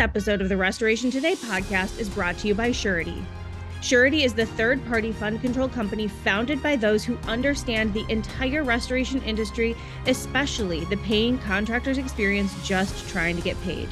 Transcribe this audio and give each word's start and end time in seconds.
Episode 0.00 0.40
of 0.40 0.48
the 0.48 0.56
Restoration 0.56 1.10
Today 1.10 1.34
podcast 1.34 1.98
is 1.98 2.08
brought 2.08 2.38
to 2.38 2.48
you 2.48 2.54
by 2.54 2.72
Surety. 2.72 3.22
Surety 3.82 4.24
is 4.24 4.32
the 4.32 4.46
third 4.46 4.82
party 4.86 5.12
fund 5.12 5.42
control 5.42 5.68
company 5.68 6.08
founded 6.08 6.62
by 6.62 6.74
those 6.74 7.04
who 7.04 7.18
understand 7.28 7.92
the 7.92 8.06
entire 8.08 8.64
restoration 8.64 9.22
industry, 9.24 9.76
especially 10.06 10.86
the 10.86 10.96
paying 10.98 11.38
contractor's 11.40 11.98
experience 11.98 12.50
just 12.66 13.10
trying 13.10 13.36
to 13.36 13.42
get 13.42 13.60
paid. 13.60 13.90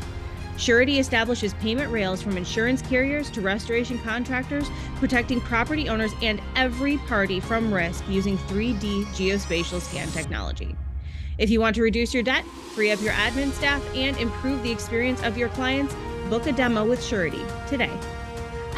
Surety 0.57 0.99
establishes 0.99 1.53
payment 1.55 1.93
rails 1.93 2.23
from 2.23 2.39
insurance 2.39 2.81
carriers 2.81 3.31
to 3.31 3.43
restoration 3.43 3.99
contractors, 3.99 4.71
protecting 4.97 5.43
property 5.43 5.91
owners 5.91 6.13
and 6.23 6.41
every 6.57 6.97
party 6.97 7.39
from 7.39 7.73
risk 7.73 8.03
using 8.09 8.39
3D 8.39 9.05
geospatial 9.09 9.81
scan 9.81 10.09
technology. 10.09 10.75
If 11.39 11.51
you 11.51 11.61
want 11.61 11.77
to 11.77 11.83
reduce 11.83 12.13
your 12.13 12.25
debt, 12.25 12.45
free 12.45 12.91
up 12.91 13.01
your 13.01 13.13
admin 13.13 13.53
staff, 13.53 13.83
and 13.95 14.17
improve 14.17 14.63
the 14.65 14.73
experience 14.73 15.23
of 15.23 15.39
your 15.39 15.49
clients, 15.51 15.95
book 16.29 16.47
a 16.47 16.53
demo 16.53 16.85
with 16.85 17.03
Surety 17.03 17.43
today. 17.69 17.97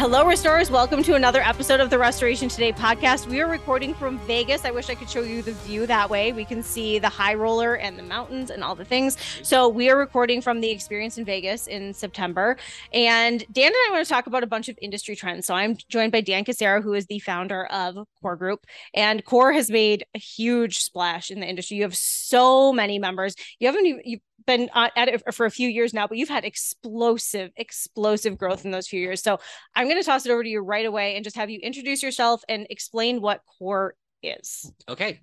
Hello, 0.00 0.24
restorers. 0.24 0.70
Welcome 0.70 1.02
to 1.02 1.14
another 1.14 1.42
episode 1.42 1.78
of 1.78 1.90
the 1.90 1.98
Restoration 1.98 2.48
Today 2.48 2.72
podcast. 2.72 3.26
We 3.26 3.42
are 3.42 3.46
recording 3.46 3.92
from 3.92 4.18
Vegas. 4.20 4.64
I 4.64 4.70
wish 4.70 4.88
I 4.88 4.94
could 4.94 5.10
show 5.10 5.20
you 5.20 5.42
the 5.42 5.52
view 5.52 5.86
that 5.86 6.08
way. 6.08 6.32
We 6.32 6.46
can 6.46 6.62
see 6.62 6.98
the 6.98 7.10
high 7.10 7.34
roller 7.34 7.74
and 7.74 7.98
the 7.98 8.02
mountains 8.02 8.48
and 8.48 8.64
all 8.64 8.74
the 8.74 8.86
things. 8.86 9.18
So, 9.42 9.68
we 9.68 9.90
are 9.90 9.98
recording 9.98 10.40
from 10.40 10.62
the 10.62 10.70
experience 10.70 11.18
in 11.18 11.26
Vegas 11.26 11.66
in 11.66 11.92
September. 11.92 12.56
And 12.94 13.44
Dan 13.52 13.66
and 13.66 13.74
I 13.74 13.88
want 13.92 14.06
to 14.06 14.10
talk 14.10 14.26
about 14.26 14.42
a 14.42 14.46
bunch 14.46 14.70
of 14.70 14.78
industry 14.80 15.14
trends. 15.14 15.46
So, 15.46 15.52
I'm 15.52 15.76
joined 15.90 16.12
by 16.12 16.22
Dan 16.22 16.46
Casera, 16.46 16.82
who 16.82 16.94
is 16.94 17.04
the 17.04 17.18
founder 17.18 17.66
of 17.66 17.98
Core 18.22 18.36
Group. 18.36 18.64
And 18.94 19.22
Core 19.26 19.52
has 19.52 19.68
made 19.68 20.06
a 20.14 20.18
huge 20.18 20.78
splash 20.78 21.30
in 21.30 21.40
the 21.40 21.46
industry. 21.46 21.76
You 21.76 21.82
have 21.82 21.94
so 21.94 22.72
many 22.72 22.98
members. 22.98 23.34
You 23.58 23.66
haven't 23.66 23.84
even, 23.84 24.00
you 24.06 24.20
been 24.46 24.70
at 24.74 25.08
it 25.08 25.34
for 25.34 25.46
a 25.46 25.50
few 25.50 25.68
years 25.68 25.92
now, 25.94 26.06
but 26.06 26.18
you've 26.18 26.28
had 26.28 26.44
explosive, 26.44 27.50
explosive 27.56 28.38
growth 28.38 28.64
in 28.64 28.70
those 28.70 28.88
few 28.88 29.00
years. 29.00 29.22
So 29.22 29.38
I'm 29.74 29.86
going 29.86 30.00
to 30.00 30.06
toss 30.06 30.26
it 30.26 30.32
over 30.32 30.42
to 30.42 30.48
you 30.48 30.60
right 30.60 30.86
away 30.86 31.16
and 31.16 31.24
just 31.24 31.36
have 31.36 31.50
you 31.50 31.58
introduce 31.60 32.02
yourself 32.02 32.42
and 32.48 32.66
explain 32.70 33.20
what 33.20 33.40
Core 33.58 33.94
is. 34.22 34.70
Okay. 34.88 35.20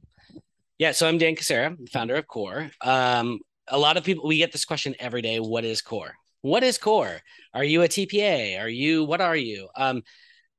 Yeah. 0.77 0.91
So 0.91 1.07
I'm 1.07 1.17
Dan 1.17 1.35
Casera, 1.35 1.75
founder 1.89 2.15
of 2.15 2.27
Core. 2.27 2.69
Um, 2.81 3.39
a 3.67 3.77
lot 3.77 3.97
of 3.97 4.03
people, 4.03 4.27
we 4.27 4.37
get 4.37 4.51
this 4.51 4.65
question 4.65 4.95
every 4.99 5.21
day 5.21 5.39
What 5.39 5.65
is 5.65 5.81
Core? 5.81 6.13
What 6.41 6.63
is 6.63 6.77
Core? 6.77 7.21
Are 7.53 7.63
you 7.63 7.81
a 7.81 7.87
TPA? 7.87 8.59
Are 8.61 8.69
you, 8.69 9.03
what 9.03 9.21
are 9.21 9.35
you? 9.35 9.67
Um, 9.75 10.03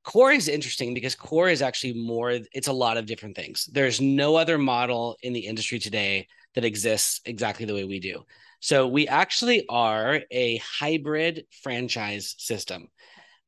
core 0.03 0.31
is 0.31 0.47
interesting 0.47 0.93
because 0.93 1.13
core 1.13 1.49
is 1.49 1.61
actually 1.61 1.93
more 1.93 2.31
it's 2.53 2.67
a 2.67 2.73
lot 2.73 2.97
of 2.97 3.05
different 3.05 3.35
things 3.35 3.69
there's 3.73 3.99
no 3.99 4.35
other 4.35 4.57
model 4.57 5.17
in 5.21 5.33
the 5.33 5.41
industry 5.41 5.77
today 5.77 6.25
that 6.55 6.65
exists 6.65 7.21
exactly 7.25 7.65
the 7.65 7.73
way 7.73 7.83
we 7.83 7.99
do 7.99 8.23
so 8.59 8.87
we 8.87 9.07
actually 9.07 9.65
are 9.69 10.21
a 10.31 10.57
hybrid 10.57 11.45
franchise 11.63 12.35
system. 12.37 12.87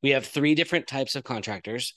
We 0.02 0.10
have 0.10 0.26
three 0.26 0.54
different 0.54 0.86
types 0.86 1.16
of 1.16 1.24
contractors. 1.24 1.94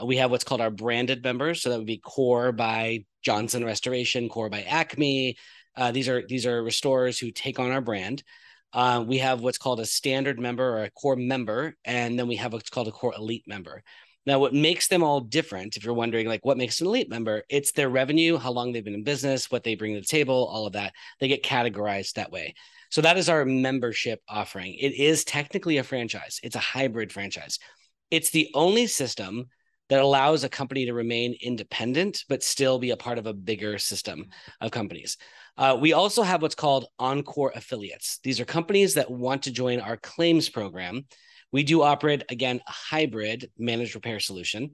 Uh, 0.00 0.06
we 0.06 0.16
have 0.16 0.30
what's 0.30 0.44
called 0.44 0.60
our 0.60 0.70
branded 0.70 1.22
members. 1.22 1.62
So 1.62 1.70
that 1.70 1.78
would 1.78 1.86
be 1.86 1.98
Core 1.98 2.52
by 2.52 3.04
Johnson 3.22 3.64
Restoration, 3.64 4.28
Core 4.28 4.50
by 4.50 4.62
Acme. 4.62 5.36
Uh, 5.76 5.92
these 5.92 6.08
are 6.08 6.26
these 6.26 6.46
are 6.46 6.62
restorers 6.62 7.18
who 7.18 7.30
take 7.30 7.58
on 7.58 7.70
our 7.70 7.80
brand. 7.80 8.22
Uh, 8.72 9.04
we 9.06 9.18
have 9.18 9.40
what's 9.40 9.58
called 9.58 9.80
a 9.80 9.86
standard 9.86 10.38
member 10.38 10.64
or 10.64 10.84
a 10.84 10.90
core 10.90 11.16
member, 11.16 11.76
and 11.84 12.18
then 12.18 12.26
we 12.26 12.36
have 12.36 12.52
what's 12.52 12.70
called 12.70 12.88
a 12.88 12.92
core 12.92 13.14
elite 13.16 13.44
member. 13.46 13.82
Now, 14.26 14.40
what 14.40 14.52
makes 14.52 14.88
them 14.88 15.04
all 15.04 15.20
different, 15.20 15.76
if 15.76 15.84
you're 15.84 15.94
wondering, 15.94 16.26
like 16.26 16.44
what 16.44 16.58
makes 16.58 16.80
an 16.80 16.88
elite 16.88 17.08
member, 17.08 17.44
it's 17.48 17.72
their 17.72 17.88
revenue, 17.88 18.36
how 18.36 18.50
long 18.50 18.72
they've 18.72 18.84
been 18.84 18.94
in 18.94 19.04
business, 19.04 19.50
what 19.50 19.62
they 19.62 19.76
bring 19.76 19.94
to 19.94 20.00
the 20.00 20.06
table, 20.06 20.48
all 20.50 20.66
of 20.66 20.72
that. 20.72 20.92
They 21.20 21.28
get 21.28 21.44
categorized 21.44 22.14
that 22.14 22.32
way. 22.32 22.54
So 22.90 23.00
that 23.02 23.18
is 23.18 23.28
our 23.28 23.44
membership 23.44 24.20
offering. 24.28 24.74
It 24.74 24.94
is 24.94 25.24
technically 25.24 25.78
a 25.78 25.84
franchise, 25.84 26.40
it's 26.42 26.56
a 26.56 26.60
hybrid 26.60 27.12
franchise. 27.12 27.58
It's 28.10 28.30
the 28.30 28.50
only 28.54 28.86
system 28.86 29.46
that 29.88 30.00
allows 30.00 30.42
a 30.42 30.48
company 30.48 30.86
to 30.86 30.94
remain 30.94 31.36
independent, 31.40 32.24
but 32.28 32.42
still 32.42 32.78
be 32.78 32.90
a 32.90 32.96
part 32.96 33.18
of 33.18 33.26
a 33.26 33.34
bigger 33.34 33.78
system 33.78 34.26
of 34.60 34.72
companies. 34.72 35.16
Uh, 35.56 35.76
we 35.80 35.92
also 35.92 36.22
have 36.22 36.42
what's 36.42 36.54
called 36.54 36.86
Encore 36.98 37.52
affiliates. 37.54 38.18
These 38.22 38.40
are 38.40 38.44
companies 38.44 38.94
that 38.94 39.10
want 39.10 39.42
to 39.44 39.52
join 39.52 39.80
our 39.80 39.96
claims 39.96 40.48
program 40.48 41.06
we 41.52 41.62
do 41.62 41.82
operate, 41.82 42.24
again, 42.28 42.60
a 42.66 42.72
hybrid 42.72 43.50
managed 43.58 43.94
repair 43.94 44.20
solution. 44.20 44.72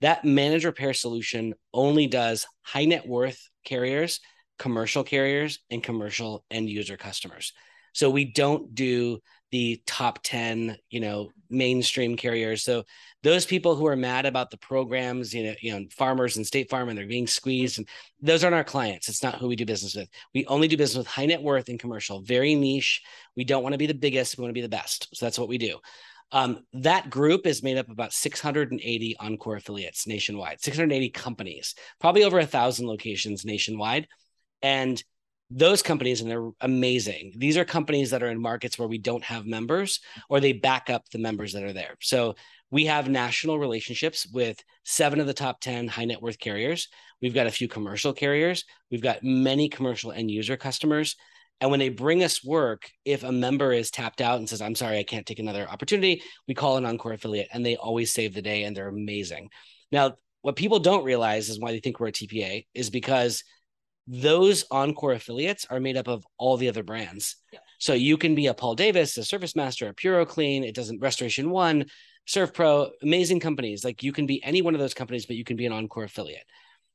That 0.00 0.24
managed 0.24 0.64
repair 0.64 0.94
solution 0.94 1.54
only 1.72 2.06
does 2.06 2.46
high 2.62 2.84
net 2.84 3.06
worth 3.06 3.48
carriers, 3.64 4.20
commercial 4.58 5.04
carriers, 5.04 5.60
and 5.70 5.82
commercial 5.82 6.44
end 6.50 6.68
user 6.68 6.96
customers. 6.96 7.52
So 7.92 8.10
we 8.10 8.24
don't 8.24 8.74
do 8.74 9.20
the 9.52 9.80
top 9.86 10.18
10, 10.24 10.76
you 10.90 10.98
know, 10.98 11.30
mainstream 11.48 12.16
carriers. 12.16 12.64
So 12.64 12.82
those 13.22 13.46
people 13.46 13.76
who 13.76 13.86
are 13.86 13.94
mad 13.94 14.26
about 14.26 14.50
the 14.50 14.56
programs, 14.56 15.32
you 15.32 15.44
know, 15.44 15.54
you 15.60 15.72
know, 15.72 15.86
farmers 15.92 16.36
and 16.36 16.44
state 16.44 16.68
farm 16.68 16.88
and 16.88 16.98
they're 16.98 17.06
being 17.06 17.28
squeezed 17.28 17.78
and 17.78 17.88
those 18.20 18.42
aren't 18.42 18.56
our 18.56 18.64
clients. 18.64 19.08
It's 19.08 19.22
not 19.22 19.36
who 19.36 19.46
we 19.46 19.54
do 19.54 19.64
business 19.64 19.94
with. 19.94 20.08
We 20.34 20.44
only 20.46 20.66
do 20.66 20.76
business 20.76 20.98
with 20.98 21.06
high 21.06 21.26
net 21.26 21.40
worth 21.40 21.68
and 21.68 21.78
commercial, 21.78 22.20
very 22.20 22.56
niche. 22.56 23.00
We 23.36 23.44
don't 23.44 23.62
want 23.62 23.74
to 23.74 23.78
be 23.78 23.86
the 23.86 23.94
biggest, 23.94 24.36
we 24.36 24.42
want 24.42 24.50
to 24.50 24.60
be 24.60 24.60
the 24.60 24.68
best. 24.68 25.08
So 25.14 25.24
that's 25.24 25.38
what 25.38 25.48
we 25.48 25.58
do. 25.58 25.78
Um, 26.34 26.64
that 26.72 27.10
group 27.10 27.46
is 27.46 27.62
made 27.62 27.78
up 27.78 27.86
of 27.86 27.92
about 27.92 28.12
680 28.12 29.16
Encore 29.20 29.54
affiliates 29.54 30.04
nationwide, 30.04 30.60
680 30.60 31.10
companies, 31.10 31.76
probably 32.00 32.24
over 32.24 32.40
a 32.40 32.46
thousand 32.46 32.88
locations 32.88 33.44
nationwide. 33.44 34.08
And 34.60 35.00
those 35.48 35.80
companies, 35.80 36.20
and 36.20 36.28
they're 36.28 36.50
amazing. 36.60 37.34
These 37.36 37.56
are 37.56 37.64
companies 37.64 38.10
that 38.10 38.24
are 38.24 38.30
in 38.30 38.42
markets 38.42 38.76
where 38.76 38.88
we 38.88 38.98
don't 38.98 39.22
have 39.22 39.46
members 39.46 40.00
or 40.28 40.40
they 40.40 40.52
back 40.52 40.90
up 40.90 41.08
the 41.10 41.18
members 41.18 41.52
that 41.52 41.62
are 41.62 41.72
there. 41.72 41.94
So 42.00 42.34
we 42.68 42.86
have 42.86 43.08
national 43.08 43.60
relationships 43.60 44.26
with 44.26 44.58
seven 44.82 45.20
of 45.20 45.28
the 45.28 45.34
top 45.34 45.60
10 45.60 45.86
high 45.86 46.06
net 46.06 46.20
worth 46.20 46.40
carriers. 46.40 46.88
We've 47.22 47.34
got 47.34 47.46
a 47.46 47.52
few 47.52 47.68
commercial 47.68 48.12
carriers. 48.12 48.64
We've 48.90 49.00
got 49.00 49.22
many 49.22 49.68
commercial 49.68 50.10
end 50.10 50.32
user 50.32 50.56
customers. 50.56 51.14
And 51.60 51.70
when 51.70 51.80
they 51.80 51.88
bring 51.88 52.22
us 52.22 52.44
work, 52.44 52.90
if 53.04 53.22
a 53.22 53.32
member 53.32 53.72
is 53.72 53.90
tapped 53.90 54.20
out 54.20 54.38
and 54.38 54.48
says, 54.48 54.60
I'm 54.60 54.74
sorry, 54.74 54.98
I 54.98 55.04
can't 55.04 55.24
take 55.24 55.38
another 55.38 55.68
opportunity, 55.68 56.22
we 56.46 56.54
call 56.54 56.76
an 56.76 56.84
Encore 56.84 57.12
affiliate 57.12 57.48
and 57.52 57.64
they 57.64 57.76
always 57.76 58.12
save 58.12 58.34
the 58.34 58.42
day 58.42 58.64
and 58.64 58.76
they're 58.76 58.88
amazing. 58.88 59.48
Now, 59.90 60.16
what 60.42 60.56
people 60.56 60.78
don't 60.78 61.04
realize 61.04 61.48
is 61.48 61.58
why 61.58 61.72
they 61.72 61.80
think 61.80 62.00
we're 62.00 62.08
a 62.08 62.12
TPA 62.12 62.66
is 62.74 62.90
because 62.90 63.42
those 64.06 64.66
Encore 64.70 65.12
affiliates 65.12 65.66
are 65.70 65.80
made 65.80 65.96
up 65.96 66.08
of 66.08 66.26
all 66.36 66.56
the 66.56 66.68
other 66.68 66.82
brands. 66.82 67.36
Yeah. 67.52 67.60
So 67.78 67.94
you 67.94 68.18
can 68.18 68.34
be 68.34 68.48
a 68.48 68.54
Paul 68.54 68.74
Davis, 68.74 69.16
a 69.16 69.24
Service 69.24 69.56
Master, 69.56 69.88
a 69.88 69.94
PuroClean, 69.94 70.62
it 70.62 70.74
doesn't 70.74 71.00
Restoration 71.00 71.50
One, 71.50 71.86
SERVPRO, 72.28 72.90
amazing 73.02 73.40
companies. 73.40 73.84
Like 73.84 74.02
you 74.02 74.12
can 74.12 74.26
be 74.26 74.42
any 74.42 74.62
one 74.62 74.74
of 74.74 74.80
those 74.80 74.94
companies, 74.94 75.26
but 75.26 75.36
you 75.36 75.44
can 75.44 75.56
be 75.56 75.66
an 75.66 75.72
Encore 75.72 76.04
affiliate. 76.04 76.44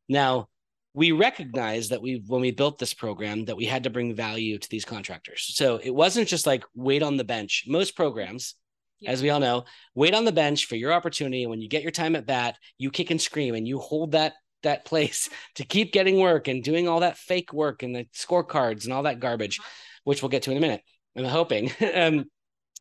Now, 0.08 0.50
we 0.94 1.12
recognized 1.12 1.92
that 1.92 2.02
we 2.02 2.24
when 2.28 2.42
we 2.42 2.52
built 2.52 2.78
this 2.78 2.94
program 2.94 3.46
that 3.46 3.58
we 3.58 3.66
had 3.66 3.84
to 3.84 3.90
bring 3.90 4.14
value 4.14 4.58
to 4.58 4.70
these 4.70 4.86
contractors 4.86 5.52
so 5.56 5.80
it 5.84 5.94
wasn't 5.94 6.28
just 6.28 6.48
like 6.48 6.64
wait 6.76 7.04
on 7.04 7.18
the 7.18 7.24
bench 7.24 7.66
most 7.68 7.96
programs 7.96 8.56
yeah. 9.00 9.12
as 9.12 9.22
we 9.22 9.30
all 9.30 9.40
know 9.40 9.66
wait 9.96 10.14
on 10.14 10.26
the 10.26 10.32
bench 10.32 10.66
for 10.66 10.76
your 10.76 10.92
opportunity 10.94 11.46
when 11.46 11.62
you 11.62 11.70
get 11.70 11.84
your 11.84 11.92
time 11.92 12.16
at 12.16 12.26
bat 12.26 12.58
you 12.78 12.90
kick 12.90 13.12
and 13.12 13.22
scream 13.22 13.56
and 13.56 13.68
you 13.68 13.80
hold 13.80 14.12
that 14.12 14.34
that 14.64 14.86
place 14.86 15.30
to 15.56 15.64
keep 15.64 15.94
getting 15.94 16.20
work 16.20 16.48
and 16.48 16.64
doing 16.64 16.88
all 16.88 17.02
that 17.02 17.18
fake 17.18 17.54
work 17.54 17.84
and 17.84 17.96
the 17.96 18.06
scorecards 18.16 18.86
and 18.86 18.94
all 18.94 19.04
that 19.04 19.20
garbage 19.20 19.60
uh-huh. 19.60 19.70
which 20.06 20.22
we'll 20.22 20.30
get 20.30 20.44
to 20.44 20.52
in 20.52 20.58
a 20.58 20.62
minute 20.62 20.82
i'm 21.16 21.26
hoping 21.26 21.72
um, 21.96 22.26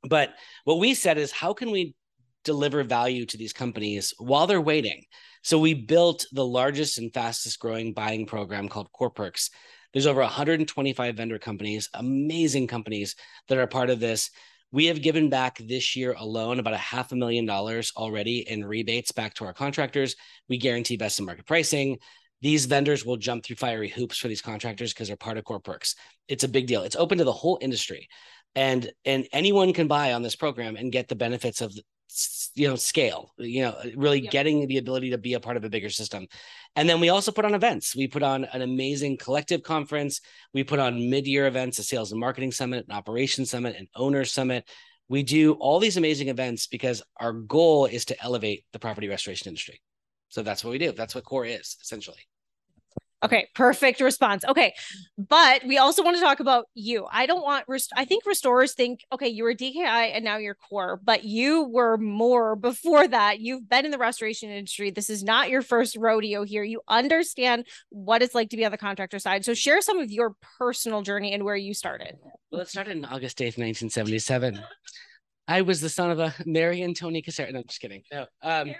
but 0.08 0.30
what 0.64 0.78
we 0.78 0.94
said 0.94 1.18
is 1.18 1.32
how 1.32 1.52
can 1.52 1.70
we 1.70 1.94
deliver 2.48 2.82
value 2.82 3.24
to 3.26 3.36
these 3.36 3.52
companies 3.52 4.14
while 4.18 4.46
they're 4.46 4.70
waiting 4.72 5.04
so 5.42 5.58
we 5.58 5.74
built 5.74 6.26
the 6.32 6.44
largest 6.44 6.98
and 6.98 7.12
fastest 7.12 7.58
growing 7.58 7.92
buying 7.92 8.26
program 8.26 8.68
called 8.68 8.90
Core 8.92 9.12
There's 9.92 10.06
over 10.06 10.20
125 10.20 11.16
vendor 11.16 11.38
companies, 11.38 11.88
amazing 11.94 12.66
companies 12.66 13.14
that 13.48 13.58
are 13.58 13.66
part 13.66 13.90
of 13.90 14.00
this. 14.00 14.30
We 14.72 14.86
have 14.86 15.00
given 15.00 15.30
back 15.30 15.58
this 15.58 15.96
year 15.96 16.14
alone 16.18 16.58
about 16.58 16.74
a 16.74 16.78
half 16.78 17.12
a 17.12 17.16
million 17.16 17.46
dollars 17.46 17.92
already 17.96 18.40
in 18.40 18.64
rebates 18.64 19.12
back 19.12 19.34
to 19.34 19.44
our 19.46 19.54
contractors. 19.54 20.16
We 20.48 20.58
guarantee 20.58 20.96
best 20.96 21.18
in 21.18 21.24
market 21.24 21.46
pricing. 21.46 21.98
These 22.42 22.66
vendors 22.66 23.04
will 23.04 23.16
jump 23.16 23.44
through 23.44 23.56
fiery 23.56 23.88
hoops 23.88 24.18
for 24.18 24.28
these 24.28 24.42
contractors 24.42 24.92
because 24.92 25.08
they're 25.08 25.16
part 25.16 25.38
of 25.38 25.44
Core 25.44 25.60
Perks. 25.60 25.94
It's 26.28 26.44
a 26.44 26.48
big 26.48 26.66
deal. 26.66 26.82
It's 26.82 26.96
open 26.96 27.18
to 27.18 27.24
the 27.24 27.32
whole 27.32 27.58
industry 27.60 28.08
and 28.54 28.90
and 29.04 29.26
anyone 29.32 29.72
can 29.72 29.88
buy 29.88 30.12
on 30.12 30.22
this 30.22 30.36
program 30.36 30.76
and 30.76 30.92
get 30.92 31.08
the 31.08 31.14
benefits 31.14 31.60
of 31.60 31.72
you 32.54 32.66
know 32.66 32.74
scale 32.76 33.32
you 33.38 33.62
know 33.62 33.76
really 33.96 34.20
yep. 34.20 34.32
getting 34.32 34.66
the 34.66 34.78
ability 34.78 35.10
to 35.10 35.18
be 35.18 35.34
a 35.34 35.40
part 35.40 35.56
of 35.56 35.64
a 35.64 35.70
bigger 35.70 35.90
system. 35.90 36.26
And 36.76 36.88
then 36.88 37.00
we 37.00 37.08
also 37.08 37.32
put 37.32 37.44
on 37.44 37.54
events. 37.54 37.96
We 37.96 38.06
put 38.06 38.22
on 38.22 38.44
an 38.44 38.62
amazing 38.62 39.16
collective 39.16 39.62
conference. 39.62 40.20
We 40.54 40.62
put 40.64 40.78
on 40.78 41.10
mid-year 41.10 41.46
events 41.46 41.78
a 41.78 41.82
sales 41.82 42.12
and 42.12 42.20
marketing 42.20 42.52
summit 42.52 42.86
an 42.88 42.94
operations 42.94 43.50
summit 43.50 43.76
an 43.76 43.88
owner 43.94 44.24
summit. 44.24 44.68
We 45.08 45.22
do 45.22 45.52
all 45.54 45.80
these 45.80 45.96
amazing 45.96 46.28
events 46.28 46.66
because 46.66 47.02
our 47.18 47.32
goal 47.32 47.86
is 47.86 48.04
to 48.06 48.22
elevate 48.22 48.64
the 48.72 48.78
property 48.78 49.08
restoration 49.08 49.48
industry. 49.48 49.80
So 50.28 50.42
that's 50.42 50.62
what 50.62 50.70
we 50.70 50.78
do. 50.78 50.92
That's 50.92 51.14
what 51.14 51.24
core 51.24 51.46
is 51.46 51.76
essentially 51.80 52.28
Okay, 53.24 53.48
perfect 53.54 54.00
response. 54.00 54.44
Okay, 54.44 54.74
but 55.16 55.64
we 55.64 55.76
also 55.76 56.04
want 56.04 56.16
to 56.16 56.22
talk 56.22 56.38
about 56.38 56.66
you. 56.74 57.06
I 57.10 57.26
don't 57.26 57.42
want. 57.42 57.64
Rest- 57.66 57.92
I 57.96 58.04
think 58.04 58.24
restorers 58.24 58.74
think, 58.74 59.00
okay, 59.12 59.26
you 59.26 59.42
were 59.42 59.54
DKI 59.54 60.14
and 60.14 60.24
now 60.24 60.36
you're 60.36 60.54
core, 60.54 61.00
but 61.02 61.24
you 61.24 61.64
were 61.64 61.96
more 61.96 62.54
before 62.54 63.08
that. 63.08 63.40
You've 63.40 63.68
been 63.68 63.84
in 63.84 63.90
the 63.90 63.98
restoration 63.98 64.50
industry. 64.50 64.90
This 64.90 65.10
is 65.10 65.24
not 65.24 65.50
your 65.50 65.62
first 65.62 65.96
rodeo 65.96 66.44
here. 66.44 66.62
You 66.62 66.80
understand 66.86 67.66
what 67.90 68.22
it's 68.22 68.36
like 68.36 68.50
to 68.50 68.56
be 68.56 68.64
on 68.64 68.70
the 68.70 68.78
contractor 68.78 69.18
side. 69.18 69.44
So 69.44 69.52
share 69.52 69.80
some 69.80 69.98
of 69.98 70.12
your 70.12 70.36
personal 70.58 71.02
journey 71.02 71.32
and 71.32 71.42
where 71.42 71.56
you 71.56 71.74
started. 71.74 72.18
Well, 72.52 72.60
it 72.60 72.68
started 72.68 72.96
in 72.96 73.04
August 73.04 73.38
8th, 73.38 73.58
1977. 73.58 74.60
I 75.48 75.62
was 75.62 75.80
the 75.80 75.88
son 75.88 76.10
of 76.10 76.20
a 76.20 76.34
Mary 76.46 76.82
and 76.82 76.94
Tony 76.94 77.20
Casera. 77.22 77.52
No, 77.52 77.60
I'm 77.60 77.64
just 77.66 77.80
kidding. 77.80 78.02
No, 78.12 78.26
um, 78.42 78.74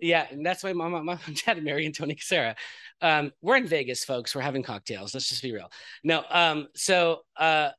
yeah, 0.00 0.26
and 0.30 0.44
that's 0.44 0.62
why 0.62 0.72
my 0.72 0.88
mom, 0.88 1.06
my 1.06 1.18
dad, 1.46 1.62
Mary 1.62 1.86
and 1.86 1.94
Tony 1.94 2.14
Casera. 2.14 2.54
Um, 3.00 3.32
we're 3.40 3.56
in 3.56 3.66
Vegas, 3.66 4.04
folks. 4.04 4.34
We're 4.34 4.42
having 4.42 4.62
cocktails. 4.62 5.14
Let's 5.14 5.28
just 5.28 5.42
be 5.42 5.52
real. 5.52 5.70
No, 6.04 6.24
um, 6.30 6.68
so 6.74 7.20
uh, 7.36 7.70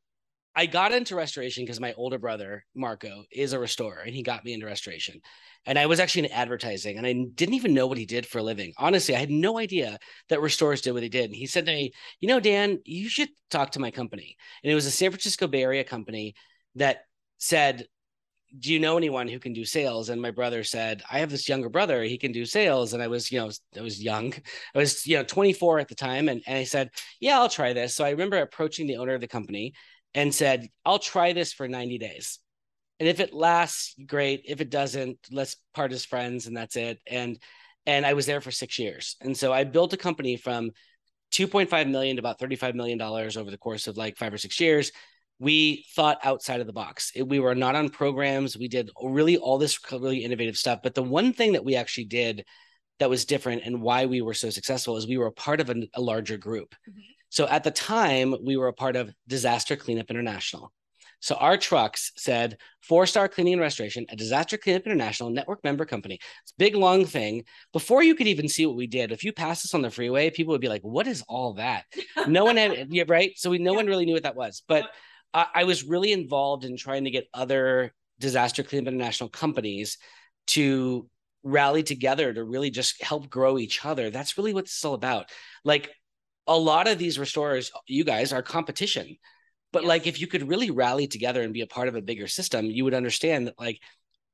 I 0.56 0.66
got 0.66 0.92
into 0.92 1.16
restoration 1.16 1.64
because 1.64 1.80
my 1.80 1.94
older 1.94 2.20
brother 2.20 2.64
Marco 2.76 3.24
is 3.32 3.54
a 3.54 3.60
restorer, 3.60 4.00
and 4.00 4.16
he 4.16 4.24
got 4.24 4.46
me 4.46 4.54
into 4.54 4.66
restoration. 4.66 5.20
And 5.66 5.80
I 5.80 5.86
was 5.86 6.00
actually 6.00 6.26
in 6.26 6.32
advertising, 6.34 6.98
and 6.98 7.08
I 7.08 7.14
didn't 7.14 7.56
even 7.56 7.74
know 7.74 7.88
what 7.88 7.98
he 7.98 8.06
did 8.06 8.26
for 8.26 8.40
a 8.40 8.44
living. 8.44 8.74
Honestly, 8.78 9.16
I 9.16 9.20
had 9.20 9.32
no 9.32 9.58
idea 9.58 9.98
that 10.30 10.42
restorers 10.42 10.82
did 10.82 10.92
what 10.92 11.04
he 11.04 11.10
did. 11.10 11.26
And 11.26 11.36
he 11.36 11.48
said 11.48 11.66
to 11.66 11.72
me, 11.72 11.94
"You 12.20 12.28
know, 12.28 12.40
Dan, 12.40 12.80
you 12.86 13.10
should 13.10 13.30
talk 13.50 13.72
to 13.72 13.80
my 13.80 13.92
company." 13.92 14.36
And 14.64 14.72
it 14.72 14.76
was 14.76 14.86
a 14.86 14.92
San 14.92 15.12
Francisco 15.12 15.48
Bay 15.48 15.64
Area 15.64 15.84
company 15.84 16.36
that 16.76 17.06
said 17.38 17.88
do 18.60 18.72
you 18.72 18.80
know 18.80 18.98
anyone 18.98 19.28
who 19.28 19.40
can 19.40 19.54
do 19.54 19.66
sales? 19.66 20.10
And 20.10 20.22
my 20.22 20.32
brother 20.32 20.64
said, 20.64 21.02
I 21.12 21.20
have 21.20 21.32
this 21.32 21.50
younger 21.50 21.70
brother, 21.70 22.04
he 22.04 22.18
can 22.18 22.32
do 22.32 22.46
sales. 22.46 22.94
And 22.94 23.02
I 23.02 23.08
was, 23.08 23.32
you 23.32 23.40
know, 23.40 23.50
I 23.78 23.82
was 23.82 24.02
young. 24.02 24.34
I 24.76 24.78
was, 24.78 25.08
you 25.08 25.18
know, 25.18 25.24
24 25.24 25.80
at 25.80 25.88
the 25.88 25.96
time. 25.96 26.30
And, 26.30 26.42
and 26.46 26.58
I 26.58 26.64
said, 26.64 26.92
yeah, 27.20 27.40
I'll 27.40 27.50
try 27.50 27.74
this. 27.74 27.96
So 27.96 28.06
I 28.06 28.12
remember 28.12 28.38
approaching 28.38 28.86
the 28.86 28.98
owner 28.98 29.16
of 29.16 29.22
the 29.22 29.28
company 29.28 29.74
and 30.14 30.34
said, 30.34 30.68
I'll 30.86 31.00
try 31.00 31.34
this 31.34 31.52
for 31.52 31.68
90 31.68 31.98
days. 31.98 32.40
And 33.00 33.10
if 33.10 33.20
it 33.20 33.34
lasts, 33.34 33.96
great. 34.06 34.44
If 34.46 34.62
it 34.62 34.70
doesn't, 34.70 35.18
let's 35.32 35.58
part 35.74 35.92
as 35.92 36.06
friends 36.06 36.46
and 36.48 36.56
that's 36.56 36.76
it. 36.76 37.00
And 37.08 37.40
and 37.86 38.06
I 38.06 38.14
was 38.14 38.26
there 38.26 38.40
for 38.40 38.52
six 38.52 38.80
years. 38.80 39.18
And 39.20 39.36
so 39.36 39.52
I 39.52 39.66
built 39.66 39.92
a 39.92 39.98
company 39.98 40.38
from 40.38 40.72
2.5 41.34 41.90
million 41.90 42.16
to 42.16 42.22
about 42.22 42.40
35 42.40 42.76
million 42.76 42.98
dollars 42.98 43.36
over 43.36 43.52
the 43.52 43.58
course 43.58 43.88
of 43.88 43.98
like 43.98 44.16
five 44.16 44.34
or 44.34 44.38
six 44.38 44.58
years 44.60 44.92
we 45.44 45.86
thought 45.96 46.20
outside 46.24 46.62
of 46.62 46.68
the 46.68 46.74
box. 46.74 47.12
We 47.22 47.40
were 47.40 47.56
not 47.56 47.76
on 47.76 47.90
programs. 47.90 48.58
We 48.58 48.68
did 48.68 48.90
really 49.02 49.38
all 49.38 49.58
this 49.58 49.78
really 49.92 50.24
innovative 50.24 50.58
stuff. 50.58 50.80
But 50.82 50.96
the 50.96 51.04
one 51.04 51.34
thing 51.34 51.54
that 51.54 51.66
we 51.66 51.76
actually 51.76 52.06
did 52.06 52.46
that 53.00 53.10
was 53.10 53.26
different 53.26 53.64
and 53.66 53.82
why 53.82 54.06
we 54.06 54.22
were 54.22 54.34
so 54.34 54.50
successful 54.50 54.96
is 54.96 55.08
we 55.08 55.18
were 55.18 55.28
a 55.28 55.32
part 55.32 55.60
of 55.60 55.70
a, 55.70 55.76
a 55.96 56.02
larger 56.02 56.38
group. 56.38 56.76
Mm-hmm. 56.90 57.00
So 57.30 57.48
at 57.48 57.64
the 57.64 57.72
time, 57.72 58.36
we 58.44 58.58
were 58.58 58.68
a 58.68 58.74
part 58.74 58.96
of 58.96 59.12
Disaster 59.28 59.76
Kleenup 59.76 60.10
International. 60.10 60.72
So 61.20 61.36
our 61.36 61.58
trucks 61.58 62.12
said 62.18 62.58
four 62.82 63.06
star 63.06 63.30
cleaning 63.30 63.54
and 63.54 63.62
restoration, 63.62 64.06
a 64.10 64.16
disaster 64.16 64.58
kleenup 64.58 64.86
international 64.86 65.30
network 65.30 65.64
member 65.64 65.86
company. 65.86 66.20
It's 66.42 66.52
a 66.52 66.60
big 66.60 66.76
long 66.76 67.06
thing. 67.06 67.46
Before 67.72 68.04
you 68.04 68.14
could 68.14 68.28
even 68.28 68.50
see 68.50 68.66
what 68.66 68.76
we 68.76 68.88
did, 68.88 69.14
if 69.14 69.24
you 69.24 69.32
passed 69.32 69.64
us 69.64 69.74
on 69.74 69.82
the 69.82 69.90
freeway, 69.90 70.32
people 70.32 70.52
would 70.52 70.60
be 70.60 70.68
like, 70.68 70.82
"What 70.82 71.08
is 71.08 71.24
all 71.30 71.54
that?" 71.54 71.86
no 72.28 72.44
one 72.44 72.58
had, 72.58 72.94
yeah, 72.94 73.06
right. 73.08 73.32
So 73.38 73.50
we 73.50 73.58
no 73.58 73.74
one 73.74 73.88
really 73.88 74.06
knew 74.06 74.14
what 74.14 74.24
that 74.24 74.36
was, 74.36 74.64
but. 74.68 74.90
I, 75.34 75.48
I 75.54 75.64
was 75.64 75.84
really 75.84 76.12
involved 76.12 76.66
in 76.66 76.78
trying 76.78 77.06
to 77.06 77.12
get 77.12 77.28
other 77.34 77.94
disaster 78.20 78.64
kleenup 78.64 78.88
international 78.88 79.30
companies 79.30 79.98
to 80.48 81.10
rally 81.44 81.84
together 81.84 82.34
to 82.34 82.44
really 82.44 82.70
just 82.70 83.02
help 83.04 83.30
grow 83.30 83.58
each 83.58 83.86
other. 83.86 84.10
That's 84.10 84.38
really 84.38 84.54
what 84.54 84.66
this 84.66 84.78
is 84.78 84.86
all 84.86 84.94
about. 84.94 85.30
Like 85.66 85.90
a 86.48 86.58
lot 86.58 86.88
of 86.88 86.98
these 86.98 87.20
restorers, 87.20 87.72
you 87.88 88.04
guys 88.04 88.34
are 88.34 88.42
competition. 88.42 89.18
But 89.72 89.84
yes. 89.84 89.90
like 89.90 90.08
if 90.08 90.22
you 90.22 90.28
could 90.28 90.48
really 90.48 90.72
rally 90.72 91.08
together 91.08 91.42
and 91.42 91.54
be 91.54 91.62
a 91.62 91.68
part 91.68 91.88
of 91.88 91.96
a 91.96 92.02
bigger 92.02 92.28
system, 92.28 92.66
you 92.66 92.84
would 92.84 92.94
understand 92.94 93.48
that 93.48 93.60
like 93.60 93.80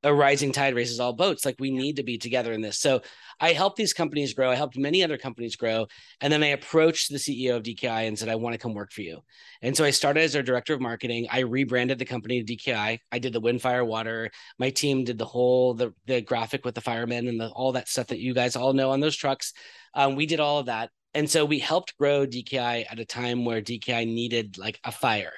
a 0.03 0.13
rising 0.13 0.51
tide 0.51 0.75
raises 0.75 0.99
all 0.99 1.13
boats. 1.13 1.45
Like 1.45 1.57
we 1.59 1.71
need 1.71 1.97
to 1.97 2.03
be 2.03 2.17
together 2.17 2.53
in 2.53 2.61
this. 2.61 2.79
So 2.79 3.01
I 3.39 3.53
helped 3.53 3.77
these 3.77 3.93
companies 3.93 4.33
grow. 4.33 4.49
I 4.49 4.55
helped 4.55 4.77
many 4.77 5.03
other 5.03 5.17
companies 5.17 5.55
grow. 5.55 5.87
And 6.21 6.31
then 6.31 6.43
I 6.43 6.47
approached 6.47 7.09
the 7.09 7.17
CEO 7.17 7.57
of 7.57 7.63
DKI 7.63 8.07
and 8.07 8.17
said, 8.17 8.29
I 8.29 8.35
want 8.35 8.53
to 8.53 8.59
come 8.59 8.73
work 8.73 8.91
for 8.91 9.01
you. 9.01 9.19
And 9.61 9.75
so 9.75 9.83
I 9.83 9.91
started 9.91 10.21
as 10.21 10.33
their 10.33 10.43
director 10.43 10.73
of 10.73 10.81
marketing. 10.81 11.27
I 11.31 11.39
rebranded 11.39 11.99
the 11.99 12.05
company 12.05 12.43
to 12.43 12.55
DKI. 12.55 12.99
I 13.11 13.19
did 13.19 13.33
the 13.33 13.39
wind, 13.39 13.61
fire, 13.61 13.83
water. 13.83 14.29
My 14.57 14.69
team 14.69 15.03
did 15.03 15.17
the 15.17 15.25
whole, 15.25 15.73
the, 15.73 15.93
the 16.05 16.21
graphic 16.21 16.65
with 16.65 16.75
the 16.75 16.81
firemen 16.81 17.27
and 17.27 17.39
the, 17.39 17.49
all 17.49 17.73
that 17.73 17.89
stuff 17.89 18.07
that 18.07 18.19
you 18.19 18.33
guys 18.33 18.55
all 18.55 18.73
know 18.73 18.91
on 18.91 18.99
those 18.99 19.15
trucks. 19.15 19.53
Um, 19.93 20.15
we 20.15 20.25
did 20.25 20.39
all 20.39 20.59
of 20.59 20.67
that. 20.67 20.91
And 21.13 21.29
so 21.29 21.43
we 21.43 21.59
helped 21.59 21.97
grow 21.97 22.25
DKI 22.27 22.85
at 22.89 22.99
a 22.99 23.05
time 23.05 23.43
where 23.43 23.61
DKI 23.61 24.05
needed 24.05 24.57
like 24.57 24.79
a 24.83 24.91
fire. 24.91 25.33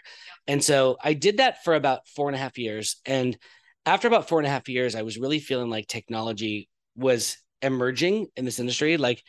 And 0.47 0.63
so 0.63 0.97
I 1.01 1.13
did 1.13 1.37
that 1.37 1.63
for 1.63 1.75
about 1.75 2.07
four 2.07 2.27
and 2.27 2.35
a 2.35 2.39
half 2.39 2.57
years. 2.57 2.97
And 3.05 3.37
after 3.85 4.07
about 4.07 4.29
four 4.29 4.39
and 4.39 4.47
a 4.47 4.51
half 4.51 4.69
years, 4.69 4.95
I 4.95 5.01
was 5.01 5.17
really 5.17 5.39
feeling 5.39 5.69
like 5.69 5.87
technology 5.87 6.69
was 6.95 7.37
emerging 7.61 8.27
in 8.35 8.45
this 8.45 8.59
industry. 8.59 8.97
Like, 8.97 9.23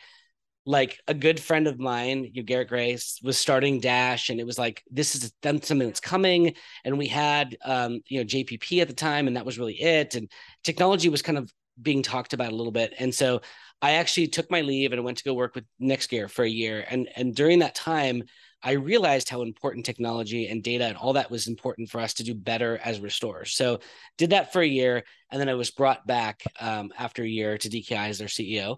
like 0.65 0.99
a 1.07 1.13
good 1.13 1.39
friend 1.39 1.67
of 1.67 1.79
mine, 1.79 2.29
you 2.33 2.43
Garrett 2.43 2.69
Grace, 2.69 3.19
was 3.21 3.37
starting 3.37 3.79
Dash, 3.79 4.29
and 4.29 4.39
it 4.39 4.45
was 4.45 4.57
like 4.57 4.81
this 4.89 5.15
is 5.15 5.33
something 5.43 5.79
that's 5.79 5.99
coming. 5.99 6.53
And 6.85 6.97
we 6.97 7.07
had, 7.07 7.57
um, 7.65 7.99
you 8.07 8.19
know, 8.19 8.25
JPP 8.25 8.81
at 8.81 8.87
the 8.87 8.93
time, 8.93 9.27
and 9.27 9.35
that 9.35 9.45
was 9.45 9.59
really 9.59 9.81
it. 9.81 10.15
And 10.15 10.31
technology 10.63 11.09
was 11.09 11.21
kind 11.21 11.37
of 11.37 11.51
being 11.81 12.01
talked 12.01 12.33
about 12.33 12.51
a 12.51 12.55
little 12.55 12.71
bit. 12.71 12.93
And 12.97 13.13
so 13.13 13.41
I 13.81 13.93
actually 13.93 14.27
took 14.27 14.49
my 14.49 14.61
leave 14.61 14.93
and 14.93 15.03
went 15.03 15.17
to 15.17 15.23
go 15.23 15.33
work 15.33 15.55
with 15.55 15.65
NextGear 15.81 16.29
for 16.29 16.43
a 16.45 16.49
year. 16.49 16.85
And 16.89 17.09
and 17.15 17.35
during 17.35 17.59
that 17.59 17.75
time, 17.75 18.23
I 18.63 18.73
realized 18.73 19.29
how 19.29 19.41
important 19.41 19.85
technology 19.85 20.47
and 20.47 20.63
data 20.63 20.85
and 20.85 20.97
all 20.97 21.13
that 21.13 21.29
was 21.29 21.47
important 21.47 21.89
for 21.89 21.99
us 21.99 22.13
to 22.15 22.23
do 22.23 22.33
better 22.33 22.79
as 22.83 23.01
restorers. 23.01 23.53
So 23.53 23.79
did 24.17 24.29
that 24.29 24.53
for 24.53 24.61
a 24.61 24.67
year, 24.67 25.03
and 25.29 25.41
then 25.41 25.49
I 25.49 25.53
was 25.55 25.69
brought 25.69 26.07
back 26.07 26.43
um, 26.59 26.93
after 26.97 27.23
a 27.23 27.27
year 27.27 27.57
to 27.57 27.69
DKI 27.69 28.09
as 28.09 28.17
their 28.17 28.27
CEO. 28.27 28.77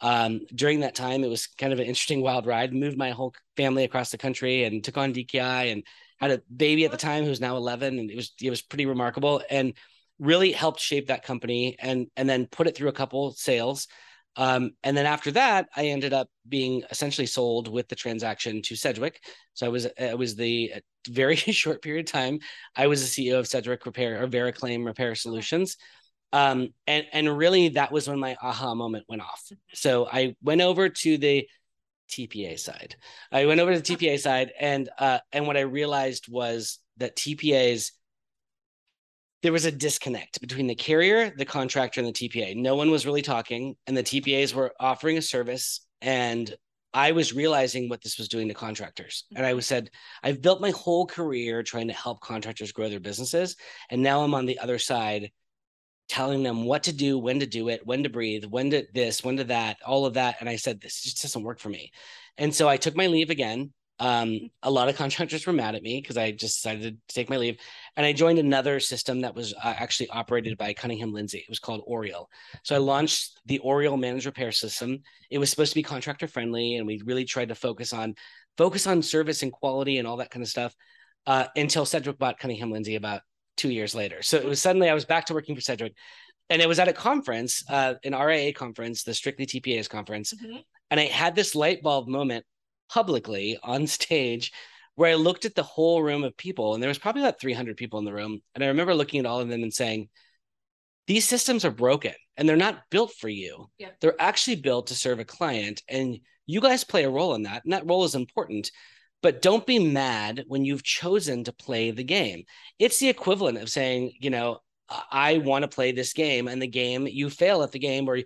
Um, 0.00 0.40
during 0.54 0.80
that 0.80 0.94
time, 0.94 1.22
it 1.22 1.28
was 1.28 1.46
kind 1.46 1.72
of 1.72 1.78
an 1.78 1.86
interesting 1.86 2.22
wild 2.22 2.46
ride. 2.46 2.72
Moved 2.72 2.98
my 2.98 3.10
whole 3.10 3.34
family 3.56 3.84
across 3.84 4.10
the 4.10 4.18
country 4.18 4.64
and 4.64 4.82
took 4.82 4.96
on 4.96 5.14
DKI 5.14 5.72
and 5.72 5.84
had 6.18 6.32
a 6.32 6.42
baby 6.54 6.84
at 6.84 6.90
the 6.90 6.96
time 6.96 7.24
who's 7.24 7.40
now 7.40 7.56
11, 7.56 7.98
and 7.98 8.10
it 8.10 8.16
was 8.16 8.32
it 8.42 8.50
was 8.50 8.62
pretty 8.62 8.86
remarkable 8.86 9.42
and 9.48 9.74
really 10.18 10.52
helped 10.52 10.80
shape 10.80 11.06
that 11.06 11.24
company 11.24 11.76
and 11.78 12.08
and 12.16 12.28
then 12.28 12.46
put 12.46 12.66
it 12.66 12.76
through 12.76 12.88
a 12.88 12.92
couple 12.92 13.32
sales 13.32 13.88
um, 14.36 14.72
and 14.82 14.96
then 14.96 15.06
after 15.06 15.32
that, 15.32 15.68
I 15.76 15.86
ended 15.86 16.12
up 16.12 16.28
being 16.48 16.82
essentially 16.90 17.26
sold 17.26 17.68
with 17.68 17.88
the 17.88 17.96
transaction 17.96 18.62
to 18.62 18.76
Sedgwick. 18.76 19.22
So 19.54 19.66
I 19.66 19.68
was 19.68 19.88
I 19.98 20.14
was 20.14 20.36
the 20.36 20.72
very 21.08 21.36
short 21.36 21.82
period 21.82 22.06
of 22.06 22.12
time. 22.12 22.38
I 22.76 22.86
was 22.86 23.14
the 23.14 23.28
CEO 23.30 23.38
of 23.38 23.48
Sedgwick 23.48 23.84
Repair 23.84 24.22
or 24.22 24.28
Vericlaim 24.28 24.84
Repair 24.84 25.14
Solutions. 25.14 25.76
Um, 26.32 26.68
and 26.86 27.06
and 27.12 27.36
really 27.36 27.70
that 27.70 27.90
was 27.90 28.08
when 28.08 28.20
my 28.20 28.36
aha 28.40 28.74
moment 28.74 29.04
went 29.08 29.22
off. 29.22 29.42
So 29.74 30.06
I 30.06 30.36
went 30.42 30.60
over 30.60 30.88
to 30.88 31.18
the 31.18 31.48
TPA 32.10 32.58
side. 32.58 32.96
I 33.32 33.46
went 33.46 33.60
over 33.60 33.74
to 33.74 33.80
the 33.80 33.96
TPA 33.96 34.18
side, 34.18 34.52
and 34.58 34.88
uh, 34.98 35.18
and 35.32 35.46
what 35.46 35.56
I 35.56 35.60
realized 35.60 36.26
was 36.28 36.78
that 36.98 37.16
TPAs 37.16 37.92
there 39.42 39.52
was 39.52 39.64
a 39.64 39.72
disconnect 39.72 40.40
between 40.40 40.66
the 40.66 40.74
carrier, 40.74 41.32
the 41.36 41.44
contractor, 41.44 42.00
and 42.00 42.08
the 42.08 42.12
TPA. 42.12 42.56
No 42.56 42.76
one 42.76 42.90
was 42.90 43.06
really 43.06 43.22
talking, 43.22 43.74
and 43.86 43.96
the 43.96 44.02
TPAs 44.02 44.54
were 44.54 44.72
offering 44.78 45.16
a 45.18 45.22
service. 45.22 45.86
And 46.02 46.54
I 46.92 47.12
was 47.12 47.32
realizing 47.32 47.88
what 47.88 48.02
this 48.02 48.18
was 48.18 48.28
doing 48.28 48.48
to 48.48 48.54
contractors. 48.54 49.24
And 49.34 49.46
I 49.46 49.58
said, 49.60 49.90
I've 50.22 50.42
built 50.42 50.60
my 50.60 50.70
whole 50.70 51.06
career 51.06 51.62
trying 51.62 51.88
to 51.88 51.94
help 51.94 52.20
contractors 52.20 52.72
grow 52.72 52.88
their 52.88 53.00
businesses. 53.00 53.56
And 53.90 54.02
now 54.02 54.22
I'm 54.22 54.34
on 54.34 54.46
the 54.46 54.58
other 54.58 54.78
side 54.78 55.30
telling 56.08 56.42
them 56.42 56.64
what 56.64 56.82
to 56.82 56.92
do, 56.92 57.16
when 57.16 57.38
to 57.38 57.46
do 57.46 57.68
it, 57.68 57.86
when 57.86 58.02
to 58.02 58.08
breathe, 58.08 58.44
when 58.44 58.70
to 58.70 58.84
this, 58.92 59.22
when 59.22 59.36
to 59.36 59.44
that, 59.44 59.76
all 59.86 60.04
of 60.04 60.14
that. 60.14 60.36
And 60.40 60.48
I 60.48 60.56
said, 60.56 60.80
this 60.80 61.00
just 61.00 61.22
doesn't 61.22 61.44
work 61.44 61.60
for 61.60 61.68
me. 61.68 61.92
And 62.36 62.52
so 62.52 62.68
I 62.68 62.76
took 62.76 62.96
my 62.96 63.06
leave 63.06 63.30
again 63.30 63.72
um, 64.00 64.48
a 64.62 64.70
lot 64.70 64.88
of 64.88 64.96
contractors 64.96 65.46
were 65.46 65.52
mad 65.52 65.74
at 65.74 65.82
me 65.82 66.00
because 66.00 66.16
I 66.16 66.32
just 66.32 66.62
decided 66.62 66.98
to 67.06 67.14
take 67.14 67.28
my 67.28 67.36
leave, 67.36 67.58
and 67.96 68.06
I 68.06 68.14
joined 68.14 68.38
another 68.38 68.80
system 68.80 69.20
that 69.20 69.34
was 69.34 69.52
uh, 69.52 69.74
actually 69.76 70.08
operated 70.08 70.56
by 70.56 70.72
Cunningham 70.72 71.12
Lindsey. 71.12 71.38
It 71.38 71.48
was 71.50 71.58
called 71.58 71.82
Oriole. 71.86 72.30
So 72.64 72.74
I 72.74 72.78
launched 72.78 73.38
the 73.44 73.58
Oriole 73.58 73.98
Managed 73.98 74.24
Repair 74.24 74.52
System. 74.52 75.00
It 75.30 75.38
was 75.38 75.50
supposed 75.50 75.72
to 75.72 75.78
be 75.78 75.82
contractor 75.82 76.26
friendly, 76.26 76.76
and 76.76 76.86
we 76.86 77.02
really 77.04 77.26
tried 77.26 77.50
to 77.50 77.54
focus 77.54 77.92
on 77.92 78.14
focus 78.56 78.86
on 78.86 79.02
service 79.02 79.42
and 79.42 79.52
quality 79.52 79.98
and 79.98 80.08
all 80.08 80.16
that 80.16 80.30
kind 80.30 80.42
of 80.42 80.48
stuff. 80.48 80.74
Uh, 81.26 81.46
until 81.54 81.84
Sedgwick 81.84 82.18
bought 82.18 82.38
Cunningham 82.38 82.72
Lindsey 82.72 82.96
about 82.96 83.20
two 83.58 83.68
years 83.68 83.94
later. 83.94 84.22
So 84.22 84.38
it 84.38 84.46
was 84.46 84.62
suddenly 84.62 84.88
I 84.88 84.94
was 84.94 85.04
back 85.04 85.26
to 85.26 85.34
working 85.34 85.54
for 85.54 85.60
Sedgwick, 85.60 85.94
and 86.48 86.62
it 86.62 86.68
was 86.68 86.78
at 86.78 86.88
a 86.88 86.94
conference, 86.94 87.62
uh, 87.68 87.94
an 88.02 88.14
RIA 88.14 88.54
conference, 88.54 89.02
the 89.02 89.12
Strictly 89.12 89.44
TPAs 89.44 89.90
conference, 89.90 90.32
mm-hmm. 90.32 90.56
and 90.90 90.98
I 90.98 91.04
had 91.04 91.36
this 91.36 91.54
light 91.54 91.82
bulb 91.82 92.08
moment 92.08 92.46
publicly 92.92 93.58
on 93.62 93.86
stage 93.86 94.52
where 94.96 95.12
I 95.12 95.14
looked 95.14 95.44
at 95.44 95.54
the 95.54 95.62
whole 95.62 96.02
room 96.02 96.24
of 96.24 96.36
people, 96.36 96.74
and 96.74 96.82
there 96.82 96.88
was 96.88 96.98
probably 96.98 97.22
about 97.22 97.40
300 97.40 97.76
people 97.76 97.98
in 97.98 98.04
the 98.04 98.12
room. 98.12 98.40
And 98.54 98.62
I 98.62 98.66
remember 98.66 98.94
looking 98.94 99.20
at 99.20 99.26
all 99.26 99.40
of 99.40 99.48
them 99.48 99.62
and 99.62 99.72
saying, 99.72 100.08
these 101.06 101.26
systems 101.26 101.64
are 101.64 101.70
broken 101.70 102.14
and 102.36 102.48
they're 102.48 102.56
not 102.56 102.82
built 102.90 103.12
for 103.18 103.28
you. 103.28 103.68
Yeah. 103.78 103.88
They're 104.00 104.20
actually 104.20 104.56
built 104.56 104.88
to 104.88 104.94
serve 104.94 105.18
a 105.18 105.24
client. 105.24 105.82
And 105.88 106.20
You 106.50 106.60
guys 106.60 106.82
play 106.82 107.04
a 107.04 107.10
role 107.10 107.34
in 107.34 107.44
that, 107.44 107.62
and 107.64 107.72
that 107.72 107.86
role 107.86 108.02
is 108.04 108.16
important. 108.16 108.72
But 109.22 109.40
don't 109.40 109.66
be 109.66 109.78
mad 109.78 110.44
when 110.48 110.64
you've 110.64 110.82
chosen 110.82 111.44
to 111.44 111.52
play 111.52 111.92
the 111.92 112.02
game. 112.02 112.44
It's 112.78 112.98
the 112.98 113.08
equivalent 113.08 113.58
of 113.58 113.68
saying, 113.68 114.14
you 114.18 114.30
know, 114.30 114.58
I 114.88 115.38
want 115.38 115.62
to 115.62 115.68
play 115.68 115.92
this 115.92 116.12
game, 116.12 116.48
and 116.48 116.60
the 116.60 116.66
game 116.66 117.06
you 117.06 117.30
fail 117.30 117.62
at 117.62 117.70
the 117.70 117.78
game, 117.78 118.08
or 118.08 118.18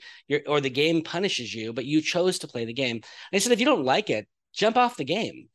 or 0.46 0.62
the 0.62 0.70
game 0.70 1.02
punishes 1.02 1.54
you, 1.54 1.74
but 1.74 1.84
you 1.84 2.00
chose 2.00 2.38
to 2.38 2.48
play 2.48 2.64
the 2.64 2.72
game. 2.72 2.96
And 2.96 3.02
I 3.34 3.38
said, 3.38 3.52
if 3.52 3.60
you 3.60 3.66
don't 3.66 3.84
like 3.84 4.08
it, 4.08 4.26
jump 4.54 4.76
off 4.76 4.96
the 4.96 5.04
game. 5.04 5.48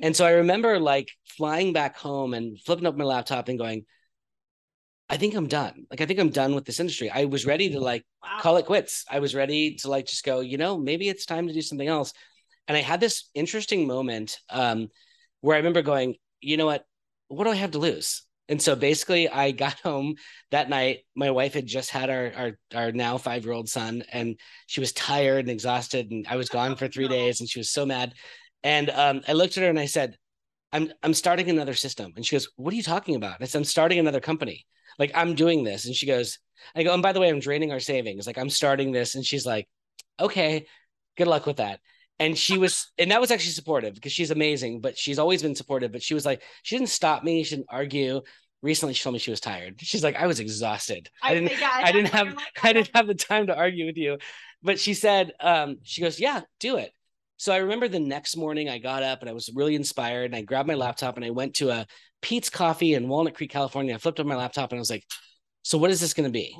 And 0.00 0.16
so 0.16 0.24
I 0.24 0.32
remember 0.32 0.78
like 0.78 1.10
flying 1.24 1.72
back 1.72 1.96
home 1.96 2.32
and 2.34 2.58
flipping 2.60 2.86
up 2.86 2.96
my 2.96 3.04
laptop 3.04 3.48
and 3.48 3.58
going, 3.58 3.84
I 5.08 5.18
think 5.18 5.34
I'm 5.34 5.48
done. 5.48 5.86
Like 5.90 6.00
I 6.00 6.06
think 6.06 6.18
I'm 6.18 6.30
done 6.30 6.54
with 6.54 6.64
this 6.64 6.80
industry. 6.80 7.10
I 7.10 7.26
was 7.26 7.44
ready 7.44 7.70
to 7.70 7.80
like 7.80 8.04
wow. 8.22 8.38
call 8.40 8.56
it 8.56 8.64
quits. 8.64 9.04
I 9.10 9.18
was 9.18 9.34
ready 9.34 9.74
to 9.76 9.90
like 9.90 10.06
just 10.06 10.24
go, 10.24 10.40
you 10.40 10.56
know, 10.56 10.78
maybe 10.78 11.08
it's 11.08 11.26
time 11.26 11.48
to 11.48 11.52
do 11.52 11.60
something 11.60 11.88
else. 11.88 12.14
And 12.66 12.76
I 12.76 12.80
had 12.80 13.00
this 13.00 13.28
interesting 13.34 13.86
moment 13.86 14.38
um, 14.48 14.88
where 15.42 15.54
I 15.54 15.58
remember 15.58 15.82
going, 15.82 16.14
you 16.40 16.56
know 16.56 16.66
what? 16.66 16.86
What 17.28 17.44
do 17.44 17.50
I 17.50 17.56
have 17.56 17.72
to 17.72 17.78
lose? 17.78 18.22
And 18.48 18.60
so 18.60 18.74
basically, 18.74 19.28
I 19.28 19.50
got 19.64 19.78
home 19.80 20.14
that 20.50 20.70
night. 20.70 21.00
My 21.14 21.30
wife 21.30 21.54
had 21.54 21.66
just 21.66 21.90
had 21.90 22.08
our 22.08 22.32
our, 22.34 22.58
our 22.74 22.92
now 22.92 23.18
five 23.18 23.44
year 23.44 23.52
old 23.52 23.68
son, 23.68 24.04
and 24.12 24.38
she 24.66 24.80
was 24.80 24.92
tired 24.92 25.40
and 25.40 25.50
exhausted. 25.50 26.10
And 26.10 26.26
I 26.28 26.36
was 26.36 26.48
gone 26.48 26.76
for 26.76 26.88
three 26.88 27.08
days, 27.08 27.40
and 27.40 27.48
she 27.48 27.60
was 27.60 27.70
so 27.70 27.84
mad. 27.84 28.14
And 28.64 28.90
um, 28.90 29.22
I 29.26 29.32
looked 29.32 29.56
at 29.56 29.62
her 29.62 29.70
and 29.70 29.78
I 29.78 29.86
said, 29.86 30.16
"I'm 30.72 30.92
I'm 31.02 31.14
starting 31.14 31.50
another 31.50 31.74
system." 31.74 32.12
And 32.16 32.24
she 32.24 32.36
goes, 32.36 32.48
"What 32.56 32.72
are 32.72 32.76
you 32.76 32.82
talking 32.82 33.16
about?" 33.16 33.38
I 33.40 33.44
said, 33.46 33.58
"I'm 33.58 33.64
starting 33.64 33.98
another 33.98 34.20
company. 34.20 34.66
Like 34.98 35.12
I'm 35.14 35.34
doing 35.34 35.64
this." 35.64 35.86
And 35.86 35.94
she 35.94 36.06
goes, 36.06 36.38
"I 36.74 36.82
go, 36.82 36.94
and 36.94 37.02
by 37.02 37.12
the 37.12 37.20
way, 37.20 37.28
I'm 37.28 37.40
draining 37.40 37.72
our 37.72 37.80
savings. 37.80 38.26
Like 38.26 38.38
I'm 38.38 38.50
starting 38.50 38.92
this." 38.92 39.14
And 39.14 39.24
she's 39.24 39.46
like, 39.46 39.68
"Okay, 40.20 40.66
good 41.16 41.28
luck 41.28 41.46
with 41.46 41.56
that." 41.56 41.80
and 42.18 42.38
she 42.38 42.56
was 42.56 42.92
and 42.98 43.10
that 43.10 43.20
was 43.20 43.30
actually 43.30 43.52
supportive 43.52 43.94
because 43.94 44.12
she's 44.12 44.30
amazing 44.30 44.80
but 44.80 44.96
she's 44.96 45.18
always 45.18 45.42
been 45.42 45.54
supportive 45.54 45.92
but 45.92 46.02
she 46.02 46.14
was 46.14 46.24
like 46.24 46.42
she 46.62 46.76
didn't 46.76 46.90
stop 46.90 47.24
me 47.24 47.42
she 47.42 47.56
didn't 47.56 47.66
argue 47.68 48.20
recently 48.62 48.94
she 48.94 49.02
told 49.02 49.12
me 49.12 49.18
she 49.18 49.30
was 49.30 49.40
tired 49.40 49.74
she's 49.80 50.04
like 50.04 50.16
i 50.16 50.26
was 50.26 50.38
exhausted 50.38 51.10
i, 51.22 51.30
I 51.30 51.34
didn't 51.34 51.62
I, 51.62 51.82
I 51.82 51.92
didn't 51.92 52.12
have 52.12 52.36
i 52.62 52.72
didn't 52.72 52.90
have 52.94 53.06
the 53.06 53.14
time 53.14 53.48
to 53.48 53.56
argue 53.56 53.86
with 53.86 53.96
you 53.96 54.18
but 54.62 54.78
she 54.78 54.94
said 54.94 55.32
um 55.40 55.78
she 55.82 56.00
goes 56.00 56.20
yeah 56.20 56.42
do 56.60 56.76
it 56.76 56.92
so 57.42 57.52
i 57.52 57.56
remember 57.56 57.88
the 57.88 57.98
next 57.98 58.36
morning 58.36 58.68
i 58.68 58.78
got 58.78 59.02
up 59.02 59.20
and 59.20 59.28
i 59.28 59.32
was 59.32 59.50
really 59.52 59.74
inspired 59.74 60.26
and 60.26 60.36
i 60.36 60.42
grabbed 60.42 60.68
my 60.68 60.74
laptop 60.74 61.16
and 61.16 61.24
i 61.24 61.30
went 61.30 61.54
to 61.54 61.70
a 61.70 61.84
Peet's 62.20 62.48
coffee 62.48 62.94
in 62.94 63.08
walnut 63.08 63.34
creek 63.34 63.50
california 63.50 63.94
i 63.94 63.98
flipped 63.98 64.20
up 64.20 64.26
my 64.26 64.36
laptop 64.36 64.70
and 64.70 64.78
i 64.78 64.80
was 64.80 64.90
like 64.90 65.04
so 65.62 65.76
what 65.76 65.90
is 65.90 66.00
this 66.00 66.14
going 66.14 66.28
to 66.28 66.32
be 66.32 66.56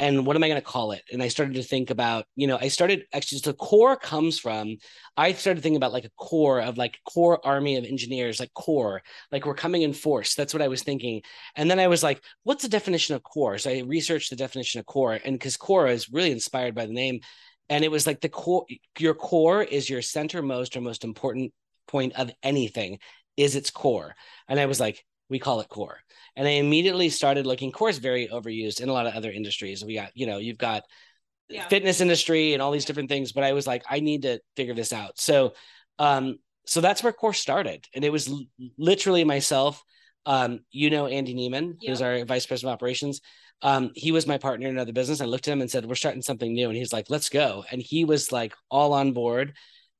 and 0.00 0.24
what 0.24 0.36
am 0.36 0.44
I 0.44 0.48
going 0.48 0.60
to 0.60 0.64
call 0.64 0.92
it? 0.92 1.02
And 1.12 1.20
I 1.20 1.28
started 1.28 1.54
to 1.54 1.62
think 1.62 1.90
about, 1.90 2.24
you 2.36 2.46
know, 2.46 2.56
I 2.60 2.68
started 2.68 3.04
actually, 3.12 3.40
the 3.40 3.54
core 3.54 3.96
comes 3.96 4.38
from, 4.38 4.76
I 5.16 5.32
started 5.32 5.60
thinking 5.60 5.76
about 5.76 5.92
like 5.92 6.04
a 6.04 6.10
core 6.16 6.60
of 6.60 6.78
like 6.78 6.98
core 7.04 7.44
army 7.44 7.76
of 7.76 7.84
engineers, 7.84 8.38
like 8.38 8.54
core, 8.54 9.02
like 9.32 9.44
we're 9.44 9.54
coming 9.54 9.82
in 9.82 9.92
force. 9.92 10.36
That's 10.36 10.54
what 10.54 10.62
I 10.62 10.68
was 10.68 10.84
thinking. 10.84 11.22
And 11.56 11.68
then 11.68 11.80
I 11.80 11.88
was 11.88 12.04
like, 12.04 12.22
what's 12.44 12.62
the 12.62 12.68
definition 12.68 13.16
of 13.16 13.24
core? 13.24 13.58
So 13.58 13.70
I 13.70 13.80
researched 13.80 14.30
the 14.30 14.36
definition 14.36 14.78
of 14.78 14.86
core, 14.86 15.18
and 15.24 15.36
because 15.36 15.56
core 15.56 15.88
is 15.88 16.10
really 16.10 16.30
inspired 16.30 16.76
by 16.76 16.86
the 16.86 16.92
name. 16.92 17.20
And 17.68 17.84
it 17.84 17.90
was 17.90 18.06
like 18.06 18.20
the 18.20 18.28
core, 18.28 18.66
your 18.98 19.14
core 19.14 19.62
is 19.62 19.90
your 19.90 20.00
centermost 20.00 20.76
or 20.76 20.80
most 20.80 21.04
important 21.04 21.52
point 21.86 22.14
of 22.14 22.30
anything, 22.42 22.98
is 23.36 23.56
its 23.56 23.70
core. 23.70 24.14
And 24.48 24.58
I 24.58 24.66
was 24.66 24.80
like, 24.80 25.04
we 25.28 25.38
call 25.38 25.60
it 25.60 25.68
core. 25.68 25.98
And 26.36 26.46
I 26.48 26.52
immediately 26.52 27.10
started 27.10 27.46
looking. 27.46 27.72
Core 27.72 27.90
is 27.90 27.98
very 27.98 28.28
overused 28.28 28.80
in 28.80 28.88
a 28.88 28.92
lot 28.92 29.06
of 29.06 29.14
other 29.14 29.30
industries. 29.30 29.84
We 29.84 29.94
got, 29.94 30.10
you 30.14 30.26
know, 30.26 30.38
you've 30.38 30.58
got 30.58 30.84
yeah. 31.48 31.66
fitness 31.68 32.00
industry 32.00 32.54
and 32.54 32.62
all 32.62 32.70
these 32.70 32.84
different 32.84 33.08
things. 33.08 33.32
But 33.32 33.44
I 33.44 33.52
was 33.52 33.66
like, 33.66 33.84
I 33.88 34.00
need 34.00 34.22
to 34.22 34.40
figure 34.56 34.74
this 34.74 34.92
out. 34.92 35.18
So, 35.18 35.54
um, 35.98 36.38
so 36.64 36.80
that's 36.80 37.02
where 37.02 37.12
core 37.12 37.32
started, 37.32 37.86
and 37.94 38.04
it 38.04 38.12
was 38.12 38.28
l- 38.28 38.44
literally 38.76 39.24
myself. 39.24 39.82
Um, 40.26 40.60
you 40.70 40.90
know, 40.90 41.06
Andy 41.06 41.34
Neiman, 41.34 41.76
yep. 41.80 41.88
who's 41.88 42.02
our 42.02 42.24
vice 42.26 42.44
president 42.44 42.72
of 42.72 42.74
operations. 42.74 43.22
Um, 43.62 43.90
he 43.94 44.12
was 44.12 44.26
my 44.26 44.38
partner 44.38 44.68
in 44.68 44.74
another 44.74 44.92
business. 44.92 45.20
I 45.20 45.24
looked 45.24 45.48
at 45.48 45.52
him 45.52 45.60
and 45.60 45.70
said, 45.70 45.84
"We're 45.84 45.94
starting 45.94 46.22
something 46.22 46.52
new," 46.52 46.68
and 46.68 46.76
he's 46.76 46.92
like, 46.92 47.10
"Let's 47.10 47.28
go!" 47.28 47.64
And 47.70 47.82
he 47.82 48.04
was 48.04 48.30
like 48.32 48.54
all 48.70 48.92
on 48.92 49.12
board, 49.12 49.54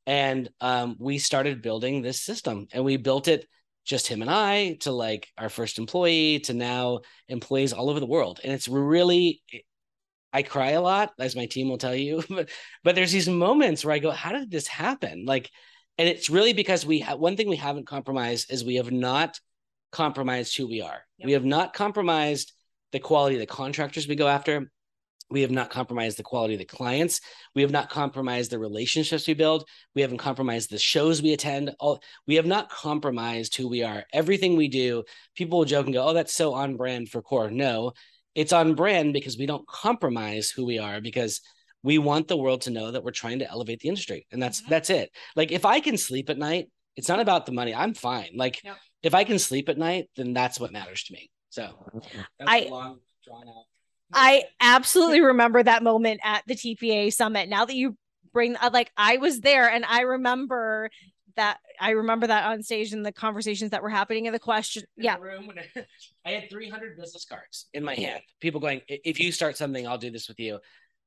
and 0.06 0.48
um, 0.60 0.96
we 0.98 1.18
started 1.18 1.62
building 1.62 2.02
this 2.02 2.20
system, 2.22 2.68
and 2.72 2.84
we 2.84 2.96
built 2.96 3.28
it 3.28 3.46
just 3.88 4.06
him 4.06 4.20
and 4.20 4.30
I 4.30 4.74
to 4.80 4.92
like 4.92 5.28
our 5.38 5.48
first 5.48 5.78
employee 5.78 6.40
to 6.40 6.52
now 6.52 7.00
employees 7.28 7.72
all 7.72 7.88
over 7.88 7.98
the 7.98 8.06
world. 8.06 8.38
And 8.44 8.52
it's 8.52 8.68
really, 8.68 9.42
I 10.30 10.42
cry 10.42 10.72
a 10.72 10.82
lot, 10.82 11.12
as 11.18 11.34
my 11.34 11.46
team 11.46 11.68
will 11.68 11.78
tell 11.78 11.94
you. 11.94 12.22
but, 12.30 12.50
but 12.84 12.94
there's 12.94 13.12
these 13.12 13.28
moments 13.28 13.84
where 13.84 13.94
I 13.94 13.98
go, 13.98 14.10
how 14.10 14.32
did 14.32 14.50
this 14.50 14.68
happen? 14.68 15.24
Like, 15.24 15.50
and 15.96 16.06
it's 16.06 16.30
really 16.30 16.52
because 16.52 16.84
we 16.84 17.00
have 17.00 17.18
one 17.18 17.36
thing 17.36 17.48
we 17.48 17.56
haven't 17.56 17.86
compromised 17.86 18.52
is 18.52 18.62
we 18.62 18.76
have 18.76 18.92
not 18.92 19.40
compromised 19.90 20.56
who 20.56 20.68
we 20.68 20.82
are. 20.82 21.02
Yep. 21.18 21.26
We 21.26 21.32
have 21.32 21.46
not 21.46 21.72
compromised 21.72 22.52
the 22.92 23.00
quality 23.00 23.36
of 23.36 23.40
the 23.40 23.46
contractors 23.46 24.08
we 24.08 24.16
go 24.16 24.28
after. 24.28 24.70
We 25.30 25.42
have 25.42 25.50
not 25.50 25.68
compromised 25.68 26.18
the 26.18 26.22
quality 26.22 26.54
of 26.54 26.58
the 26.58 26.64
clients. 26.64 27.20
We 27.54 27.60
have 27.62 27.70
not 27.70 27.90
compromised 27.90 28.50
the 28.50 28.58
relationships 28.58 29.26
we 29.26 29.34
build. 29.34 29.68
We 29.94 30.00
haven't 30.00 30.18
compromised 30.18 30.70
the 30.70 30.78
shows 30.78 31.20
we 31.20 31.34
attend. 31.34 31.74
All 31.78 32.02
we 32.26 32.36
have 32.36 32.46
not 32.46 32.70
compromised 32.70 33.54
who 33.54 33.68
we 33.68 33.82
are. 33.82 34.04
Everything 34.12 34.56
we 34.56 34.68
do, 34.68 35.04
people 35.34 35.58
will 35.58 35.66
joke 35.66 35.84
and 35.84 35.94
go, 35.94 36.08
"Oh, 36.08 36.14
that's 36.14 36.34
so 36.34 36.54
on 36.54 36.76
brand 36.76 37.10
for 37.10 37.20
Core." 37.20 37.50
No, 37.50 37.92
it's 38.34 38.54
on 38.54 38.74
brand 38.74 39.12
because 39.12 39.36
we 39.36 39.44
don't 39.44 39.68
compromise 39.68 40.50
who 40.50 40.64
we 40.64 40.78
are 40.78 41.00
because 41.02 41.42
we 41.82 41.98
want 41.98 42.28
the 42.28 42.36
world 42.36 42.62
to 42.62 42.70
know 42.70 42.90
that 42.90 43.04
we're 43.04 43.10
trying 43.10 43.40
to 43.40 43.50
elevate 43.50 43.80
the 43.80 43.88
industry, 43.88 44.26
and 44.32 44.42
that's 44.42 44.62
mm-hmm. 44.62 44.70
that's 44.70 44.88
it. 44.88 45.10
Like 45.36 45.52
if 45.52 45.66
I 45.66 45.80
can 45.80 45.98
sleep 45.98 46.30
at 46.30 46.38
night, 46.38 46.70
it's 46.96 47.08
not 47.08 47.20
about 47.20 47.44
the 47.44 47.52
money. 47.52 47.74
I'm 47.74 47.92
fine. 47.92 48.30
Like 48.34 48.62
if 49.02 49.14
I 49.14 49.24
can 49.24 49.38
sleep 49.38 49.68
at 49.68 49.78
night, 49.78 50.08
then 50.16 50.32
that's 50.32 50.58
what 50.58 50.72
matters 50.72 51.04
to 51.04 51.12
me. 51.12 51.30
So 51.50 51.70
I 52.46 52.68
long 52.70 52.98
drawn 53.24 53.48
out 53.48 53.64
I 54.12 54.44
absolutely 54.60 55.20
remember 55.20 55.62
that 55.62 55.82
moment 55.82 56.20
at 56.24 56.42
the 56.46 56.54
TPA 56.54 57.12
summit. 57.12 57.48
Now 57.48 57.64
that 57.64 57.74
you 57.74 57.96
bring 58.32 58.56
uh, 58.56 58.70
like 58.72 58.90
I 58.96 59.18
was 59.18 59.40
there 59.40 59.68
and 59.68 59.84
I 59.84 60.02
remember 60.02 60.90
that 61.36 61.58
I 61.80 61.90
remember 61.90 62.26
that 62.26 62.44
on 62.44 62.62
stage 62.62 62.92
and 62.92 63.04
the 63.04 63.12
conversations 63.12 63.70
that 63.70 63.82
were 63.82 63.90
happening 63.90 64.26
in 64.26 64.32
the 64.32 64.38
question. 64.38 64.84
In 64.96 65.04
yeah. 65.04 65.16
The 65.16 65.86
I 66.24 66.30
had 66.30 66.50
300 66.50 66.96
business 66.98 67.24
cards 67.24 67.66
in 67.72 67.84
my 67.84 67.94
hand. 67.94 68.22
People 68.40 68.60
going, 68.60 68.80
if 68.88 69.20
you 69.20 69.30
start 69.30 69.56
something, 69.56 69.86
I'll 69.86 69.98
do 69.98 70.10
this 70.10 70.28
with 70.28 70.40
you. 70.40 70.58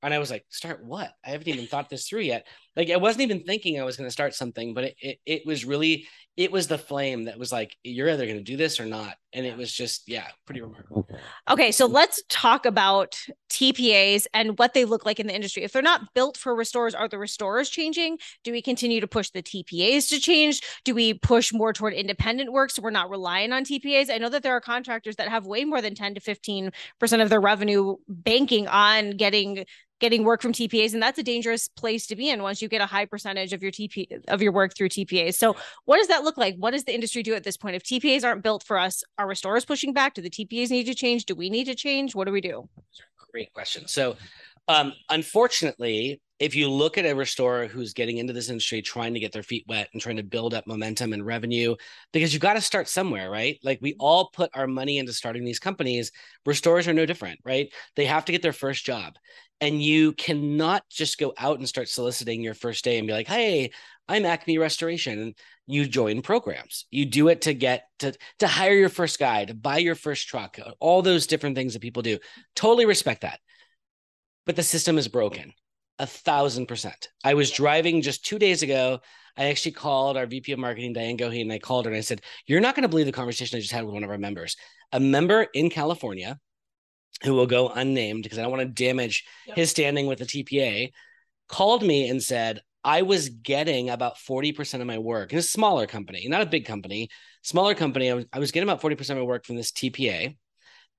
And 0.04 0.14
I 0.14 0.20
was 0.20 0.32
like, 0.32 0.46
start 0.50 0.84
what? 0.84 1.12
I 1.24 1.30
haven't 1.30 1.48
even 1.48 1.68
thought 1.68 1.90
this 1.90 2.08
through 2.08 2.22
yet. 2.22 2.48
Like 2.76 2.90
I 2.90 2.98
wasn't 2.98 3.24
even 3.24 3.44
thinking 3.44 3.80
I 3.80 3.84
was 3.84 3.98
going 3.98 4.08
to 4.08 4.12
start 4.12 4.34
something, 4.34 4.74
but 4.74 4.86
it, 4.86 4.96
it, 5.02 5.20
it 5.26 5.46
was 5.46 5.66
really 5.66 6.08
it 6.38 6.52
was 6.52 6.68
the 6.68 6.78
flame 6.78 7.26
that 7.26 7.38
was 7.38 7.52
like, 7.52 7.76
you're 7.84 8.10
either 8.10 8.26
going 8.26 8.38
to 8.38 8.44
do 8.44 8.56
this 8.56 8.80
or 8.80 8.86
not. 8.86 9.16
And 9.34 9.46
it 9.46 9.58
was 9.58 9.72
just, 9.72 10.08
yeah, 10.08 10.28
pretty 10.46 10.62
remarkable. 10.62 11.08
Okay. 11.50 11.74
So 11.74 11.86
let's 11.86 12.24
talk 12.30 12.66
about 12.66 13.20
TPAs 13.50 14.28
and 14.34 14.58
what 14.58 14.74
they 14.74 14.86
look 14.86 15.06
like 15.06 15.20
in 15.20 15.28
the 15.28 15.36
industry. 15.36 15.64
If 15.64 15.74
they're 15.74 15.82
not 15.82 16.14
built 16.14 16.38
for 16.38 16.56
restorers, 16.56 16.96
are 16.96 17.10
the 17.10 17.20
restorers 17.20 17.70
changing? 17.70 18.18
Do 18.46 18.54
we 18.54 18.62
continue 18.62 19.02
to 19.02 19.08
push 19.08 19.30
the 19.30 19.44
TPAs 19.44 20.10
to 20.10 20.20
change? 20.20 20.62
Do 20.86 20.96
we 20.96 21.14
push 21.14 21.52
more 21.52 21.74
toward 21.74 21.94
independent 21.94 22.52
work 22.54 22.72
so 22.72 22.82
we're 22.82 22.92
not 22.92 23.10
relying 23.10 23.52
on 23.52 23.66
TPAs? 23.66 24.10
I 24.10 24.18
know 24.18 24.30
that 24.30 24.42
there 24.42 24.56
are 24.56 24.62
contractors 24.62 25.18
that 25.18 25.28
have 25.28 25.46
way 25.46 25.66
more 25.66 25.82
than 25.82 25.96
10 25.96 26.16
to 26.16 26.22
15% 26.22 26.72
of 27.22 27.30
their 27.30 27.42
revenue 27.42 27.98
banking 28.08 28.68
on 28.68 29.12
getting 29.12 29.66
getting 30.02 30.24
work 30.24 30.42
from 30.42 30.52
TPAs 30.52 30.94
and 30.94 31.02
that's 31.02 31.18
a 31.20 31.24
dangerous 31.24 31.70
place 31.70 32.08
to 32.08 32.16
be 32.16 32.30
in 32.30 32.44
once 32.44 32.62
you 32.62 32.68
get 32.68 32.82
a 32.82 32.86
high 32.86 33.06
percentage 33.06 33.54
of 33.54 33.64
your 33.64 33.72
TP 33.72 34.22
of 34.28 34.42
your 34.42 34.52
work 34.52 34.76
through 34.76 34.90
TPAs. 34.90 35.36
So 35.36 35.56
what 35.86 35.98
does 35.98 36.08
that 36.08 36.24
look 36.24 36.38
like? 36.38 36.56
What 36.58 36.72
does 36.72 36.84
the 36.84 36.94
industry 36.94 37.24
do 37.24 37.34
at 37.36 37.44
this 37.44 37.56
point? 37.56 37.76
If 37.76 37.84
TPAs 37.84 38.26
aren't 38.26 38.44
built 38.44 38.64
for 38.64 38.78
us, 38.78 39.04
are 39.18 39.28
restorers 39.28 39.64
pushing 39.64 39.94
back? 39.94 40.16
Do 40.16 40.22
the 40.22 40.30
TPAs 40.30 40.72
need 40.72 40.86
to 40.86 40.96
change? 40.96 41.26
Do 41.26 41.36
we 41.36 41.50
need 41.50 41.66
to 41.66 41.76
change? 41.76 42.16
What 42.16 42.26
do 42.26 42.32
we 42.32 42.42
do? 42.42 42.68
Great 43.32 43.54
question. 43.54 43.88
So 43.88 44.18
um, 44.68 44.94
unfortunately, 45.10 46.20
if 46.42 46.56
you 46.56 46.68
look 46.68 46.98
at 46.98 47.06
a 47.06 47.14
restorer 47.14 47.68
who's 47.68 47.94
getting 47.94 48.18
into 48.18 48.34
this 48.34 48.50
industry 48.50 48.82
trying 48.82 49.14
to 49.14 49.20
get 49.20 49.32
their 49.32 49.44
feet 49.44 49.64
wet 49.68 49.90
and 49.94 50.02
trying 50.02 50.18
to 50.18 50.24
build 50.24 50.56
up 50.56 50.66
momentum 50.66 51.14
and 51.14 51.24
revenue 51.24 51.76
because 52.12 52.34
you've 52.34 52.42
got 52.42 52.56
to 52.56 52.62
start 52.62 52.90
somewhere 52.90 53.30
right? 53.30 53.60
Like 53.64 53.78
we 53.80 53.92
mm-hmm. 53.92 54.02
all 54.02 54.32
put 54.34 54.50
our 54.56 54.66
money 54.66 54.98
into 54.98 55.14
starting 55.14 55.46
these 55.46 55.60
companies. 55.60 56.12
Restorers 56.44 56.88
are 56.88 56.94
no 56.94 57.06
different 57.06 57.40
right? 57.46 57.72
They 57.96 58.06
have 58.06 58.26
to 58.26 58.32
get 58.32 58.42
their 58.42 58.54
first 58.54 58.84
job. 58.84 59.18
And 59.62 59.84
you 59.84 60.14
cannot 60.14 60.84
just 60.90 61.20
go 61.20 61.32
out 61.38 61.60
and 61.60 61.70
start 61.70 61.88
soliciting 61.88 62.42
your 62.42 62.56
first 62.56 62.84
day 62.84 62.98
and 62.98 63.08
be 63.08 63.14
like 63.14 63.28
hey 63.28 63.72
i'm 64.10 64.26
acme 64.26 64.58
restoration. 64.58 65.20
And 65.20 65.36
you 65.68 65.86
join 65.86 66.24
programs. 66.24 66.86
You 66.90 67.06
do 67.06 67.28
it 67.28 67.42
to 67.42 67.54
get 67.54 67.84
to 68.00 68.14
to 68.40 68.48
hire 68.48 68.74
your 68.74 68.90
first 68.90 69.20
guy 69.20 69.46
to 69.46 69.54
buy 69.54 69.78
your 69.78 69.96
first 69.96 70.28
truck 70.28 70.58
all 70.80 71.04
those 71.04 71.28
different 71.28 71.56
things 71.56 71.74
that 71.74 71.84
people 71.84 72.02
do. 72.02 72.18
Totally 72.56 72.88
respect 72.88 73.22
that. 73.22 73.40
But 74.48 74.56
the 74.56 74.64
system 74.64 74.98
is 74.98 75.08
broken 75.08 75.54
a 76.02 76.08
thousand 76.08 76.66
percent. 76.66 77.10
I 77.24 77.36
was 77.36 77.52
driving 77.52 78.02
just 78.02 78.26
two 78.26 78.40
days 78.40 78.64
ago. 78.64 79.00
I 79.38 79.46
actually 79.46 79.74
called 79.74 80.18
our 80.18 80.26
VP 80.26 80.52
of 80.52 80.60
marketing, 80.60 80.94
Diane 80.94 81.16
Goheen, 81.16 81.44
and 81.44 81.54
I 81.54 81.60
called 81.60 81.86
her 81.86 81.92
and 81.92 81.98
I 81.98 82.02
said, 82.02 82.22
You're 82.48 82.60
not 82.60 82.76
going 82.76 82.82
to 82.84 82.90
believe 82.90 83.06
the 83.06 83.12
conversation 83.12 83.56
I 83.56 83.62
just 83.62 83.72
had 83.72 83.86
with 83.86 83.94
one 83.94 84.04
of 84.04 84.10
our 84.10 84.18
members. 84.18 84.58
A 84.92 85.00
member 85.00 85.48
in 85.54 85.70
California 85.70 86.40
who 87.24 87.34
will 87.34 87.46
go 87.46 87.70
unnamed 87.70 88.24
because 88.24 88.40
I 88.40 88.42
don't 88.42 88.52
want 88.52 88.64
to 88.64 88.84
damage 88.84 89.24
yep. 89.46 89.58
his 89.58 89.70
standing 89.70 90.08
with 90.08 90.18
the 90.18 90.26
TPA 90.26 90.92
called 91.48 91.84
me 91.84 92.10
and 92.10 92.22
said, 92.22 92.62
I 92.84 93.04
was 93.04 93.30
getting 93.30 93.92
about 93.92 94.18
40% 94.18 94.82
of 94.82 94.88
my 94.88 94.98
work 94.98 95.32
in 95.32 95.38
a 95.38 95.44
smaller 95.44 95.86
company, 95.86 96.28
not 96.28 96.42
a 96.42 96.48
big 96.48 96.66
company, 96.66 97.10
smaller 97.44 97.76
company. 97.76 98.10
I 98.10 98.16
was, 98.16 98.26
I 98.34 98.40
was 98.40 98.52
getting 98.52 98.68
about 98.68 98.82
40% 98.82 99.12
of 99.12 99.18
my 99.18 99.24
work 99.24 99.46
from 99.46 99.56
this 99.56 99.72
TPA. 99.72 100.36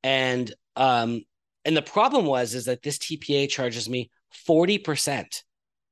And 0.05 0.55
um, 0.77 1.23
and 1.65 1.77
the 1.77 1.83
problem 1.83 2.25
was 2.25 2.55
is 2.55 2.67
that 2.67 2.83
this 2.83 2.99
TPA 2.99 3.49
charges 3.49 3.89
me 3.89 4.11
40% 4.49 5.43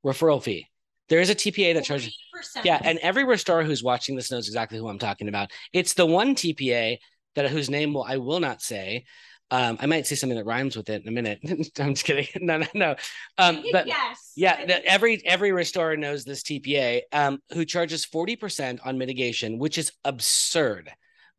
referral 0.04 0.42
fee. 0.42 0.66
There 1.08 1.20
is 1.20 1.30
a 1.30 1.34
TPA 1.34 1.74
that 1.74 1.84
charges 1.84 2.16
Yeah, 2.62 2.80
and 2.82 2.98
every 2.98 3.24
restorer 3.24 3.64
who's 3.64 3.82
watching 3.82 4.16
this 4.16 4.30
knows 4.30 4.46
exactly 4.46 4.78
who 4.78 4.88
I'm 4.88 4.98
talking 4.98 5.28
about. 5.28 5.50
It's 5.72 5.94
the 5.94 6.06
one 6.06 6.34
TPA 6.34 6.98
that 7.34 7.50
whose 7.50 7.68
name 7.68 7.92
will 7.92 8.04
I 8.04 8.16
will 8.18 8.40
not 8.40 8.62
say 8.62 9.04
um, 9.52 9.78
I 9.80 9.86
might 9.86 10.06
say 10.06 10.14
something 10.14 10.38
that 10.38 10.46
rhymes 10.46 10.76
with 10.76 10.88
it 10.90 11.02
in 11.02 11.08
a 11.08 11.10
minute. 11.10 11.40
I'm 11.80 11.94
just 11.94 12.04
kidding. 12.04 12.26
No, 12.40 12.58
no, 12.58 12.66
no. 12.74 12.94
Um, 13.38 13.62
but 13.72 13.86
yes, 13.86 14.32
yeah, 14.36 14.64
the, 14.64 14.84
every 14.86 15.24
every 15.26 15.52
restorer 15.52 15.96
knows 15.96 16.24
this 16.24 16.42
TPA 16.42 17.02
um, 17.12 17.38
who 17.52 17.64
charges 17.64 18.06
40% 18.06 18.78
on 18.84 18.98
mitigation, 18.98 19.58
which 19.58 19.76
is 19.78 19.92
absurd, 20.04 20.90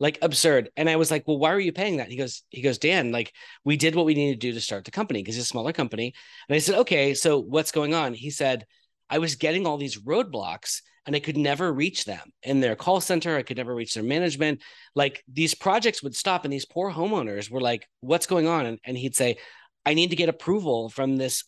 like 0.02 0.18
absurd. 0.24 0.72
And 0.76 0.90
I 0.90 0.96
was 0.96 1.12
like, 1.12 1.28
well, 1.28 1.38
why 1.38 1.52
are 1.52 1.60
you 1.60 1.72
paying 1.72 1.98
that? 1.98 2.10
He 2.10 2.18
goes, 2.18 2.42
he 2.50 2.64
goes, 2.64 2.80
Dan, 2.80 3.12
like 3.12 3.32
we 3.64 3.78
did 3.78 3.94
what 3.94 4.08
we 4.08 4.16
needed 4.16 4.42
to 4.42 4.48
do 4.48 4.54
to 4.54 4.60
start 4.60 4.84
the 4.84 4.92
company 4.92 5.22
because 5.22 5.38
it's 5.38 5.46
a 5.46 5.50
smaller 5.50 5.72
company. 5.72 6.16
And 6.50 6.56
I 6.56 6.60
said, 6.60 6.80
okay, 6.80 7.14
so 7.14 7.38
what's 7.38 7.72
going 7.72 7.94
on? 7.94 8.16
He 8.16 8.32
said, 8.32 8.66
I 9.12 9.20
was 9.20 9.36
getting 9.36 9.68
all 9.68 9.78
these 9.78 10.02
roadblocks 10.02 10.82
and 11.06 11.16
I 11.16 11.20
could 11.20 11.38
never 11.38 11.72
reach 11.72 12.06
them 12.06 12.34
in 12.42 12.62
their 12.62 12.76
call 12.76 13.00
center. 13.00 13.38
I 13.38 13.44
could 13.44 13.58
never 13.58 13.76
reach 13.76 13.94
their 13.94 14.04
management. 14.04 14.64
Like 14.96 15.24
these 15.32 15.54
projects 15.54 16.02
would 16.02 16.16
stop, 16.16 16.46
and 16.46 16.54
these 16.54 16.66
poor 16.66 16.92
homeowners 16.92 17.50
were 17.50 17.62
like, 17.62 17.88
What's 18.02 18.28
going 18.28 18.48
on? 18.48 18.66
And, 18.66 18.80
and 18.86 18.98
he'd 18.98 19.16
say, 19.16 19.38
I 19.86 19.94
need 19.94 20.12
to 20.12 20.16
get 20.16 20.30
approval 20.30 20.90
from 20.90 21.18
this 21.18 21.44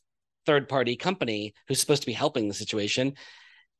third 0.45 0.67
party 0.67 0.95
company 0.95 1.53
who's 1.67 1.79
supposed 1.79 2.01
to 2.01 2.07
be 2.07 2.13
helping 2.13 2.47
the 2.47 2.53
situation. 2.53 3.13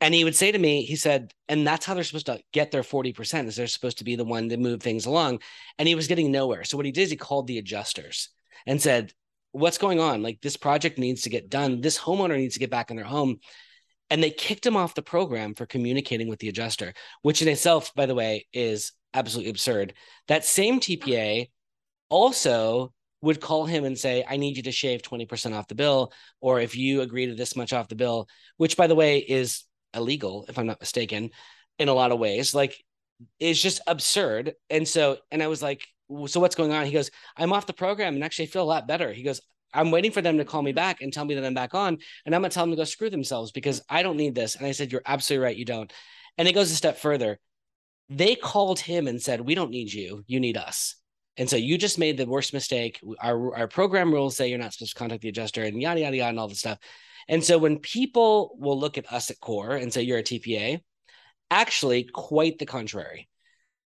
And 0.04 0.14
he 0.14 0.26
would 0.26 0.36
say 0.36 0.52
to 0.52 0.60
me, 0.60 0.84
he 0.84 0.98
said, 0.98 1.34
and 1.48 1.66
that's 1.66 1.86
how 1.86 1.94
they're 1.94 2.04
supposed 2.04 2.26
to 2.26 2.42
get 2.52 2.72
their 2.72 2.82
40%, 2.82 3.48
is 3.48 3.56
they're 3.56 3.68
supposed 3.68 4.00
to 4.00 4.04
be 4.04 4.18
the 4.18 4.26
one 4.26 4.50
to 4.50 4.58
move 4.58 4.84
things 4.84 5.06
along. 5.06 5.40
And 5.80 5.88
he 5.88 5.96
was 5.96 6.08
getting 6.08 6.30
nowhere. 6.30 6.66
So 6.66 6.76
what 6.76 6.86
he 6.86 6.92
did 6.92 7.04
is 7.04 7.10
he 7.12 7.16
called 7.16 7.48
the 7.48 7.58
adjusters 7.58 8.28
and 8.68 8.82
said, 8.82 9.14
What's 9.54 9.78
going 9.78 10.02
on? 10.02 10.22
Like 10.22 10.42
this 10.42 10.58
project 10.58 10.98
needs 10.98 11.22
to 11.22 11.30
get 11.30 11.50
done. 11.50 11.80
This 11.80 11.98
homeowner 11.98 12.36
needs 12.36 12.56
to 12.56 12.60
get 12.60 12.72
back 12.72 12.90
in 12.90 12.98
their 12.98 13.06
home 13.06 13.38
and 14.10 14.22
they 14.22 14.32
kicked 14.32 14.66
him 14.66 14.76
off 14.76 14.96
the 14.96 15.02
program 15.02 15.54
for 15.54 15.66
communicating 15.66 16.28
with 16.28 16.40
the 16.40 16.50
adjuster, 16.50 16.94
which 17.22 17.42
in 17.42 17.48
itself, 17.48 17.94
by 17.96 18.06
the 18.06 18.16
way, 18.16 18.48
is 18.52 18.92
absolutely 19.14 19.52
absurd. 19.52 19.94
That 20.28 20.44
same 20.44 20.80
TPA 20.80 21.50
also 22.10 22.94
would 23.22 23.40
call 23.40 23.66
him 23.66 23.86
and 23.86 23.98
say, 23.98 24.26
I 24.28 24.36
need 24.38 24.58
you 24.58 24.64
to 24.64 24.72
shave 24.72 25.02
20% 25.02 25.56
off 25.56 25.70
the 25.70 25.76
bill, 25.76 26.12
or 26.42 26.60
if 26.60 26.76
you 26.76 27.02
agree 27.02 27.28
to 27.28 27.36
this 27.36 27.56
much 27.56 27.72
off 27.72 27.88
the 27.88 27.96
bill, 27.96 28.28
which 28.58 28.76
by 28.76 28.88
the 28.88 28.96
way 28.96 29.20
is 29.20 29.64
illegal, 29.94 30.46
if 30.50 30.58
I'm 30.58 30.66
not 30.66 30.80
mistaken, 30.80 31.32
in 31.80 31.90
a 31.90 31.94
lot 31.94 32.12
of 32.12 32.20
ways. 32.20 32.54
Like 32.54 32.84
it's 33.40 33.62
just 33.62 33.82
absurd. 33.88 34.54
And 34.70 34.88
so, 34.88 35.18
and 35.32 35.42
I 35.42 35.48
was 35.48 35.62
like, 35.62 35.82
so 36.28 36.40
what's 36.40 36.56
going 36.56 36.72
on? 36.72 36.86
He 36.86 36.92
goes, 36.92 37.10
I'm 37.38 37.54
off 37.54 37.66
the 37.66 37.74
program 37.74 38.16
and 38.16 38.24
actually 38.24 38.46
I 38.46 38.50
feel 38.50 38.64
a 38.64 38.66
lot 38.66 38.88
better. 38.88 39.12
He 39.12 39.24
goes, 39.24 39.42
I'm 39.74 39.92
waiting 39.92 40.12
for 40.12 40.22
them 40.22 40.38
to 40.38 40.46
call 40.46 40.62
me 40.62 40.72
back 40.72 41.02
and 41.02 41.12
tell 41.12 41.26
me 41.26 41.36
that 41.36 41.46
I'm 41.46 41.54
back 41.54 41.74
on. 41.74 41.98
And 42.26 42.36
I'm 42.36 42.44
to 42.44 42.50
tell 42.50 42.64
them 42.64 42.72
to 42.72 42.78
go 42.78 42.84
screw 42.84 43.10
themselves 43.10 43.52
because 43.52 43.82
I 43.90 44.04
don't 44.04 44.18
need 44.18 44.36
this. 44.36 44.56
And 44.56 44.68
I 44.68 44.72
said, 44.72 44.92
You're 44.92 45.02
absolutely 45.06 45.46
right. 45.46 45.58
You 45.58 45.66
don't. 45.66 45.92
And 46.38 46.48
it 46.48 46.54
goes 46.54 46.72
a 46.72 46.76
step 46.76 46.98
further. 46.98 47.40
They 48.10 48.36
called 48.36 48.80
him 48.80 49.08
and 49.08 49.22
said, 49.22 49.42
We 49.42 49.56
don't 49.56 49.72
need 49.72 49.92
you. 49.92 50.24
You 50.28 50.40
need 50.40 50.58
us. 50.58 50.96
And 51.38 51.50
so 51.50 51.56
you 51.56 51.78
just 51.78 51.98
made 51.98 52.18
the 52.18 52.26
worst 52.26 52.54
mistake. 52.54 53.00
Our, 53.22 53.56
our 53.56 53.68
program 53.68 54.14
rules 54.14 54.38
say 54.38 54.50
you're 54.50 54.60
not 54.60 54.74
supposed 54.74 54.94
to 54.94 55.00
contact 55.00 55.22
the 55.22 55.30
adjuster 55.30 55.64
and 55.64 55.82
yada, 55.82 56.02
yada, 56.02 56.18
yada, 56.18 56.30
and 56.30 56.40
all 56.40 56.48
this 56.48 56.60
stuff. 56.60 56.78
And 57.28 57.44
so 57.44 57.58
when 57.58 57.80
people 57.80 58.56
will 58.60 58.80
look 58.80 58.98
at 58.98 59.12
us 59.12 59.32
at 59.32 59.40
core 59.40 59.72
and 59.72 59.92
say 59.92 60.04
you're 60.04 60.20
a 60.20 60.24
TPA, 60.24 60.80
actually, 61.50 62.08
quite 62.14 62.60
the 62.60 62.66
contrary. 62.66 63.30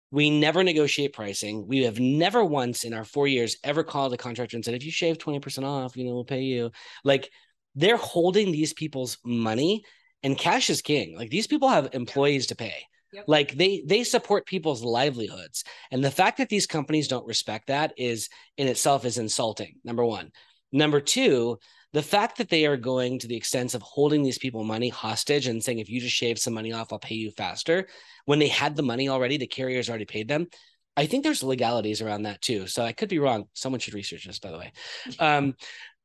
We 0.09 0.29
never 0.29 0.63
negotiate 0.63 1.13
pricing. 1.13 1.67
We 1.67 1.83
have 1.83 1.99
never 1.99 2.43
once 2.43 2.83
in 2.83 2.93
our 2.93 3.03
four 3.03 3.27
years 3.27 3.57
ever 3.63 3.83
called 3.83 4.13
a 4.13 4.17
contractor 4.17 4.55
and 4.55 4.63
said, 4.63 4.73
if 4.73 4.85
you 4.85 4.91
shave 4.91 5.17
20% 5.17 5.63
off, 5.63 5.97
you 5.97 6.05
know, 6.05 6.13
we'll 6.13 6.23
pay 6.23 6.43
you. 6.43 6.71
Like 7.03 7.29
they're 7.75 7.97
holding 7.97 8.51
these 8.51 8.73
people's 8.73 9.17
money 9.25 9.83
and 10.23 10.37
cash 10.37 10.69
is 10.69 10.81
king. 10.81 11.15
Like 11.15 11.29
these 11.29 11.47
people 11.47 11.69
have 11.69 11.89
employees 11.93 12.47
to 12.47 12.55
pay. 12.55 12.85
Yep. 13.13 13.25
Like 13.27 13.51
they 13.53 13.83
they 13.85 14.03
support 14.03 14.45
people's 14.45 14.83
livelihoods. 14.83 15.63
And 15.91 16.03
the 16.03 16.11
fact 16.11 16.37
that 16.37 16.49
these 16.49 16.67
companies 16.67 17.07
don't 17.07 17.27
respect 17.27 17.67
that 17.67 17.93
is 17.97 18.29
in 18.57 18.67
itself 18.67 19.05
is 19.05 19.17
insulting. 19.17 19.75
Number 19.83 20.03
1. 20.05 20.31
Number 20.73 20.99
2, 20.99 21.57
the 21.93 22.03
fact 22.03 22.37
that 22.37 22.49
they 22.49 22.65
are 22.65 22.77
going 22.77 23.19
to 23.19 23.27
the 23.27 23.35
extent 23.35 23.73
of 23.73 23.81
holding 23.81 24.23
these 24.23 24.37
people 24.37 24.63
money 24.63 24.89
hostage 24.89 25.47
and 25.47 25.63
saying 25.63 25.79
if 25.79 25.89
you 25.89 25.99
just 25.99 26.15
shave 26.15 26.37
some 26.37 26.53
money 26.53 26.71
off 26.73 26.91
i'll 26.91 26.99
pay 26.99 27.15
you 27.15 27.31
faster 27.31 27.87
when 28.25 28.39
they 28.39 28.47
had 28.47 28.75
the 28.75 28.83
money 28.83 29.09
already 29.09 29.37
the 29.37 29.47
carriers 29.47 29.89
already 29.89 30.05
paid 30.05 30.27
them 30.27 30.47
i 30.95 31.05
think 31.05 31.23
there's 31.23 31.43
legalities 31.43 32.01
around 32.01 32.23
that 32.23 32.41
too 32.41 32.67
so 32.67 32.83
i 32.83 32.91
could 32.91 33.09
be 33.09 33.19
wrong 33.19 33.45
someone 33.53 33.79
should 33.79 33.93
research 33.93 34.25
this 34.25 34.39
by 34.39 34.51
the 34.51 34.57
way 34.57 34.71
um, 35.19 35.55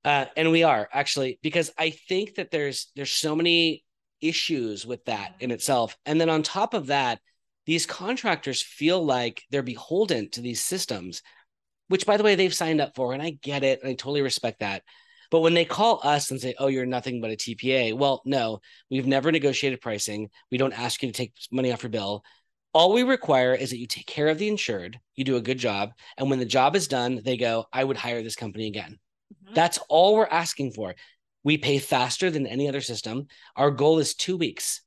uh, 0.04 0.24
and 0.36 0.50
we 0.50 0.62
are 0.62 0.88
actually 0.92 1.38
because 1.42 1.70
i 1.78 1.90
think 1.90 2.36
that 2.36 2.50
there's 2.50 2.90
there's 2.96 3.12
so 3.12 3.34
many 3.36 3.84
issues 4.22 4.86
with 4.86 5.04
that 5.04 5.34
in 5.40 5.50
itself 5.50 5.96
and 6.06 6.20
then 6.20 6.30
on 6.30 6.42
top 6.42 6.74
of 6.74 6.86
that 6.86 7.20
these 7.66 7.86
contractors 7.86 8.62
feel 8.62 9.04
like 9.04 9.42
they're 9.50 9.62
beholden 9.62 10.30
to 10.30 10.40
these 10.40 10.62
systems 10.62 11.22
which 11.88 12.06
by 12.06 12.16
the 12.16 12.24
way 12.24 12.34
they've 12.34 12.54
signed 12.54 12.80
up 12.80 12.94
for 12.94 13.12
and 13.12 13.22
i 13.22 13.30
get 13.42 13.62
it 13.62 13.80
and 13.82 13.90
i 13.90 13.94
totally 13.94 14.22
respect 14.22 14.60
that 14.60 14.82
but 15.32 15.40
when 15.40 15.54
they 15.54 15.64
call 15.64 15.98
us 16.04 16.30
and 16.30 16.38
say, 16.38 16.54
oh, 16.58 16.66
you're 16.66 16.84
nothing 16.84 17.22
but 17.22 17.30
a 17.30 17.36
TPA, 17.36 17.96
well, 17.96 18.20
no, 18.26 18.60
we've 18.90 19.06
never 19.06 19.32
negotiated 19.32 19.80
pricing. 19.80 20.28
We 20.50 20.58
don't 20.58 20.78
ask 20.78 21.02
you 21.02 21.10
to 21.10 21.16
take 21.16 21.32
money 21.50 21.72
off 21.72 21.82
your 21.82 21.88
bill. 21.88 22.22
All 22.74 22.92
we 22.92 23.02
require 23.02 23.54
is 23.54 23.70
that 23.70 23.78
you 23.78 23.86
take 23.86 24.06
care 24.06 24.28
of 24.28 24.36
the 24.36 24.48
insured, 24.48 25.00
you 25.16 25.24
do 25.24 25.36
a 25.36 25.40
good 25.40 25.56
job. 25.56 25.92
And 26.18 26.28
when 26.28 26.38
the 26.38 26.44
job 26.44 26.76
is 26.76 26.86
done, 26.86 27.22
they 27.24 27.38
go, 27.38 27.64
I 27.72 27.82
would 27.82 27.96
hire 27.96 28.22
this 28.22 28.36
company 28.36 28.66
again. 28.66 28.98
Mm-hmm. 29.44 29.54
That's 29.54 29.78
all 29.88 30.16
we're 30.16 30.26
asking 30.26 30.72
for. 30.72 30.94
We 31.44 31.58
pay 31.58 31.78
faster 31.78 32.30
than 32.30 32.46
any 32.46 32.68
other 32.68 32.80
system. 32.80 33.26
Our 33.56 33.70
goal 33.70 33.98
is 33.98 34.14
two 34.14 34.36
weeks. 34.36 34.80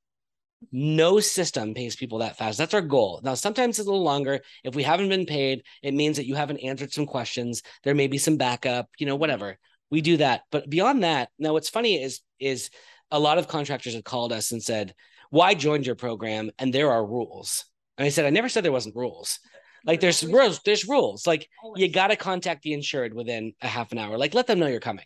No 0.72 1.20
system 1.20 1.74
pays 1.74 1.96
people 1.96 2.20
that 2.20 2.38
fast. 2.38 2.58
That's 2.58 2.74
our 2.74 2.82
goal. 2.82 3.20
Now, 3.24 3.36
sometimes 3.36 3.78
it's 3.78 3.88
a 3.88 3.92
little 3.92 4.06
longer. 4.06 4.42
If 4.64 4.74
we 4.74 4.84
haven't 4.84 5.10
been 5.10 5.26
paid, 5.26 5.64
it 5.84 5.94
means 5.94 6.18
that 6.18 6.26
you 6.26 6.36
haven't 6.36 6.60
answered 6.60 6.92
some 6.92 7.06
questions. 7.06 7.62
There 7.84 7.94
may 7.94 8.08
be 8.08 8.18
some 8.18 8.38
backup, 8.38 8.90
you 8.98 9.06
know, 9.06 9.16
whatever 9.16 9.58
we 9.92 10.02
do 10.02 10.18
that. 10.18 10.42
But 10.52 10.70
beyond 10.70 11.04
that, 11.04 11.30
now 11.40 11.54
what's 11.54 11.70
funny 11.70 12.02
is 12.02 12.22
is 12.40 12.70
a 13.12 13.20
lot 13.20 13.38
of 13.38 13.48
contractors 13.48 13.94
have 13.94 14.04
called 14.04 14.34
us 14.34 14.52
and 14.52 14.62
said, 14.62 14.94
"Why 15.30 15.52
well, 15.52 15.60
joined 15.60 15.86
your 15.86 15.96
program?" 15.96 16.52
And 16.60 16.74
there 16.74 16.92
are 16.92 17.06
rules. 17.06 17.66
And 17.98 18.06
I 18.06 18.10
said, 18.10 18.26
"I 18.26 18.30
never 18.30 18.50
said 18.50 18.64
there 18.64 18.72
wasn't 18.72 18.96
rules. 18.96 19.40
Like 19.86 20.00
there's 20.02 20.24
rules. 20.24 20.60
There's 20.66 20.88
rules. 20.88 21.28
Like 21.28 21.48
you 21.76 21.88
got 21.90 22.08
to 22.08 22.16
contact 22.16 22.64
the 22.64 22.74
insured 22.74 23.14
within 23.14 23.54
a 23.62 23.68
half 23.68 23.92
an 23.92 24.00
hour. 24.00 24.18
Like 24.18 24.34
let 24.34 24.48
them 24.48 24.60
know 24.60 24.68
you're 24.68 24.80
coming. 24.80 25.06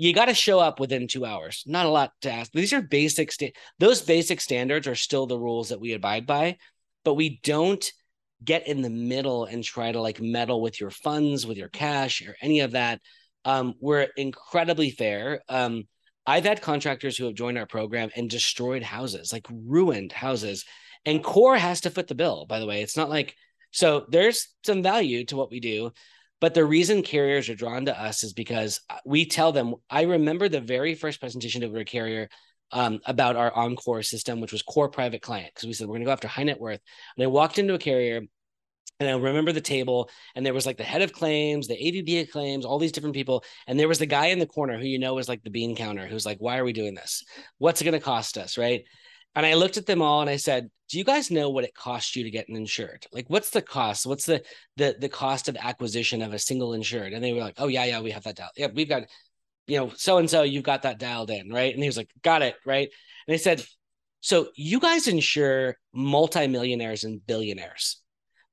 You 0.00 0.12
got 0.12 0.26
to 0.26 0.34
show 0.34 0.58
up 0.58 0.80
within 0.80 1.06
two 1.06 1.24
hours. 1.24 1.62
Not 1.66 1.86
a 1.86 1.90
lot 1.90 2.12
to 2.22 2.32
ask. 2.32 2.50
These 2.52 2.72
are 2.72 2.82
basic. 2.82 3.30
Sta- 3.30 3.52
those 3.78 4.02
basic 4.02 4.40
standards 4.40 4.86
are 4.86 4.94
still 4.94 5.26
the 5.26 5.38
rules 5.38 5.68
that 5.68 5.80
we 5.80 5.92
abide 5.92 6.26
by, 6.26 6.56
but 7.04 7.14
we 7.14 7.40
don't." 7.42 7.84
get 8.42 8.66
in 8.66 8.80
the 8.80 8.88
middle 8.88 9.44
and 9.44 9.62
try 9.62 9.92
to 9.92 10.00
like 10.00 10.18
meddle 10.18 10.62
with 10.62 10.80
your 10.80 10.88
funds 10.88 11.46
with 11.46 11.58
your 11.58 11.68
cash 11.68 12.26
or 12.26 12.34
any 12.40 12.60
of 12.60 12.70
that 12.70 12.98
um, 13.44 13.74
we're 13.80 14.08
incredibly 14.16 14.90
fair. 14.90 15.42
Um, 15.48 15.84
I've 16.26 16.44
had 16.44 16.62
contractors 16.62 17.16
who 17.16 17.24
have 17.24 17.34
joined 17.34 17.58
our 17.58 17.66
program 17.66 18.10
and 18.14 18.28
destroyed 18.28 18.82
houses, 18.82 19.32
like 19.32 19.46
ruined 19.50 20.12
houses. 20.12 20.64
And 21.06 21.24
core 21.24 21.56
has 21.56 21.82
to 21.82 21.90
foot 21.90 22.08
the 22.08 22.14
bill, 22.14 22.46
by 22.46 22.60
the 22.60 22.66
way. 22.66 22.82
It's 22.82 22.96
not 22.96 23.08
like 23.08 23.34
so 23.72 24.06
there's 24.08 24.48
some 24.66 24.82
value 24.82 25.24
to 25.26 25.36
what 25.36 25.50
we 25.50 25.60
do. 25.60 25.92
But 26.40 26.54
the 26.54 26.64
reason 26.64 27.02
carriers 27.02 27.48
are 27.48 27.54
drawn 27.54 27.84
to 27.86 28.00
us 28.00 28.24
is 28.24 28.32
because 28.32 28.80
we 29.04 29.26
tell 29.26 29.52
them. 29.52 29.74
I 29.90 30.02
remember 30.02 30.48
the 30.48 30.60
very 30.60 30.94
first 30.94 31.20
presentation 31.20 31.60
to 31.60 31.76
a 31.78 31.84
carrier 31.84 32.28
um, 32.72 33.00
about 33.06 33.36
our 33.36 33.52
Encore 33.54 34.02
system, 34.02 34.40
which 34.40 34.52
was 34.52 34.62
core 34.62 34.88
private 34.88 35.22
client, 35.22 35.52
because 35.54 35.66
we 35.66 35.72
said 35.72 35.86
we're 35.86 35.94
going 35.94 36.02
to 36.02 36.06
go 36.06 36.12
after 36.12 36.28
high 36.28 36.44
net 36.44 36.60
worth. 36.60 36.80
And 37.16 37.24
I 37.24 37.26
walked 37.26 37.58
into 37.58 37.74
a 37.74 37.78
carrier 37.78 38.22
and 39.00 39.08
I 39.08 39.12
remember 39.12 39.52
the 39.52 39.62
table, 39.62 40.10
and 40.34 40.44
there 40.44 40.52
was 40.52 40.66
like 40.66 40.76
the 40.76 40.84
head 40.84 41.00
of 41.00 41.14
claims, 41.14 41.66
the 41.66 41.74
AVP 41.74 42.30
claims, 42.30 42.66
all 42.66 42.78
these 42.78 42.92
different 42.92 43.14
people. 43.14 43.42
And 43.66 43.80
there 43.80 43.88
was 43.88 43.98
the 43.98 44.04
guy 44.04 44.26
in 44.26 44.38
the 44.38 44.46
corner 44.46 44.78
who 44.78 44.84
you 44.84 44.98
know 44.98 45.14
was 45.14 45.28
like 45.28 45.42
the 45.42 45.48
bean 45.48 45.74
counter, 45.74 46.06
who's 46.06 46.26
like, 46.26 46.36
why 46.38 46.58
are 46.58 46.64
we 46.64 46.74
doing 46.74 46.94
this? 46.94 47.24
What's 47.56 47.80
it 47.80 47.84
going 47.84 47.98
to 47.98 48.04
cost 48.04 48.36
us? 48.36 48.58
Right. 48.58 48.84
And 49.34 49.46
I 49.46 49.54
looked 49.54 49.76
at 49.76 49.86
them 49.86 50.02
all 50.02 50.20
and 50.20 50.30
I 50.30 50.36
said, 50.36 50.70
do 50.88 50.98
you 50.98 51.04
guys 51.04 51.30
know 51.30 51.50
what 51.50 51.64
it 51.64 51.74
costs 51.74 52.16
you 52.16 52.24
to 52.24 52.30
get 52.30 52.48
an 52.48 52.56
insured? 52.56 53.06
Like, 53.12 53.26
what's 53.28 53.50
the 53.50 53.62
cost? 53.62 54.06
What's 54.06 54.26
the 54.26 54.42
the 54.76 54.96
the 54.98 55.08
cost 55.08 55.48
of 55.48 55.56
acquisition 55.56 56.20
of 56.20 56.34
a 56.34 56.38
single 56.38 56.74
insured? 56.74 57.12
And 57.12 57.22
they 57.22 57.32
were 57.32 57.40
like, 57.40 57.54
oh, 57.58 57.68
yeah, 57.68 57.84
yeah, 57.84 58.00
we 58.00 58.10
have 58.10 58.24
that 58.24 58.36
dialed. 58.36 58.52
Yeah, 58.56 58.68
we've 58.74 58.88
got, 58.88 59.04
you 59.68 59.78
know, 59.78 59.92
so 59.94 60.18
and 60.18 60.28
so, 60.28 60.42
you've 60.42 60.64
got 60.64 60.82
that 60.82 60.98
dialed 60.98 61.30
in. 61.30 61.48
Right. 61.48 61.72
And 61.72 61.82
he 61.82 61.88
was 61.88 61.96
like, 61.96 62.10
got 62.22 62.42
it. 62.42 62.56
Right. 62.66 62.88
And 63.28 63.34
they 63.34 63.38
said, 63.38 63.64
so 64.20 64.48
you 64.54 64.78
guys 64.80 65.08
insure 65.08 65.76
multimillionaires 65.92 67.04
and 67.04 67.26
billionaires 67.26 68.00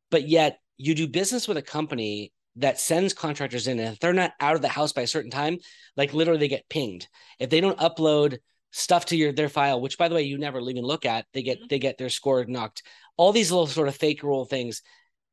but 0.09 0.27
yet 0.27 0.59
you 0.77 0.95
do 0.95 1.07
business 1.07 1.47
with 1.47 1.57
a 1.57 1.61
company 1.61 2.31
that 2.55 2.79
sends 2.79 3.13
contractors 3.13 3.67
in 3.67 3.79
and 3.79 3.93
if 3.93 3.99
they're 3.99 4.13
not 4.13 4.33
out 4.39 4.55
of 4.55 4.61
the 4.61 4.67
house 4.67 4.93
by 4.93 5.01
a 5.01 5.07
certain 5.07 5.31
time 5.31 5.57
like 5.95 6.13
literally 6.13 6.39
they 6.39 6.47
get 6.47 6.69
pinged 6.69 7.07
if 7.39 7.49
they 7.49 7.61
don't 7.61 7.79
upload 7.79 8.37
stuff 8.71 9.05
to 9.07 9.17
your 9.17 9.31
their 9.31 9.49
file, 9.49 9.81
which 9.81 9.97
by 9.97 10.07
the 10.07 10.15
way, 10.15 10.23
you 10.23 10.37
never 10.37 10.59
even 10.59 10.83
look 10.83 11.05
at. 11.05 11.25
They 11.33 11.43
get 11.43 11.61
Mhm. 11.61 11.69
they 11.69 11.79
get 11.79 11.97
their 11.97 12.09
score 12.09 12.43
knocked. 12.45 12.83
All 13.17 13.31
these 13.31 13.51
little 13.51 13.67
sort 13.67 13.87
of 13.87 13.95
fake 13.95 14.23
rule 14.23 14.45
things. 14.45 14.81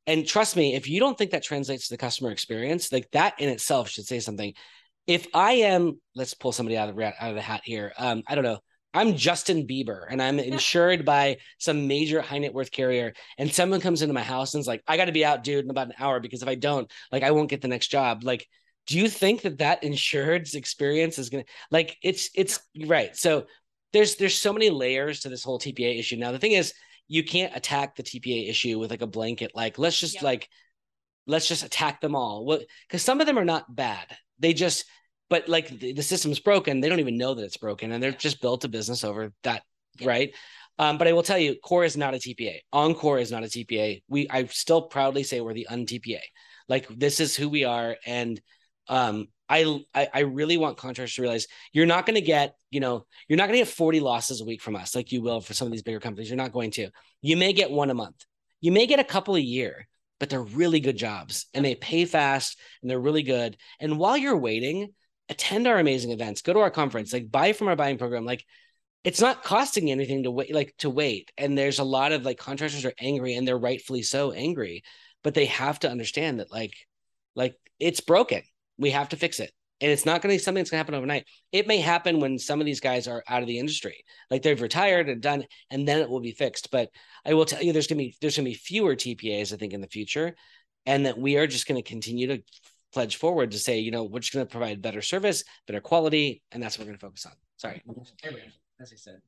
And 0.07 0.27
trust 0.27 0.55
me, 0.55 0.75
if 0.75 0.87
you 0.87 0.99
don't 0.99 1.17
think 1.17 1.31
that 1.31 1.43
translates 1.43 1.87
to 1.87 1.93
the 1.93 1.97
customer 1.97 2.31
experience, 2.31 2.91
like 2.91 3.09
that 3.11 3.39
in 3.39 3.49
itself 3.49 3.89
should 3.89 4.05
say 4.05 4.19
something. 4.19 4.53
If 5.07 5.27
I 5.33 5.53
am, 5.53 5.99
let's 6.15 6.33
pull 6.33 6.51
somebody 6.51 6.77
out 6.77 6.89
of 6.89 6.95
the, 6.95 7.05
out 7.05 7.29
of 7.29 7.35
the 7.35 7.41
hat 7.41 7.61
here. 7.63 7.93
Um, 7.97 8.23
I 8.27 8.35
don't 8.35 8.43
know. 8.43 8.59
I'm 8.93 9.15
Justin 9.17 9.67
Bieber 9.67 10.05
and 10.09 10.21
I'm 10.21 10.39
insured 10.39 11.03
by 11.05 11.37
some 11.57 11.87
major 11.87 12.21
high 12.21 12.37
net 12.37 12.53
worth 12.53 12.71
carrier. 12.71 13.13
And 13.37 13.53
someone 13.53 13.81
comes 13.81 14.01
into 14.01 14.13
my 14.13 14.23
house 14.23 14.53
and 14.53 14.61
is 14.61 14.67
like, 14.67 14.83
I 14.87 14.95
got 14.95 15.05
to 15.05 15.11
be 15.11 15.25
out, 15.25 15.43
dude, 15.43 15.65
in 15.65 15.69
about 15.69 15.87
an 15.87 15.95
hour 15.99 16.19
because 16.21 16.41
if 16.41 16.47
I 16.47 16.55
don't, 16.55 16.89
like, 17.11 17.21
I 17.23 17.31
won't 17.31 17.49
get 17.49 17.61
the 17.61 17.67
next 17.67 17.89
job. 17.89 18.23
Like, 18.23 18.47
do 18.87 18.97
you 18.97 19.09
think 19.09 19.41
that 19.41 19.59
that 19.59 19.83
insured's 19.83 20.53
experience 20.55 21.17
is 21.17 21.29
going 21.29 21.43
to, 21.43 21.49
like, 21.71 21.97
it's, 22.03 22.29
it's 22.35 22.59
right. 22.85 23.15
So 23.15 23.45
there's, 23.93 24.15
there's 24.15 24.37
so 24.37 24.53
many 24.53 24.69
layers 24.69 25.21
to 25.21 25.29
this 25.29 25.43
whole 25.43 25.59
TPA 25.59 25.97
issue. 25.99 26.17
Now, 26.17 26.31
the 26.31 26.39
thing 26.39 26.51
is, 26.53 26.73
you 27.07 27.23
can't 27.23 27.55
attack 27.55 27.95
the 27.95 28.03
TPA 28.03 28.49
issue 28.49 28.79
with 28.79 28.89
like 28.91 29.01
a 29.01 29.07
blanket, 29.07 29.51
like, 29.55 29.77
let's 29.77 29.99
just 29.99 30.15
Yep. 30.15 30.23
like, 30.23 30.49
let's 31.27 31.47
just 31.47 31.63
attack 31.63 32.01
them 32.01 32.15
all. 32.15 32.45
Well, 32.45 32.59
because 32.87 33.01
some 33.01 33.19
of 33.21 33.27
them 33.27 33.37
are 33.37 33.45
not 33.45 33.73
bad. 33.73 34.05
They 34.39 34.53
just, 34.53 34.85
but 35.29 35.47
like 35.49 35.67
the, 35.69 35.93
the 35.93 36.03
system's 36.03 36.39
broken. 36.39 36.81
They 36.81 36.89
don't 36.89 36.99
even 36.99 37.17
know 37.17 37.33
that 37.33 37.43
it's 37.43 37.57
broken, 37.57 37.91
and 37.91 38.01
they're 38.01 38.11
just 38.11 38.41
built 38.41 38.63
a 38.63 38.67
business 38.67 39.03
over 39.03 39.31
that, 39.43 39.63
right? 40.03 40.33
Um, 40.77 40.97
but 40.97 41.07
I 41.07 41.13
will 41.13 41.23
tell 41.23 41.37
you, 41.37 41.55
Core 41.63 41.85
is 41.85 41.97
not 41.97 42.13
a 42.13 42.17
TPA. 42.17 42.59
Encore 42.73 43.17
is 43.17 43.31
not 43.31 43.43
a 43.43 43.47
TPA. 43.47 44.03
We 44.07 44.27
I 44.29 44.45
still 44.45 44.83
proudly 44.83 45.23
say 45.23 45.41
we're 45.41 45.53
the 45.53 45.67
un-TPA. 45.67 46.19
Like 46.67 46.87
this 46.89 47.19
is 47.19 47.35
who 47.35 47.49
we 47.49 47.63
are, 47.63 47.95
and 48.05 48.39
um, 48.87 49.27
I, 49.47 49.81
I 49.93 50.07
I 50.13 50.19
really 50.21 50.57
want 50.57 50.77
contractors 50.77 51.15
to 51.15 51.21
realize 51.21 51.47
you're 51.71 51.85
not 51.85 52.05
going 52.05 52.15
to 52.15 52.21
get 52.21 52.55
you 52.71 52.79
know 52.79 53.05
you're 53.27 53.37
not 53.37 53.47
going 53.47 53.59
to 53.59 53.65
get 53.65 53.73
40 53.73 53.99
losses 53.99 54.41
a 54.41 54.45
week 54.45 54.61
from 54.61 54.75
us 54.75 54.95
like 54.95 55.11
you 55.11 55.21
will 55.21 55.41
for 55.41 55.53
some 55.53 55.67
of 55.67 55.71
these 55.71 55.83
bigger 55.83 55.99
companies. 55.99 56.29
You're 56.29 56.37
not 56.37 56.51
going 56.51 56.71
to. 56.71 56.89
You 57.21 57.37
may 57.37 57.53
get 57.53 57.71
one 57.71 57.89
a 57.89 57.95
month. 57.95 58.25
You 58.61 58.71
may 58.71 58.87
get 58.87 58.99
a 58.99 59.03
couple 59.03 59.35
a 59.35 59.39
year, 59.39 59.87
but 60.19 60.29
they're 60.29 60.41
really 60.41 60.79
good 60.79 60.97
jobs 60.97 61.45
and 61.53 61.63
they 61.63 61.75
pay 61.75 62.05
fast 62.05 62.57
and 62.81 62.89
they're 62.89 62.99
really 62.99 63.23
good. 63.23 63.57
And 63.79 63.99
while 63.99 64.17
you're 64.17 64.37
waiting, 64.37 64.93
attend 65.29 65.67
our 65.67 65.79
amazing 65.79 66.11
events. 66.11 66.41
Go 66.41 66.53
to 66.53 66.59
our 66.59 66.71
conference. 66.71 67.13
Like 67.13 67.31
buy 67.31 67.53
from 67.53 67.67
our 67.67 67.75
buying 67.75 67.97
program. 67.97 68.25
Like 68.25 68.43
it's 69.03 69.21
not 69.21 69.43
costing 69.43 69.91
anything 69.91 70.23
to 70.23 70.31
wait. 70.31 70.53
Like 70.53 70.73
to 70.79 70.89
wait. 70.89 71.31
And 71.37 71.57
there's 71.57 71.79
a 71.79 71.83
lot 71.83 72.11
of 72.11 72.23
like 72.23 72.37
contractors 72.37 72.85
are 72.85 72.93
angry 72.99 73.35
and 73.35 73.47
they're 73.47 73.57
rightfully 73.57 74.01
so 74.01 74.31
angry, 74.31 74.83
but 75.23 75.33
they 75.33 75.45
have 75.45 75.79
to 75.81 75.89
understand 75.89 76.39
that 76.39 76.51
like 76.51 76.73
like 77.35 77.55
it's 77.79 78.01
broken. 78.01 78.41
We 78.77 78.91
have 78.91 79.09
to 79.09 79.17
fix 79.17 79.39
it. 79.39 79.51
And 79.81 79.91
it's 79.91 80.05
not 80.05 80.21
going 80.21 80.31
to 80.31 80.35
be 80.35 80.43
something 80.43 80.61
that's 80.61 80.71
going 80.71 80.77
to 80.77 80.85
happen 80.85 80.95
overnight. 80.95 81.27
It 81.51 81.67
may 81.67 81.77
happen 81.77 82.21
when 82.21 82.39
some 82.39 82.61
of 82.61 82.65
these 82.65 82.79
guys 82.79 83.09
are 83.09 83.23
out 83.27 83.41
of 83.41 83.47
the 83.47 83.59
industry, 83.59 84.05
like 84.31 84.41
they've 84.41 84.61
retired 84.61 85.09
and 85.09 85.21
done, 85.21 85.43
and 85.69 85.85
then 85.85 85.99
it 85.99 86.09
will 86.09 86.21
be 86.21 86.31
fixed. 86.31 86.71
But 86.71 86.89
I 87.25 87.33
will 87.33 87.45
tell 87.45 87.61
you, 87.61 87.73
there's 87.73 87.87
going 87.87 87.97
to 87.97 88.05
be 88.05 88.15
there's 88.21 88.37
going 88.37 88.45
to 88.45 88.51
be 88.51 88.55
fewer 88.55 88.95
TPAs, 88.95 89.53
I 89.53 89.57
think, 89.57 89.73
in 89.73 89.81
the 89.81 89.87
future, 89.87 90.33
and 90.85 91.05
that 91.05 91.17
we 91.17 91.35
are 91.35 91.47
just 91.47 91.67
going 91.67 91.81
to 91.81 91.87
continue 91.87 92.27
to 92.27 92.43
pledge 92.93 93.17
forward 93.17 93.51
to 93.51 93.59
say, 93.59 93.79
you 93.79 93.91
know, 93.91 94.05
we're 94.05 94.19
just 94.19 94.33
going 94.33 94.45
to 94.45 94.51
provide 94.51 94.81
better 94.81 95.01
service, 95.01 95.43
better 95.67 95.81
quality, 95.81 96.41
and 96.53 96.63
that's 96.63 96.77
what 96.77 96.85
we're 96.85 96.91
going 96.91 96.99
to 96.99 97.05
focus 97.05 97.25
on. 97.25 97.33
Sorry, 97.57 97.81
as 98.79 98.91
I 98.91 98.97
said. 98.97 99.21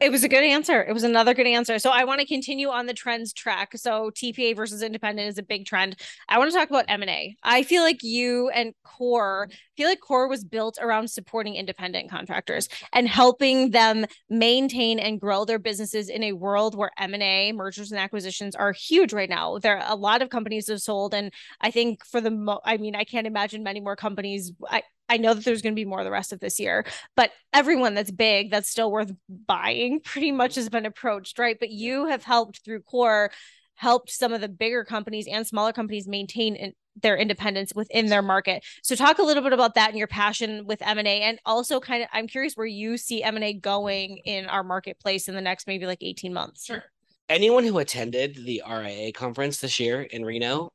It 0.00 0.10
was 0.10 0.24
a 0.24 0.28
good 0.28 0.44
answer. 0.44 0.82
It 0.82 0.92
was 0.92 1.02
another 1.02 1.34
good 1.34 1.46
answer. 1.46 1.78
So 1.78 1.90
I 1.90 2.04
want 2.04 2.20
to 2.20 2.26
continue 2.26 2.68
on 2.68 2.86
the 2.86 2.94
trends 2.94 3.32
track. 3.32 3.72
So 3.76 4.10
TPA 4.10 4.54
versus 4.54 4.82
independent 4.82 5.28
is 5.28 5.38
a 5.38 5.42
big 5.42 5.66
trend. 5.66 5.98
I 6.28 6.38
want 6.38 6.50
to 6.50 6.56
talk 6.56 6.68
about 6.68 6.84
M&A. 6.88 7.36
I 7.42 7.62
feel 7.62 7.82
like 7.82 8.02
you 8.02 8.48
and 8.50 8.74
Core, 8.84 9.48
feel 9.76 9.88
like 9.88 10.00
Core 10.00 10.28
was 10.28 10.44
built 10.44 10.78
around 10.80 11.08
supporting 11.08 11.54
independent 11.54 12.10
contractors 12.10 12.68
and 12.92 13.08
helping 13.08 13.70
them 13.70 14.06
maintain 14.28 14.98
and 14.98 15.20
grow 15.20 15.44
their 15.44 15.58
businesses 15.58 16.08
in 16.08 16.22
a 16.22 16.32
world 16.32 16.74
where 16.74 16.90
M&A, 16.98 17.52
mergers 17.52 17.92
and 17.92 18.00
acquisitions 18.00 18.54
are 18.54 18.72
huge 18.72 19.12
right 19.12 19.30
now. 19.30 19.58
There 19.58 19.78
are 19.78 19.92
a 19.92 19.96
lot 19.96 20.22
of 20.22 20.30
companies 20.30 20.68
have 20.68 20.80
sold 20.80 21.14
and 21.14 21.32
I 21.60 21.70
think 21.70 22.04
for 22.04 22.20
the 22.20 22.30
mo- 22.30 22.60
I 22.64 22.76
mean, 22.76 22.94
I 22.94 23.04
can't 23.04 23.26
imagine 23.26 23.62
many 23.62 23.80
more 23.80 23.96
companies 23.96 24.52
I 24.68 24.82
I 25.12 25.18
know 25.18 25.34
that 25.34 25.44
there's 25.44 25.60
going 25.60 25.74
to 25.74 25.80
be 25.80 25.84
more 25.84 26.02
the 26.04 26.10
rest 26.10 26.32
of 26.32 26.40
this 26.40 26.58
year, 26.58 26.86
but 27.16 27.32
everyone 27.52 27.92
that's 27.92 28.10
big 28.10 28.50
that's 28.50 28.70
still 28.70 28.90
worth 28.90 29.12
buying 29.28 30.00
pretty 30.04 30.32
much 30.32 30.54
has 30.54 30.70
been 30.70 30.86
approached, 30.86 31.38
right? 31.38 31.58
But 31.60 31.68
you 31.68 32.06
have 32.06 32.24
helped 32.24 32.64
through 32.64 32.80
Core, 32.80 33.30
helped 33.74 34.10
some 34.10 34.32
of 34.32 34.40
the 34.40 34.48
bigger 34.48 34.84
companies 34.84 35.28
and 35.30 35.46
smaller 35.46 35.74
companies 35.74 36.08
maintain 36.08 36.56
in, 36.56 36.72
their 37.02 37.14
independence 37.14 37.74
within 37.74 38.06
their 38.06 38.22
market. 38.22 38.64
So 38.82 38.94
talk 38.94 39.18
a 39.18 39.22
little 39.22 39.42
bit 39.42 39.52
about 39.52 39.74
that 39.74 39.90
and 39.90 39.98
your 39.98 40.06
passion 40.06 40.64
with 40.64 40.80
M&A 40.80 41.20
and 41.22 41.38
also 41.44 41.78
kind 41.78 42.02
of 42.02 42.08
I'm 42.10 42.26
curious 42.26 42.54
where 42.54 42.66
you 42.66 42.96
see 42.96 43.22
M&A 43.22 43.52
going 43.52 44.18
in 44.24 44.46
our 44.46 44.64
marketplace 44.64 45.28
in 45.28 45.34
the 45.34 45.40
next 45.42 45.66
maybe 45.66 45.84
like 45.84 46.02
18 46.02 46.32
months. 46.32 46.64
Sure. 46.64 46.84
Anyone 47.28 47.64
who 47.64 47.78
attended 47.78 48.36
the 48.36 48.62
RIA 48.66 49.12
conference 49.12 49.60
this 49.60 49.78
year 49.78 50.02
in 50.02 50.24
Reno, 50.24 50.70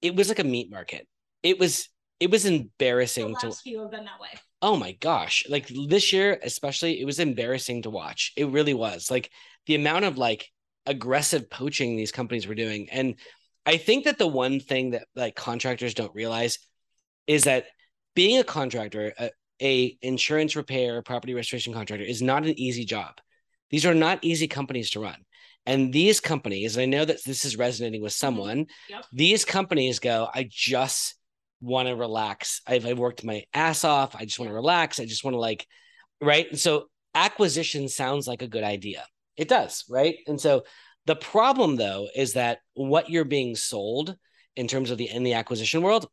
it 0.00 0.14
was 0.14 0.28
like 0.28 0.38
a 0.38 0.44
meat 0.44 0.70
market. 0.70 1.08
It 1.42 1.58
was 1.58 1.88
it 2.20 2.30
was 2.30 2.44
embarrassing 2.44 3.36
to 3.40 3.52
few 3.52 3.80
have 3.80 3.90
been 3.90 4.04
that 4.04 4.20
way. 4.20 4.28
oh 4.62 4.76
my 4.76 4.92
gosh. 4.92 5.44
Like 5.48 5.68
this 5.88 6.12
year 6.12 6.38
especially 6.42 7.00
it 7.00 7.04
was 7.04 7.18
embarrassing 7.18 7.82
to 7.82 7.90
watch. 7.90 8.32
It 8.36 8.48
really 8.48 8.74
was. 8.74 9.10
Like 9.10 9.30
the 9.66 9.74
amount 9.74 10.04
of 10.04 10.18
like 10.18 10.48
aggressive 10.86 11.50
poaching 11.50 11.96
these 11.96 12.12
companies 12.12 12.46
were 12.46 12.54
doing. 12.54 12.88
And 12.90 13.16
i 13.66 13.76
think 13.76 14.04
that 14.04 14.18
the 14.18 14.26
one 14.26 14.60
thing 14.60 14.90
that 14.90 15.06
like 15.14 15.34
contractors 15.36 15.94
don't 15.94 16.14
realize 16.14 16.58
is 17.26 17.44
that 17.44 17.66
being 18.14 18.38
a 18.38 18.44
contractor 18.44 19.12
a, 19.18 19.30
a 19.62 19.98
insurance 20.02 20.56
repair 20.56 21.02
property 21.02 21.34
restoration 21.34 21.72
contractor 21.74 22.04
is 22.04 22.22
not 22.22 22.44
an 22.46 22.58
easy 22.58 22.84
job. 22.84 23.14
These 23.70 23.84
are 23.84 23.94
not 23.94 24.24
easy 24.24 24.48
companies 24.48 24.90
to 24.90 25.00
run. 25.00 25.18
And 25.66 25.92
these 25.92 26.18
companies 26.20 26.78
i 26.78 26.86
know 26.86 27.04
that 27.04 27.22
this 27.24 27.44
is 27.44 27.56
resonating 27.58 28.02
with 28.02 28.12
mm-hmm. 28.12 28.26
someone 28.26 28.66
Yep. 28.88 29.04
these 29.12 29.44
companies 29.44 29.98
go 29.98 30.28
i 30.34 30.48
just 30.50 31.17
want 31.60 31.88
to 31.88 31.96
relax. 31.96 32.60
I've, 32.66 32.86
I've 32.86 32.98
worked 32.98 33.24
my 33.24 33.44
ass 33.52 33.84
off. 33.84 34.14
I 34.16 34.24
just 34.24 34.38
want 34.38 34.50
to 34.50 34.54
relax. 34.54 35.00
I 35.00 35.06
just 35.06 35.24
want 35.24 35.34
to 35.34 35.40
like, 35.40 35.66
right. 36.20 36.46
And 36.50 36.58
so 36.58 36.86
acquisition 37.14 37.88
sounds 37.88 38.26
like 38.26 38.42
a 38.42 38.48
good 38.48 38.64
idea. 38.64 39.04
It 39.36 39.48
does, 39.48 39.84
right? 39.88 40.16
And 40.26 40.40
so 40.40 40.64
the 41.06 41.16
problem 41.16 41.76
though 41.76 42.08
is 42.14 42.34
that 42.34 42.58
what 42.74 43.08
you're 43.08 43.24
being 43.24 43.56
sold 43.56 44.16
in 44.56 44.66
terms 44.66 44.90
of 44.90 44.98
the 44.98 45.08
in 45.08 45.22
the 45.22 45.34
acquisition 45.34 45.82
world 45.82 46.06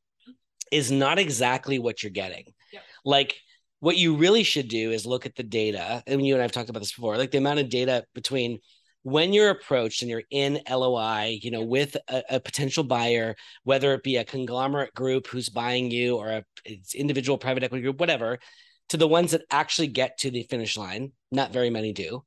is 0.71 0.91
not 0.91 1.19
exactly 1.19 1.79
what 1.79 2.01
you're 2.01 2.11
getting. 2.11 2.45
Yep. 2.71 2.83
Like 3.03 3.35
what 3.79 3.97
you 3.97 4.15
really 4.15 4.43
should 4.43 4.67
do 4.67 4.91
is 4.91 5.05
look 5.05 5.25
at 5.25 5.35
the 5.35 5.43
data. 5.43 6.03
And 6.07 6.25
you 6.25 6.33
and 6.33 6.43
I've 6.43 6.51
talked 6.51 6.69
about 6.69 6.79
this 6.79 6.93
before, 6.93 7.17
like 7.17 7.31
the 7.31 7.37
amount 7.37 7.59
of 7.59 7.69
data 7.69 8.05
between 8.13 8.59
when 9.05 9.33
you're 9.33 9.51
approached 9.51 10.01
and 10.01 10.09
you're 10.09 10.23
in 10.31 10.59
LOI, 10.67 11.37
you 11.43 11.51
know, 11.51 11.61
with 11.61 11.95
a, 12.07 12.23
a 12.31 12.39
potential 12.39 12.83
buyer, 12.83 13.35
whether 13.63 13.93
it 13.93 14.01
be 14.01 14.15
a 14.15 14.25
conglomerate 14.25 14.95
group 14.95 15.27
who's 15.27 15.47
buying 15.47 15.91
you 15.91 16.15
or 16.15 16.29
a 16.29 16.43
it's 16.65 16.95
individual 16.95 17.37
private 17.37 17.61
equity 17.61 17.83
group, 17.83 17.99
whatever, 17.99 18.39
to 18.89 18.97
the 18.97 19.07
ones 19.07 19.29
that 19.29 19.43
actually 19.51 19.89
get 19.89 20.17
to 20.17 20.31
the 20.31 20.41
finish 20.49 20.75
line. 20.75 21.11
Not 21.31 21.53
very 21.53 21.69
many 21.69 21.93
do. 21.93 22.23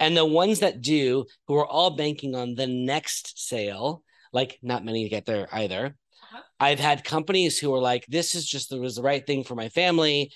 and 0.00 0.16
the 0.16 0.24
ones 0.24 0.60
that 0.60 0.80
do, 0.80 1.26
who 1.48 1.56
are 1.56 1.66
all 1.66 1.96
banking 1.96 2.34
on 2.34 2.54
the 2.54 2.66
next 2.66 3.46
sale, 3.46 4.02
like 4.32 4.58
not 4.62 4.86
many 4.86 5.06
get 5.10 5.26
there 5.26 5.48
either. 5.52 5.84
Uh-huh. 5.84 6.42
I've 6.58 6.80
had 6.80 7.04
companies 7.04 7.58
who 7.58 7.74
are 7.74 7.80
like, 7.80 8.06
this 8.08 8.34
is 8.34 8.46
just 8.46 8.70
the 8.70 8.80
was 8.80 8.96
the 8.96 9.02
right 9.02 9.26
thing 9.26 9.44
for 9.44 9.54
my 9.54 9.68
family. 9.68 10.32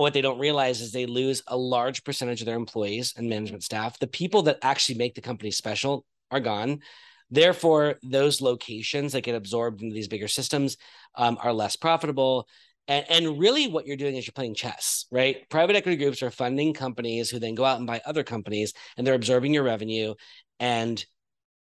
What 0.00 0.14
they 0.14 0.22
don't 0.22 0.38
realize 0.38 0.80
is 0.80 0.92
they 0.92 1.04
lose 1.04 1.42
a 1.46 1.58
large 1.58 2.04
percentage 2.04 2.40
of 2.40 2.46
their 2.46 2.56
employees 2.56 3.12
and 3.18 3.28
management 3.28 3.62
staff. 3.62 3.98
The 3.98 4.06
people 4.06 4.40
that 4.44 4.56
actually 4.62 4.94
make 4.94 5.14
the 5.14 5.20
company 5.20 5.50
special 5.50 6.06
are 6.30 6.40
gone. 6.40 6.80
Therefore, 7.30 7.96
those 8.02 8.40
locations 8.40 9.12
that 9.12 9.24
get 9.24 9.34
absorbed 9.34 9.82
into 9.82 9.92
these 9.92 10.08
bigger 10.08 10.26
systems 10.26 10.78
um, 11.16 11.36
are 11.42 11.52
less 11.52 11.76
profitable. 11.76 12.48
And, 12.88 13.04
and 13.10 13.38
really, 13.38 13.68
what 13.68 13.86
you're 13.86 13.98
doing 13.98 14.16
is 14.16 14.26
you're 14.26 14.32
playing 14.32 14.54
chess, 14.54 15.04
right? 15.12 15.46
Private 15.50 15.76
equity 15.76 15.98
groups 15.98 16.22
are 16.22 16.30
funding 16.30 16.72
companies 16.72 17.28
who 17.28 17.38
then 17.38 17.54
go 17.54 17.66
out 17.66 17.76
and 17.76 17.86
buy 17.86 18.00
other 18.06 18.24
companies, 18.24 18.72
and 18.96 19.06
they're 19.06 19.12
absorbing 19.12 19.52
your 19.52 19.64
revenue. 19.64 20.14
And 20.58 21.04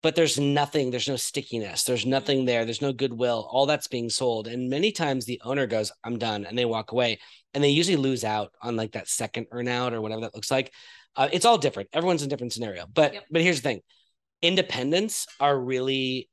but 0.03 0.15
there's 0.17 0.39
nothing, 0.39 0.91
there's 0.91 1.09
no 1.09 1.17
stickiness, 1.17 1.85
there's 1.85 2.05
nothing 2.05 2.45
there, 2.45 2.65
there's 2.65 2.83
no 2.83 2.93
goodwill. 2.93 3.49
All 3.51 3.67
that's 3.67 3.87
being 3.87 4.11
sold. 4.11 4.49
And 4.49 4.69
many 4.69 4.93
times 4.93 5.25
the 5.25 5.41
owner 5.45 5.67
goes, 5.67 5.93
I'm 6.05 6.19
done, 6.19 6.45
and 6.45 6.59
they 6.59 6.65
walk 6.65 6.93
away. 6.93 7.21
And 7.55 7.63
they 7.63 7.69
usually 7.69 7.97
lose 7.97 8.25
out 8.25 8.53
on 8.63 8.77
like 8.77 8.93
that 8.93 9.09
second 9.09 9.47
earnout 9.53 9.93
or 9.93 10.01
whatever 10.01 10.23
that 10.23 10.35
looks 10.35 10.51
like. 10.51 10.73
Uh, 11.15 11.29
it's 11.33 11.45
all 11.45 11.59
different. 11.59 11.89
Everyone's 11.93 12.23
in 12.23 12.27
a 12.27 12.31
different 12.31 12.53
scenario. 12.53 12.87
But 12.93 13.15
Yep. 13.15 13.25
but 13.31 13.43
here's 13.43 13.61
the 13.61 13.69
thing 13.69 13.81
independents 14.41 15.27
are 15.39 15.59
really 15.59 16.29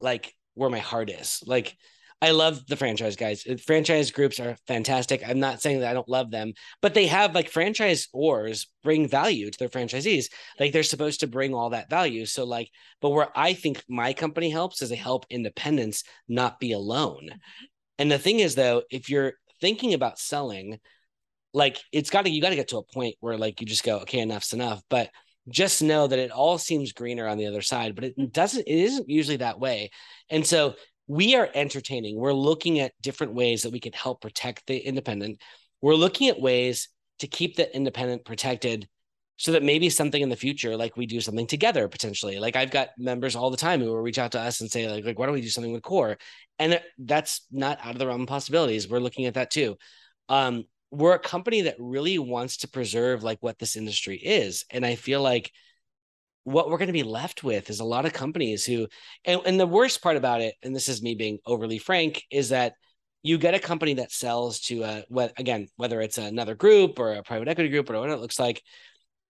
like 0.00 0.34
where 0.54 0.70
my 0.70 0.78
heart 0.78 1.10
is. 1.10 1.42
Like 1.46 1.76
I 2.22 2.30
love 2.30 2.66
the 2.66 2.76
franchise 2.76 3.14
guys. 3.14 3.46
Uh, 3.46 3.56
Franchise 3.64 4.10
groups 4.10 4.40
are 4.40 4.56
fantastic. 4.66 5.22
I'm 5.26 5.38
not 5.38 5.60
saying 5.60 5.80
that 5.80 5.90
I 5.90 5.94
don't 5.94 6.08
love 6.08 6.30
them, 6.30 6.54
but 6.80 6.94
they 6.94 7.06
have 7.06 7.34
like 7.34 7.50
franchise 7.50 8.08
ors 8.12 8.68
bring 8.82 9.06
value 9.06 9.50
to 9.50 9.58
their 9.58 9.68
franchisees. 9.68 10.26
Like 10.58 10.72
they're 10.72 10.82
supposed 10.82 11.20
to 11.20 11.26
bring 11.26 11.52
all 11.54 11.70
that 11.70 11.90
value. 11.90 12.24
So 12.24 12.44
like, 12.44 12.70
but 13.02 13.10
where 13.10 13.28
I 13.36 13.52
think 13.52 13.82
my 13.88 14.14
company 14.14 14.48
helps 14.48 14.80
is 14.80 14.88
they 14.88 14.96
help 14.96 15.26
independents 15.28 16.04
not 16.26 16.58
be 16.58 16.72
alone. 16.72 17.28
And 17.98 18.10
the 18.10 18.18
thing 18.18 18.40
is 18.40 18.54
though, 18.54 18.82
if 18.90 19.10
you're 19.10 19.34
thinking 19.60 19.92
about 19.92 20.18
selling, 20.18 20.78
like 21.52 21.78
it's 21.92 22.10
got 22.10 22.26
to 22.26 22.30
you 22.30 22.42
got 22.42 22.50
to 22.50 22.56
get 22.56 22.68
to 22.68 22.78
a 22.78 22.82
point 22.82 23.14
where 23.20 23.38
like 23.38 23.60
you 23.60 23.66
just 23.66 23.82
go 23.82 24.00
okay 24.00 24.18
enough's 24.18 24.52
enough 24.52 24.82
but 24.90 25.08
just 25.48 25.82
know 25.82 26.06
that 26.06 26.18
it 26.18 26.30
all 26.30 26.58
seems 26.58 26.92
greener 26.92 27.26
on 27.26 27.38
the 27.38 27.46
other 27.46 27.62
side 27.62 27.94
but 27.94 28.04
it 28.04 28.32
doesn't 28.32 28.66
it 28.66 28.78
isn't 28.78 29.08
usually 29.08 29.38
that 29.38 29.58
way 29.58 29.90
and 30.28 30.46
so 30.46 30.74
we 31.06 31.36
are 31.36 31.48
entertaining. 31.54 32.16
We're 32.16 32.32
looking 32.32 32.80
at 32.80 32.92
different 33.00 33.34
ways 33.34 33.62
that 33.62 33.72
we 33.72 33.80
can 33.80 33.92
help 33.92 34.20
protect 34.20 34.66
the 34.66 34.76
independent. 34.76 35.40
We're 35.80 35.94
looking 35.94 36.28
at 36.28 36.40
ways 36.40 36.88
to 37.20 37.26
keep 37.26 37.56
the 37.56 37.74
independent 37.74 38.24
protected 38.24 38.88
so 39.36 39.52
that 39.52 39.62
maybe 39.62 39.90
something 39.90 40.20
in 40.20 40.30
the 40.30 40.36
future 40.36 40.76
like 40.76 40.96
we 40.96 41.06
do 41.06 41.20
something 41.20 41.46
together 41.46 41.88
potentially. 41.88 42.38
Like 42.38 42.56
i've 42.56 42.70
got 42.70 42.90
members 42.98 43.36
all 43.36 43.50
the 43.50 43.56
time 43.56 43.80
who 43.80 43.86
will 43.86 44.00
reach 44.00 44.18
out 44.18 44.32
to 44.32 44.40
us 44.40 44.60
and 44.60 44.70
say 44.70 44.88
like, 44.88 45.04
like 45.04 45.18
why 45.18 45.26
don't 45.26 45.34
we 45.34 45.42
do 45.42 45.48
something 45.48 45.72
with 45.72 45.82
core? 45.82 46.16
And 46.58 46.80
that's 46.98 47.46
not 47.50 47.78
out 47.82 47.92
of 47.92 47.98
the 47.98 48.06
realm 48.06 48.22
of 48.22 48.28
possibilities. 48.28 48.88
We're 48.88 48.98
looking 48.98 49.26
at 49.26 49.34
that 49.34 49.50
too. 49.50 49.76
Um, 50.28 50.64
we're 50.90 51.14
a 51.14 51.18
company 51.18 51.62
that 51.62 51.76
really 51.78 52.18
wants 52.18 52.58
to 52.58 52.68
preserve 52.68 53.22
like 53.22 53.38
what 53.40 53.58
this 53.58 53.76
industry 53.76 54.16
is. 54.16 54.64
And 54.70 54.84
i 54.86 54.94
feel 54.94 55.20
like 55.20 55.52
what 56.46 56.70
we're 56.70 56.78
going 56.78 56.86
to 56.86 56.92
be 56.92 57.02
left 57.02 57.42
with 57.42 57.70
is 57.70 57.80
a 57.80 57.84
lot 57.84 58.06
of 58.06 58.12
companies 58.12 58.64
who 58.64 58.86
and, 59.24 59.40
and 59.46 59.58
the 59.58 59.66
worst 59.66 60.00
part 60.00 60.16
about 60.16 60.40
it 60.40 60.54
and 60.62 60.74
this 60.74 60.88
is 60.88 61.02
me 61.02 61.16
being 61.16 61.40
overly 61.44 61.76
frank 61.76 62.22
is 62.30 62.50
that 62.50 62.74
you 63.24 63.36
get 63.36 63.54
a 63.54 63.58
company 63.58 63.94
that 63.94 64.12
sells 64.12 64.60
to 64.60 64.84
a 64.84 65.04
what 65.08 65.32
again 65.38 65.66
whether 65.74 66.00
it's 66.00 66.18
another 66.18 66.54
group 66.54 67.00
or 67.00 67.14
a 67.14 67.22
private 67.24 67.48
equity 67.48 67.68
group 67.68 67.90
or 67.90 67.98
whatever 67.98 68.16
it 68.16 68.20
looks 68.20 68.38
like 68.38 68.62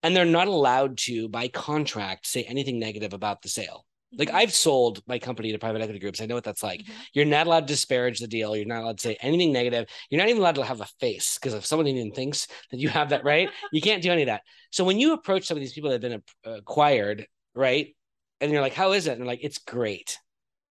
and 0.02 0.14
they're 0.14 0.26
not 0.26 0.46
allowed 0.46 0.98
to 0.98 1.26
by 1.30 1.48
contract 1.48 2.26
say 2.26 2.42
anything 2.42 2.78
negative 2.78 3.14
about 3.14 3.40
the 3.40 3.48
sale 3.48 3.85
like 4.12 4.28
mm-hmm. 4.28 4.36
I've 4.36 4.52
sold 4.52 5.02
my 5.06 5.18
company 5.18 5.52
to 5.52 5.58
private 5.58 5.82
equity 5.82 5.98
groups. 5.98 6.20
I 6.20 6.26
know 6.26 6.34
what 6.34 6.44
that's 6.44 6.62
like. 6.62 6.82
Mm-hmm. 6.82 6.92
You're 7.12 7.24
not 7.24 7.46
allowed 7.46 7.66
to 7.66 7.72
disparage 7.72 8.18
the 8.18 8.28
deal. 8.28 8.56
You're 8.56 8.66
not 8.66 8.82
allowed 8.82 8.98
to 8.98 9.08
say 9.08 9.16
anything 9.20 9.52
negative. 9.52 9.88
You're 10.10 10.20
not 10.20 10.28
even 10.28 10.40
allowed 10.40 10.56
to 10.56 10.64
have 10.64 10.80
a 10.80 10.88
face 11.00 11.38
because 11.38 11.54
if 11.54 11.66
someone 11.66 11.86
even 11.86 12.12
thinks 12.12 12.46
that 12.70 12.78
you 12.78 12.88
have 12.88 13.10
that 13.10 13.24
right, 13.24 13.50
you 13.72 13.80
can't 13.80 14.02
do 14.02 14.10
any 14.10 14.22
of 14.22 14.26
that. 14.26 14.42
So 14.70 14.84
when 14.84 14.98
you 14.98 15.12
approach 15.12 15.46
some 15.46 15.56
of 15.56 15.60
these 15.60 15.72
people 15.72 15.90
that 15.90 16.02
have 16.02 16.10
been 16.10 16.22
acquired, 16.44 17.26
right, 17.54 17.94
and 18.40 18.52
you're 18.52 18.60
like, 18.60 18.74
"How 18.74 18.92
is 18.92 19.06
it?" 19.06 19.12
and 19.12 19.20
they're 19.20 19.26
like, 19.26 19.44
"It's 19.44 19.58
great. 19.58 20.18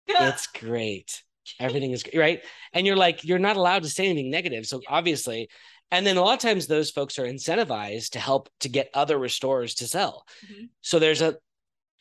it's 0.07 0.47
great. 0.59 1.23
Everything 1.59 1.91
is 1.91 2.03
great, 2.03 2.17
right." 2.17 2.41
And 2.73 2.87
you're 2.87 2.95
like, 2.95 3.23
"You're 3.23 3.39
not 3.39 3.57
allowed 3.57 3.83
to 3.83 3.89
say 3.89 4.05
anything 4.05 4.31
negative." 4.31 4.65
So 4.65 4.81
obviously, 4.87 5.49
and 5.91 6.05
then 6.05 6.17
a 6.17 6.21
lot 6.21 6.33
of 6.33 6.39
times 6.39 6.67
those 6.67 6.91
folks 6.91 7.17
are 7.17 7.25
incentivized 7.25 8.11
to 8.11 8.19
help 8.19 8.49
to 8.61 8.69
get 8.69 8.89
other 8.93 9.17
restorers 9.17 9.75
to 9.75 9.87
sell. 9.87 10.25
Mm-hmm. 10.45 10.65
So 10.81 10.99
there's 10.99 11.21
a, 11.21 11.37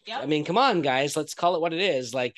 yep. 0.09 0.23
I 0.23 0.27
mean, 0.27 0.44
come 0.44 0.59
on, 0.59 0.83
guys, 0.83 1.16
let's 1.16 1.35
call 1.35 1.55
it 1.55 1.61
what 1.61 1.73
it 1.73 1.81
is. 1.81 2.14
Like, 2.14 2.35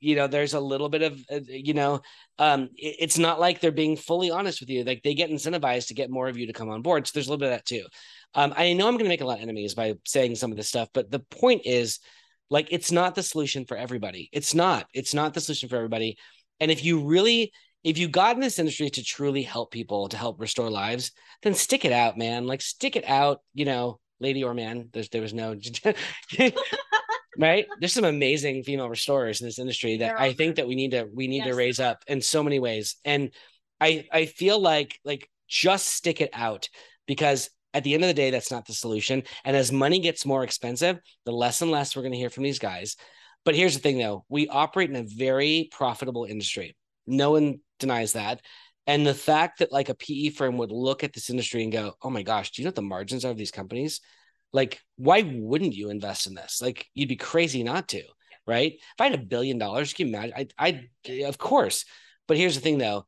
you 0.00 0.16
know, 0.16 0.26
there's 0.26 0.54
a 0.54 0.60
little 0.60 0.88
bit 0.88 1.02
of, 1.02 1.20
uh, 1.30 1.40
you 1.46 1.74
know, 1.74 2.00
um, 2.38 2.68
it, 2.76 2.96
it's 2.98 3.18
not 3.18 3.40
like 3.40 3.60
they're 3.60 3.70
being 3.70 3.96
fully 3.96 4.30
honest 4.30 4.60
with 4.60 4.68
you. 4.68 4.84
Like 4.84 5.02
they 5.02 5.14
get 5.14 5.30
incentivized 5.30 5.88
to 5.88 5.94
get 5.94 6.10
more 6.10 6.28
of 6.28 6.36
you 6.36 6.48
to 6.48 6.52
come 6.52 6.68
on 6.68 6.82
board. 6.82 7.06
So 7.06 7.12
there's 7.14 7.28
a 7.28 7.30
little 7.30 7.40
bit 7.40 7.52
of 7.52 7.58
that 7.58 7.66
too. 7.66 7.84
Um, 8.34 8.52
I 8.56 8.72
know 8.72 8.88
I'm 8.88 8.94
going 8.94 9.04
to 9.04 9.10
make 9.10 9.20
a 9.20 9.26
lot 9.26 9.38
of 9.38 9.42
enemies 9.42 9.74
by 9.74 9.94
saying 10.04 10.34
some 10.34 10.50
of 10.50 10.56
this 10.56 10.68
stuff, 10.68 10.88
but 10.92 11.10
the 11.10 11.20
point 11.20 11.62
is, 11.64 12.00
like, 12.50 12.68
it's 12.70 12.92
not 12.92 13.14
the 13.14 13.22
solution 13.22 13.64
for 13.64 13.76
everybody. 13.76 14.28
It's 14.32 14.54
not. 14.54 14.86
It's 14.92 15.14
not 15.14 15.32
the 15.32 15.40
solution 15.40 15.68
for 15.68 15.76
everybody. 15.76 16.18
And 16.60 16.70
if 16.70 16.84
you 16.84 17.06
really 17.06 17.52
if 17.84 17.98
you 17.98 18.08
got 18.08 18.36
in 18.36 18.40
this 18.40 18.58
industry 18.58 18.90
to 18.90 19.02
truly 19.02 19.42
help 19.42 19.70
people 19.70 20.08
to 20.08 20.16
help 20.16 20.40
restore 20.40 20.70
lives 20.70 21.12
then 21.42 21.54
stick 21.54 21.84
it 21.84 21.92
out 21.92 22.16
man 22.16 22.46
like 22.46 22.62
stick 22.62 22.96
it 22.96 23.04
out 23.08 23.40
you 23.54 23.64
know 23.64 23.98
lady 24.20 24.44
or 24.44 24.54
man 24.54 24.88
there's 24.92 25.08
there 25.08 25.22
was 25.22 25.34
no 25.34 25.54
right? 27.38 27.66
There's 27.80 27.92
some 27.92 28.04
amazing 28.04 28.62
female 28.62 28.88
restorers 28.88 29.40
in 29.40 29.46
this 29.46 29.58
industry 29.58 29.98
that 29.98 30.20
i 30.20 30.32
think 30.32 30.56
that 30.56 30.66
we 30.66 30.74
need 30.74 30.92
to 30.92 31.08
we 31.12 31.26
need 31.26 31.38
yes. 31.38 31.48
to 31.48 31.54
raise 31.54 31.80
up 31.80 32.04
in 32.06 32.20
so 32.20 32.42
many 32.42 32.58
ways. 32.58 32.96
And 33.04 33.30
i 33.80 34.06
i 34.12 34.26
feel 34.26 34.58
like 34.58 34.98
like 35.04 35.28
just 35.48 35.88
stick 35.88 36.20
it 36.20 36.30
out 36.32 36.68
because 37.06 37.50
at 37.74 37.84
the 37.84 37.94
end 37.94 38.02
of 38.02 38.08
the 38.08 38.14
day 38.14 38.30
that's 38.30 38.50
not 38.50 38.66
the 38.66 38.74
solution. 38.74 39.22
And 39.44 39.56
as 39.56 39.72
money 39.72 39.98
gets 39.98 40.26
more 40.26 40.44
expensive 40.44 40.98
the 41.24 41.32
less 41.32 41.62
and 41.62 41.70
less 41.70 41.96
we're 41.96 42.02
going 42.02 42.12
to 42.12 42.18
hear 42.18 42.30
from 42.30 42.44
these 42.44 42.58
guys. 42.58 42.96
But 43.44 43.56
here's 43.56 43.74
the 43.74 43.80
thing 43.80 43.98
though. 43.98 44.24
We 44.28 44.48
operate 44.48 44.90
in 44.90 44.96
a 44.96 45.02
very 45.02 45.68
profitable 45.72 46.24
industry. 46.24 46.76
No 47.06 47.32
one 47.32 47.60
denies 47.78 48.12
that. 48.12 48.40
And 48.86 49.06
the 49.06 49.14
fact 49.14 49.60
that 49.60 49.72
like 49.72 49.88
a 49.88 49.94
PE 49.94 50.30
firm 50.30 50.58
would 50.58 50.72
look 50.72 51.04
at 51.04 51.12
this 51.12 51.30
industry 51.30 51.62
and 51.62 51.72
go, 51.72 51.94
"Oh 52.02 52.10
my 52.10 52.22
gosh, 52.22 52.50
do 52.50 52.60
you 52.60 52.64
know 52.64 52.70
what 52.70 52.76
the 52.76 52.82
margins 52.82 53.24
are 53.24 53.30
of 53.30 53.36
these 53.36 53.52
companies? 53.52 54.00
Like, 54.52 54.80
why 54.96 55.22
wouldn't 55.22 55.74
you 55.74 55.90
invest 55.90 56.26
in 56.26 56.34
this? 56.34 56.60
Like, 56.60 56.86
you'd 56.94 57.08
be 57.08 57.16
crazy 57.16 57.62
not 57.62 57.88
to, 57.88 58.02
right? 58.46 58.72
If 58.72 59.00
I 59.00 59.04
had 59.04 59.14
a 59.14 59.24
billion 59.24 59.58
dollars, 59.58 59.92
can 59.92 60.08
you 60.08 60.14
imagine? 60.14 60.48
I, 60.58 60.88
I, 61.08 61.22
of 61.24 61.38
course. 61.38 61.84
But 62.28 62.36
here's 62.36 62.54
the 62.54 62.60
thing, 62.60 62.78
though. 62.78 63.06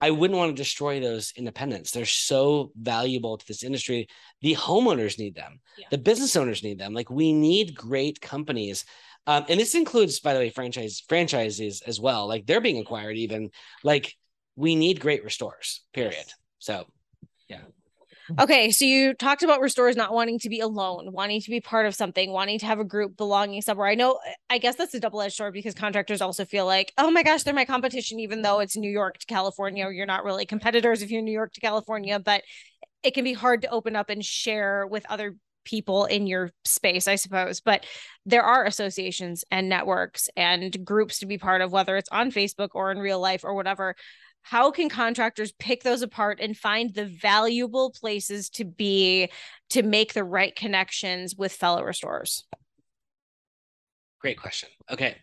I 0.00 0.10
wouldn't 0.10 0.36
want 0.36 0.50
to 0.50 0.62
destroy 0.62 1.00
those 1.00 1.32
independents. 1.36 1.90
They're 1.90 2.04
so 2.04 2.72
valuable 2.76 3.38
to 3.38 3.46
this 3.46 3.62
industry. 3.62 4.08
The 4.42 4.54
homeowners 4.54 5.18
need 5.18 5.34
them. 5.34 5.60
Yeah. 5.78 5.86
The 5.90 5.98
business 5.98 6.36
owners 6.36 6.62
need 6.62 6.78
them. 6.78 6.92
Like 6.92 7.08
we 7.08 7.32
need 7.32 7.74
great 7.74 8.20
companies 8.20 8.84
um, 9.26 9.44
and 9.48 9.58
this 9.58 9.74
includes, 9.74 10.20
by 10.20 10.34
the 10.34 10.40
way, 10.40 10.50
franchise 10.50 11.02
franchises 11.08 11.82
as 11.86 12.00
well. 12.00 12.28
Like 12.28 12.46
they're 12.46 12.60
being 12.60 12.78
acquired. 12.78 13.16
Even 13.16 13.50
like 13.82 14.14
we 14.56 14.74
need 14.74 15.00
great 15.00 15.24
restores. 15.24 15.82
Period. 15.92 16.26
So, 16.58 16.72
yeah. 16.72 16.82
Okay, 18.38 18.70
so 18.70 18.84
you 18.84 19.12
talked 19.14 19.42
about 19.42 19.60
restorers 19.60 19.96
not 19.96 20.12
wanting 20.12 20.38
to 20.38 20.48
be 20.48 20.60
alone, 20.60 21.12
wanting 21.12 21.40
to 21.42 21.50
be 21.50 21.60
part 21.60 21.84
of 21.84 21.94
something, 21.94 22.30
wanting 22.30 22.58
to 22.58 22.66
have 22.66 22.78
a 22.78 22.84
group 22.84 23.16
belonging 23.16 23.60
somewhere. 23.60 23.86
I 23.86 23.94
know, 23.94 24.12
uh, 24.12 24.30
I 24.48 24.58
guess 24.58 24.76
that's 24.76 24.94
a 24.94 25.00
double 25.00 25.20
edged 25.20 25.36
sword 25.36 25.52
because 25.52 25.74
contractors 25.74 26.22
also 26.22 26.44
feel 26.44 26.64
like, 26.64 26.92
oh 26.96 27.10
my 27.10 27.22
gosh, 27.22 27.42
they're 27.42 27.52
my 27.52 27.66
competition, 27.66 28.20
even 28.20 28.40
though 28.40 28.60
it's 28.60 28.76
New 28.76 28.90
York 28.90 29.18
to 29.18 29.26
California. 29.26 29.88
You're 29.90 30.06
not 30.06 30.24
really 30.24 30.46
competitors 30.46 31.02
if 31.02 31.10
you're 31.10 31.22
New 31.22 31.32
York 31.32 31.52
to 31.52 31.60
California, 31.60 32.18
but 32.18 32.42
it 33.02 33.12
can 33.12 33.24
be 33.24 33.34
hard 33.34 33.62
to 33.62 33.68
open 33.68 33.94
up 33.94 34.08
and 34.08 34.24
share 34.24 34.86
with 34.86 35.04
other 35.10 35.36
people 35.64 36.04
in 36.04 36.26
your 36.26 36.50
space, 36.64 37.08
I 37.08 37.16
suppose. 37.16 37.60
But 37.60 37.84
there 38.24 38.42
are 38.42 38.64
associations 38.64 39.44
and 39.50 39.68
networks 39.68 40.28
and 40.36 40.84
groups 40.84 41.18
to 41.18 41.26
be 41.26 41.38
part 41.38 41.60
of, 41.60 41.72
whether 41.72 41.96
it's 41.96 42.08
on 42.10 42.30
Facebook 42.30 42.70
or 42.74 42.90
in 42.90 42.98
real 42.98 43.20
life 43.20 43.44
or 43.44 43.54
whatever. 43.54 43.96
How 44.44 44.70
can 44.70 44.90
contractors 44.90 45.52
pick 45.52 45.82
those 45.82 46.02
apart 46.02 46.38
and 46.40 46.54
find 46.54 46.94
the 46.94 47.06
valuable 47.06 47.90
places 47.90 48.50
to 48.50 48.64
be 48.64 49.30
to 49.70 49.82
make 49.82 50.12
the 50.12 50.22
right 50.22 50.54
connections 50.54 51.34
with 51.34 51.50
fellow 51.50 51.82
restorers? 51.82 52.44
Great 54.20 54.38
question. 54.38 54.68
Okay. 54.90 55.16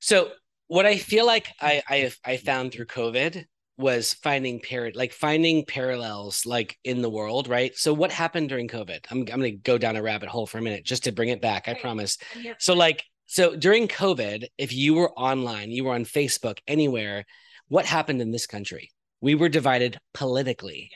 So 0.00 0.30
what 0.66 0.86
I 0.86 0.96
feel 0.96 1.24
like 1.24 1.46
I 1.60 1.82
I, 1.88 2.12
I 2.24 2.36
found 2.36 2.72
through 2.72 2.86
COVID 2.86 3.44
was 3.78 4.14
finding 4.14 4.60
par- 4.60 4.90
like 4.94 5.12
finding 5.12 5.64
parallels 5.64 6.44
like 6.46 6.76
in 6.82 7.02
the 7.02 7.10
world, 7.10 7.46
right? 7.46 7.76
So 7.76 7.94
what 7.94 8.10
happened 8.10 8.48
during 8.48 8.66
COVID? 8.66 9.06
I'm 9.08 9.18
I'm 9.18 9.24
going 9.24 9.42
to 9.42 9.50
go 9.52 9.78
down 9.78 9.94
a 9.94 10.02
rabbit 10.02 10.28
hole 10.28 10.46
for 10.46 10.58
a 10.58 10.62
minute 10.62 10.84
just 10.84 11.04
to 11.04 11.12
bring 11.12 11.28
it 11.28 11.40
back. 11.40 11.68
I 11.68 11.74
promise. 11.74 12.18
So 12.58 12.74
like 12.74 13.04
so 13.26 13.54
during 13.54 13.86
COVID, 13.86 14.46
if 14.58 14.72
you 14.72 14.94
were 14.94 15.12
online, 15.12 15.70
you 15.70 15.84
were 15.84 15.94
on 15.94 16.04
Facebook, 16.04 16.58
anywhere, 16.66 17.24
what 17.68 17.86
happened 17.86 18.20
in 18.20 18.30
this 18.30 18.46
country? 18.46 18.90
We 19.20 19.34
were 19.34 19.48
divided 19.48 19.98
politically. 20.14 20.90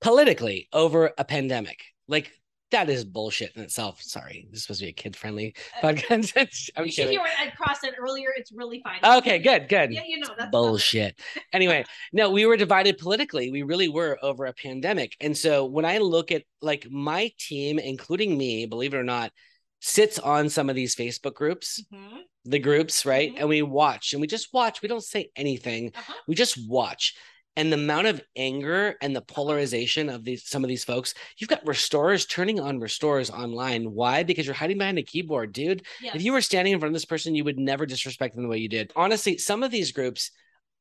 Politically 0.00 0.68
over 0.72 1.12
a 1.18 1.24
pandemic. 1.24 1.82
Like 2.06 2.32
that 2.70 2.90
is 2.90 3.04
bullshit 3.04 3.52
in 3.56 3.62
itself. 3.62 4.00
Sorry, 4.02 4.46
this 4.50 4.58
is 4.58 4.64
supposed 4.64 4.80
to 4.80 4.86
be 4.86 4.90
a 4.90 4.94
kid 4.94 5.16
friendly 5.16 5.54
uh, 5.82 5.88
podcast. 5.88 6.70
I'm 6.76 6.88
kidding. 6.88 7.14
You 7.14 7.20
were 7.20 7.48
across 7.48 7.82
it 7.82 7.94
earlier. 7.98 8.28
It's 8.36 8.52
really 8.52 8.82
fine. 8.82 9.00
Okay, 9.18 9.38
good, 9.38 9.68
good. 9.68 9.92
Yeah, 9.92 10.02
you 10.06 10.18
know 10.18 10.28
that's 10.36 10.50
bullshit. 10.50 11.18
anyway, 11.52 11.84
no, 12.12 12.30
we 12.30 12.46
were 12.46 12.56
divided 12.56 12.98
politically. 12.98 13.50
We 13.50 13.62
really 13.62 13.88
were 13.88 14.18
over 14.22 14.46
a 14.46 14.52
pandemic, 14.52 15.16
and 15.20 15.36
so 15.36 15.64
when 15.64 15.84
I 15.84 15.98
look 15.98 16.30
at 16.30 16.42
like 16.60 16.86
my 16.90 17.32
team, 17.38 17.78
including 17.78 18.36
me, 18.36 18.66
believe 18.66 18.94
it 18.94 18.98
or 18.98 19.04
not, 19.04 19.32
sits 19.80 20.18
on 20.18 20.48
some 20.48 20.68
of 20.68 20.76
these 20.76 20.94
Facebook 20.94 21.34
groups. 21.34 21.82
Mm-hmm. 21.92 22.17
The 22.50 22.58
groups, 22.58 23.04
right? 23.04 23.30
Mm-hmm. 23.30 23.40
And 23.40 23.48
we 23.48 23.62
watch 23.62 24.12
and 24.12 24.20
we 24.20 24.26
just 24.26 24.52
watch. 24.52 24.82
We 24.82 24.88
don't 24.88 25.04
say 25.04 25.30
anything. 25.36 25.92
Uh-huh. 25.94 26.14
We 26.26 26.34
just 26.34 26.58
watch 26.68 27.14
and 27.58 27.72
the 27.72 27.76
amount 27.76 28.06
of 28.06 28.22
anger 28.36 28.94
and 29.02 29.16
the 29.16 29.20
polarization 29.20 30.08
of 30.08 30.24
these 30.24 30.48
some 30.48 30.62
of 30.62 30.68
these 30.68 30.84
folks 30.84 31.12
you've 31.36 31.50
got 31.50 31.66
restorers 31.66 32.24
turning 32.24 32.60
on 32.60 32.78
restorers 32.78 33.30
online 33.30 33.92
why 33.92 34.22
because 34.22 34.46
you're 34.46 34.54
hiding 34.54 34.78
behind 34.78 34.96
a 34.96 35.02
keyboard 35.02 35.52
dude 35.52 35.84
yes. 36.00 36.14
if 36.14 36.22
you 36.22 36.32
were 36.32 36.40
standing 36.40 36.72
in 36.72 36.78
front 36.78 36.90
of 36.90 36.94
this 36.94 37.04
person 37.04 37.34
you 37.34 37.44
would 37.44 37.58
never 37.58 37.84
disrespect 37.84 38.34
them 38.34 38.44
the 38.44 38.48
way 38.48 38.58
you 38.58 38.68
did 38.68 38.92
honestly 38.94 39.36
some 39.36 39.64
of 39.64 39.72
these 39.72 39.90
groups 39.90 40.30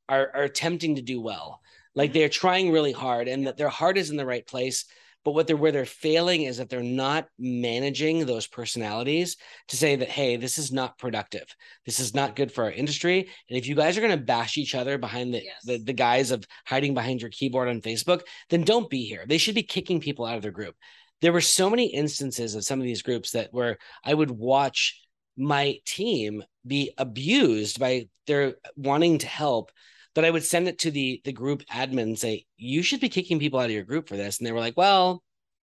are 0.08 0.32
are 0.36 0.44
attempting 0.44 0.96
to 0.96 1.02
do 1.02 1.20
well 1.20 1.60
like 1.96 2.12
mm-hmm. 2.12 2.20
they're 2.20 2.30
trying 2.30 2.72
really 2.72 2.92
hard 2.94 3.28
and 3.28 3.48
that 3.48 3.58
their 3.58 3.70
heart 3.70 3.98
is 3.98 4.12
in 4.12 4.18
the 4.18 4.26
right 4.26 4.46
place 4.46 4.86
but 5.28 5.34
what 5.34 5.46
they're 5.46 5.58
where 5.58 5.74
they're 5.74 5.84
failing 5.84 6.44
is 6.44 6.56
that 6.56 6.70
they're 6.70 6.82
not 6.82 7.28
managing 7.38 8.26
those 8.26 8.48
personalities 8.48 9.36
to 9.68 9.76
say 9.76 9.98
that, 9.98 10.08
hey, 10.08 10.38
this 10.38 10.58
is 10.58 10.72
not 10.72 10.98
productive. 10.98 11.44
This 11.86 12.00
is 12.00 12.16
not 12.16 12.38
good 12.38 12.50
for 12.50 12.64
our 12.64 12.72
industry. 12.72 13.28
And 13.50 13.58
if 13.58 13.68
you 13.68 13.76
guys 13.76 13.98
are 13.98 14.00
going 14.00 14.18
to 14.18 14.26
bash 14.26 14.58
each 14.58 14.74
other 14.74 14.98
behind 14.98 15.34
the, 15.34 15.44
yes. 15.44 15.66
the 15.66 15.80
the 15.80 15.92
guise 15.92 16.32
of 16.32 16.48
hiding 16.66 16.94
behind 16.94 17.20
your 17.20 17.30
keyboard 17.30 17.68
on 17.68 17.82
Facebook, 17.82 18.22
then 18.50 18.64
don't 18.64 18.90
be 18.90 19.04
here. 19.04 19.26
They 19.28 19.38
should 19.38 19.54
be 19.54 19.64
kicking 19.64 20.00
people 20.00 20.26
out 20.26 20.38
of 20.38 20.44
their 20.44 20.52
group. 20.52 20.76
There 21.20 21.34
were 21.34 21.42
so 21.42 21.70
many 21.70 21.88
instances 21.88 22.56
of 22.56 22.64
some 22.64 22.80
of 22.80 22.86
these 22.86 23.02
groups 23.02 23.32
that 23.32 23.50
where 23.52 23.80
I 24.06 24.14
would 24.14 24.32
watch 24.32 24.98
my 25.36 25.80
team 25.84 26.42
be 26.66 26.94
abused 26.98 27.82
by 27.82 28.08
their 28.28 28.56
wanting 28.78 29.18
to 29.18 29.28
help 29.28 29.74
but 30.18 30.26
I 30.26 30.32
would 30.32 30.44
send 30.44 30.68
it 30.68 30.80
to 30.80 30.90
the 30.90 31.22
the 31.26 31.32
group 31.32 31.62
admin 31.72 32.02
and 32.02 32.18
say, 32.18 32.48
you 32.58 32.82
should 32.82 33.00
be 33.00 33.08
kicking 33.08 33.38
people 33.38 33.60
out 33.60 33.66
of 33.66 33.72
your 33.72 33.84
group 33.84 34.10
for 34.10 34.18
this. 34.18 34.40
And 34.40 34.48
they 34.48 34.52
were 34.52 34.60
like, 34.60 34.76
well, 34.76 35.22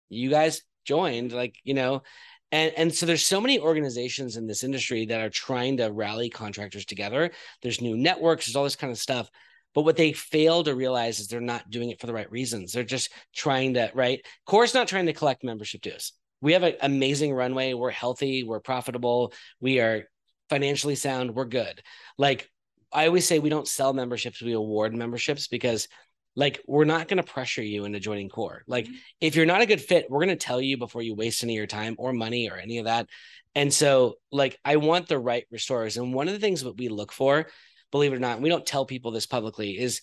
you 0.09 0.31
guys 0.31 0.63
joined, 0.87 1.33
like, 1.33 1.57
you 1.63 1.75
know, 1.75 2.05
and 2.51 2.73
and 2.75 2.95
so 2.95 3.05
there's 3.05 3.27
so 3.27 3.39
many 3.39 3.61
organizations 3.61 4.39
in 4.39 4.47
this 4.47 4.65
industry 4.65 5.05
that 5.05 5.21
are 5.21 5.29
trying 5.29 5.77
to 5.77 5.93
rally 5.93 6.31
contractors 6.31 6.87
together. 6.87 7.33
There's 7.61 7.83
new 7.83 7.99
networks, 7.99 8.47
there's 8.47 8.57
all 8.57 8.65
this 8.65 8.77
kind 8.77 8.91
of 8.91 8.97
stuff. 8.97 9.29
But 9.75 9.83
what 9.83 9.99
they 9.99 10.15
fail 10.15 10.65
to 10.65 10.75
realize 10.75 11.21
is 11.21 11.29
they're 11.29 11.43
not 11.43 11.69
doing 11.69 11.91
it 11.91 12.01
for 12.01 12.07
the 12.07 12.15
right 12.15 12.33
reasons. 12.33 12.73
They're 12.73 12.83
just 12.83 13.13
trying 13.37 13.75
to, 13.75 13.91
right? 13.93 14.25
Core's 14.47 14.73
not 14.73 14.89
trying 14.89 15.05
to 15.05 15.13
collect 15.13 15.45
membership 15.45 15.83
dues. 15.83 16.15
We 16.41 16.55
have 16.55 16.63
an 16.63 16.77
amazing 16.81 17.35
runway. 17.35 17.75
We're 17.75 17.91
healthy. 17.91 18.43
We're 18.43 18.61
profitable. 18.61 19.35
We 19.61 19.81
are 19.81 20.05
financially 20.49 20.95
sound. 20.95 21.35
We're 21.35 21.45
good. 21.45 21.83
Like 22.17 22.49
I 22.93 23.07
always 23.07 23.27
say 23.27 23.39
we 23.39 23.51
don't 23.51 23.69
sell 23.69 23.93
memberships, 23.93 24.43
we 24.43 24.53
award 24.53 24.95
memberships 24.95 25.49
because 25.49 25.89
like 26.37 26.61
we're 26.67 26.85
not 26.85 27.09
going 27.09 27.23
to 27.23 27.33
pressure 27.33 27.63
you 27.63 27.85
into 27.85 28.01
joining 28.01 28.29
core. 28.29 28.63
Like 28.67 28.87
mm-hmm. 28.87 28.95
if 29.21 29.37
you're 29.37 29.47
not 29.47 29.63
a 29.63 29.67
good 29.67 29.81
fit, 29.81 30.07
we're 30.09 30.25
going 30.25 30.37
to 30.37 30.37
tell 30.37 30.61
you 30.61 30.79
before 30.79 31.03
you 31.03 31.15
waste 31.15 31.43
any 31.43 31.55
of 31.55 31.59
your 31.59 31.67
time 31.67 31.97
or 31.99 32.13
money 32.13 32.49
or 32.49 32.57
any 32.57 32.79
of 32.79 32.85
that. 32.85 33.09
And 33.55 33.73
so 33.73 34.15
like 34.31 34.59
I 34.65 34.77
want 34.77 35.09
the 35.09 35.19
right 35.19 35.45
restorers. 35.51 35.97
And 35.97 36.15
one 36.15 36.29
of 36.29 36.35
the 36.35 36.41
things 36.41 36.63
that 36.63 36.77
we 36.77 36.89
look 36.89 37.13
for, 37.13 37.47
believe 37.91 38.13
it 38.13 38.17
or 38.17 38.21
not, 38.21 38.41
we 38.41 38.49
don't 38.49 38.67
tell 38.67 38.87
people 38.87 39.11
this 39.11 39.27
publicly 39.27 39.79
is 39.79 40.01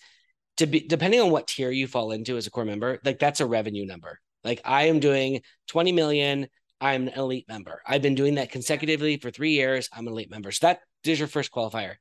to 0.58 0.68
be 0.68 0.82
depending 0.82 1.22
on 1.22 1.32
what 1.32 1.48
tier 1.48 1.72
you 1.72 1.88
fall 1.88 2.12
into 2.12 2.36
as 2.36 2.48
a 2.48 2.52
core 2.52 2.66
member, 2.66 3.00
like 3.06 3.20
that's 3.20 3.40
a 3.40 3.46
revenue 3.46 3.86
number. 3.86 4.20
Like 4.44 4.62
I 4.66 4.88
am 4.88 5.00
doing 5.00 5.42
20 5.68 5.92
million, 5.92 6.48
I'm 6.82 7.08
an 7.08 7.14
elite 7.16 7.48
member. 7.48 7.82
I've 7.88 8.02
been 8.02 8.16
doing 8.16 8.36
that 8.36 8.52
consecutively 8.52 9.18
for 9.18 9.32
3 9.32 9.52
years. 9.52 9.90
I'm 9.94 10.08
an 10.08 10.14
elite 10.14 10.30
member. 10.30 10.52
So 10.52 10.68
that 10.68 10.82
is 11.06 11.20
your 11.20 11.28
first 11.28 11.52
qualifier. 11.52 11.96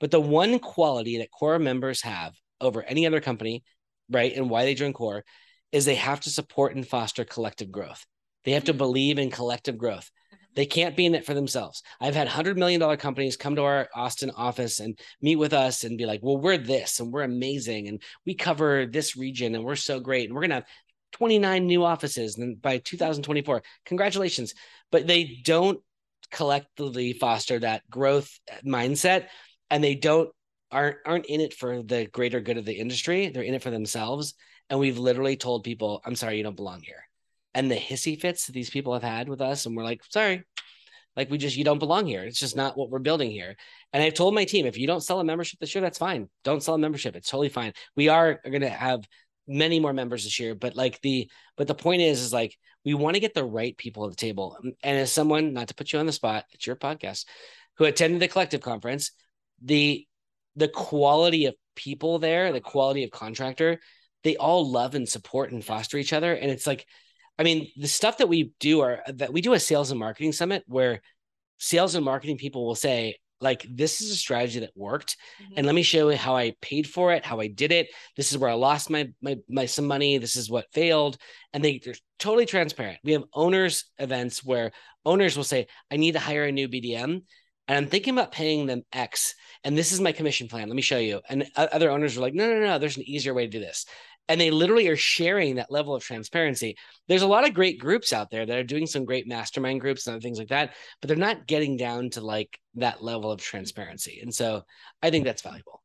But 0.00 0.10
the 0.10 0.20
one 0.20 0.58
quality 0.58 1.18
that 1.18 1.30
core 1.30 1.58
members 1.58 2.02
have 2.02 2.34
over 2.60 2.82
any 2.82 3.06
other 3.06 3.20
company, 3.20 3.62
right, 4.10 4.34
and 4.34 4.50
why 4.50 4.64
they 4.64 4.74
join 4.74 4.92
core 4.92 5.24
is 5.70 5.84
they 5.84 5.94
have 5.94 6.20
to 6.20 6.30
support 6.30 6.74
and 6.74 6.86
foster 6.86 7.24
collective 7.24 7.70
growth. 7.70 8.04
They 8.44 8.52
have 8.52 8.64
to 8.64 8.72
mm-hmm. 8.72 8.78
believe 8.78 9.18
in 9.18 9.30
collective 9.30 9.78
growth. 9.78 10.10
Mm-hmm. 10.34 10.44
They 10.56 10.66
can't 10.66 10.96
be 10.96 11.06
in 11.06 11.14
it 11.14 11.26
for 11.26 11.34
themselves. 11.34 11.82
I've 12.00 12.14
had 12.14 12.28
$100 12.28 12.56
million 12.56 12.96
companies 12.96 13.36
come 13.36 13.56
to 13.56 13.62
our 13.62 13.88
Austin 13.94 14.30
office 14.30 14.80
and 14.80 14.98
meet 15.20 15.36
with 15.36 15.52
us 15.52 15.84
and 15.84 15.98
be 15.98 16.06
like, 16.06 16.20
well, 16.22 16.38
we're 16.38 16.58
this 16.58 17.00
and 17.00 17.12
we're 17.12 17.22
amazing. 17.22 17.88
And 17.88 18.02
we 18.26 18.34
cover 18.34 18.86
this 18.86 19.16
region 19.16 19.54
and 19.54 19.64
we're 19.64 19.76
so 19.76 20.00
great. 20.00 20.26
And 20.26 20.34
we're 20.34 20.42
going 20.42 20.50
to 20.50 20.56
have 20.56 20.66
29 21.12 21.66
new 21.66 21.84
offices 21.84 22.38
and 22.38 22.60
by 22.60 22.78
2024. 22.78 23.62
Congratulations. 23.84 24.54
But 24.90 25.06
they 25.06 25.40
don't 25.44 25.80
collectively 26.30 27.12
foster 27.12 27.58
that 27.58 27.88
growth 27.90 28.30
mindset 28.64 29.26
and 29.70 29.82
they 29.82 29.94
don't 29.94 30.30
aren't 30.70 30.98
aren't 31.04 31.26
in 31.26 31.40
it 31.40 31.54
for 31.54 31.82
the 31.82 32.06
greater 32.06 32.40
good 32.40 32.58
of 32.58 32.64
the 32.64 32.78
industry. 32.78 33.28
They're 33.28 33.42
in 33.42 33.54
it 33.54 33.62
for 33.62 33.70
themselves. 33.70 34.34
And 34.68 34.78
we've 34.78 34.98
literally 34.98 35.36
told 35.36 35.64
people, 35.64 36.00
I'm 36.04 36.14
sorry, 36.14 36.36
you 36.36 36.44
don't 36.44 36.56
belong 36.56 36.82
here. 36.82 37.04
And 37.54 37.68
the 37.68 37.76
hissy 37.76 38.20
fits 38.20 38.46
that 38.46 38.52
these 38.52 38.70
people 38.70 38.92
have 38.92 39.02
had 39.02 39.28
with 39.28 39.40
us, 39.40 39.66
and 39.66 39.76
we're 39.76 39.82
like, 39.82 40.02
sorry, 40.10 40.44
like 41.16 41.30
we 41.30 41.38
just 41.38 41.56
you 41.56 41.64
don't 41.64 41.80
belong 41.80 42.06
here. 42.06 42.22
It's 42.22 42.38
just 42.38 42.56
not 42.56 42.76
what 42.76 42.90
we're 42.90 43.00
building 43.00 43.30
here. 43.30 43.56
And 43.92 44.02
I've 44.02 44.14
told 44.14 44.34
my 44.34 44.44
team, 44.44 44.66
if 44.66 44.78
you 44.78 44.86
don't 44.86 45.02
sell 45.02 45.18
a 45.18 45.24
membership 45.24 45.58
this 45.58 45.74
year, 45.74 45.82
that's 45.82 45.98
fine. 45.98 46.28
Don't 46.44 46.62
sell 46.62 46.76
a 46.76 46.78
membership. 46.78 47.16
It's 47.16 47.28
totally 47.28 47.48
fine. 47.48 47.72
We 47.96 48.08
are 48.08 48.40
going 48.44 48.60
to 48.60 48.68
have 48.68 49.04
many 49.48 49.80
more 49.80 49.92
members 49.92 50.22
this 50.22 50.38
year, 50.38 50.54
but 50.54 50.76
like 50.76 51.00
the 51.00 51.28
but 51.56 51.66
the 51.66 51.74
point 51.74 52.02
is 52.02 52.20
is 52.20 52.32
like 52.32 52.56
we 52.84 52.94
want 52.94 53.14
to 53.14 53.20
get 53.20 53.34
the 53.34 53.44
right 53.44 53.76
people 53.76 54.04
at 54.04 54.10
the 54.10 54.16
table. 54.16 54.56
And 54.62 54.98
as 54.98 55.12
someone, 55.12 55.52
not 55.52 55.68
to 55.68 55.74
put 55.74 55.92
you 55.92 55.98
on 55.98 56.06
the 56.06 56.12
spot, 56.12 56.44
it's 56.52 56.66
your 56.66 56.76
podcast, 56.76 57.26
who 57.76 57.84
attended 57.84 58.20
the 58.20 58.28
collective 58.28 58.60
conference, 58.60 59.10
the 59.60 60.06
the 60.56 60.68
quality 60.68 61.46
of 61.46 61.54
people 61.76 62.18
there, 62.18 62.52
the 62.52 62.60
quality 62.60 63.04
of 63.04 63.10
contractor, 63.10 63.80
they 64.24 64.36
all 64.36 64.70
love 64.70 64.94
and 64.94 65.08
support 65.08 65.52
and 65.52 65.64
foster 65.64 65.96
each 65.96 66.12
other. 66.12 66.34
And 66.34 66.50
it's 66.50 66.66
like, 66.66 66.86
I 67.38 67.42
mean, 67.42 67.68
the 67.76 67.88
stuff 67.88 68.18
that 68.18 68.28
we 68.28 68.52
do 68.60 68.80
are 68.80 69.00
that 69.08 69.32
we 69.32 69.40
do 69.40 69.54
a 69.54 69.60
sales 69.60 69.90
and 69.90 69.98
marketing 69.98 70.32
summit 70.32 70.62
where 70.66 71.00
sales 71.58 71.94
and 71.94 72.04
marketing 72.04 72.36
people 72.36 72.66
will 72.66 72.74
say, 72.74 73.16
like, 73.40 73.64
this 73.70 74.02
is 74.02 74.10
a 74.10 74.16
strategy 74.16 74.60
that 74.60 74.72
worked. 74.76 75.16
Mm-hmm. 75.42 75.54
And 75.56 75.66
let 75.66 75.74
me 75.74 75.82
show 75.82 76.10
you 76.10 76.16
how 76.16 76.36
I 76.36 76.54
paid 76.60 76.86
for 76.86 77.14
it, 77.14 77.24
how 77.24 77.40
I 77.40 77.46
did 77.46 77.72
it. 77.72 77.88
This 78.14 78.30
is 78.30 78.38
where 78.38 78.50
I 78.50 78.54
lost 78.54 78.90
my 78.90 79.08
my, 79.22 79.38
my 79.48 79.64
some 79.64 79.86
money. 79.86 80.18
This 80.18 80.36
is 80.36 80.50
what 80.50 80.72
failed. 80.74 81.16
And 81.54 81.64
they, 81.64 81.80
they're 81.82 81.94
totally 82.18 82.44
transparent. 82.44 82.98
We 83.02 83.12
have 83.12 83.24
owners 83.32 83.86
events 83.98 84.44
where 84.44 84.72
owners 85.06 85.36
will 85.36 85.44
say, 85.44 85.68
I 85.90 85.96
need 85.96 86.12
to 86.12 86.18
hire 86.18 86.44
a 86.44 86.52
new 86.52 86.68
BDM 86.68 87.22
and 87.70 87.78
I'm 87.78 87.86
thinking 87.86 88.14
about 88.14 88.32
paying 88.32 88.66
them 88.66 88.82
X, 88.92 89.36
and 89.62 89.78
this 89.78 89.92
is 89.92 90.00
my 90.00 90.10
commission 90.10 90.48
plan. 90.48 90.66
Let 90.66 90.74
me 90.74 90.82
show 90.82 90.98
you. 90.98 91.20
And 91.28 91.46
other 91.54 91.88
owners 91.92 92.16
are 92.16 92.20
like, 92.20 92.34
no, 92.34 92.52
no, 92.52 92.58
no, 92.58 92.78
there's 92.80 92.96
an 92.96 93.08
easier 93.08 93.32
way 93.32 93.46
to 93.46 93.50
do 93.50 93.60
this. 93.60 93.86
And 94.28 94.40
they 94.40 94.50
literally 94.50 94.88
are 94.88 94.96
sharing 94.96 95.54
that 95.54 95.70
level 95.70 95.94
of 95.94 96.02
transparency. 96.02 96.76
There's 97.06 97.22
a 97.22 97.28
lot 97.28 97.46
of 97.46 97.54
great 97.54 97.78
groups 97.78 98.12
out 98.12 98.28
there 98.28 98.44
that 98.44 98.58
are 98.58 98.64
doing 98.64 98.88
some 98.88 99.04
great 99.04 99.28
mastermind 99.28 99.80
groups 99.80 100.08
and 100.08 100.14
other 100.14 100.20
things 100.20 100.38
like 100.38 100.48
that, 100.48 100.74
but 101.00 101.06
they're 101.06 101.16
not 101.16 101.46
getting 101.46 101.76
down 101.76 102.10
to 102.10 102.20
like 102.20 102.58
that 102.74 103.04
level 103.04 103.30
of 103.30 103.40
transparency. 103.40 104.18
And 104.20 104.34
so 104.34 104.62
I 105.00 105.10
think 105.10 105.24
that's 105.24 105.42
valuable. 105.42 105.80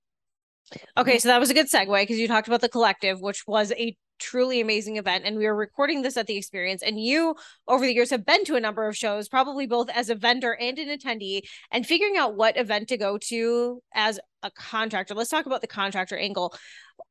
Okay, 0.98 1.20
so 1.20 1.28
that 1.28 1.40
was 1.40 1.52
a 1.52 1.54
good 1.54 1.70
segue 1.70 2.02
because 2.02 2.18
you 2.18 2.28
talked 2.28 2.48
about 2.48 2.62
the 2.62 2.70
collective, 2.70 3.22
which 3.22 3.44
was 3.46 3.72
a 3.74 3.96
truly 4.20 4.62
amazing 4.62 4.98
event 4.98 5.24
and 5.26 5.38
we 5.38 5.46
are 5.46 5.56
recording 5.56 6.02
this 6.02 6.18
at 6.18 6.28
the 6.28 6.38
experience 6.38 6.82
and 6.82 7.00
you 7.00 7.36
over 7.68 7.86
the 7.86 7.94
years 7.94 8.10
have 8.10 8.26
been 8.26 8.46
to 8.46 8.56
a 8.56 8.60
number 8.60 8.88
of 8.88 8.96
shows 8.96 9.28
probably 9.28 9.68
both 9.68 9.90
as 9.90 10.10
a 10.10 10.16
vendor 10.16 10.56
and 10.60 10.80
an 10.80 10.98
attendee 10.98 11.42
and 11.72 11.86
figuring 11.86 12.18
out 12.18 12.36
what 12.36 12.58
event 12.58 12.88
to 12.88 12.98
go 12.98 13.18
to 13.18 13.82
as 13.94 14.20
a 14.44 14.52
contractor. 14.52 15.14
Let's 15.14 15.30
talk 15.30 15.46
about 15.46 15.62
the 15.62 15.68
contractor 15.68 16.18
angle. 16.18 16.54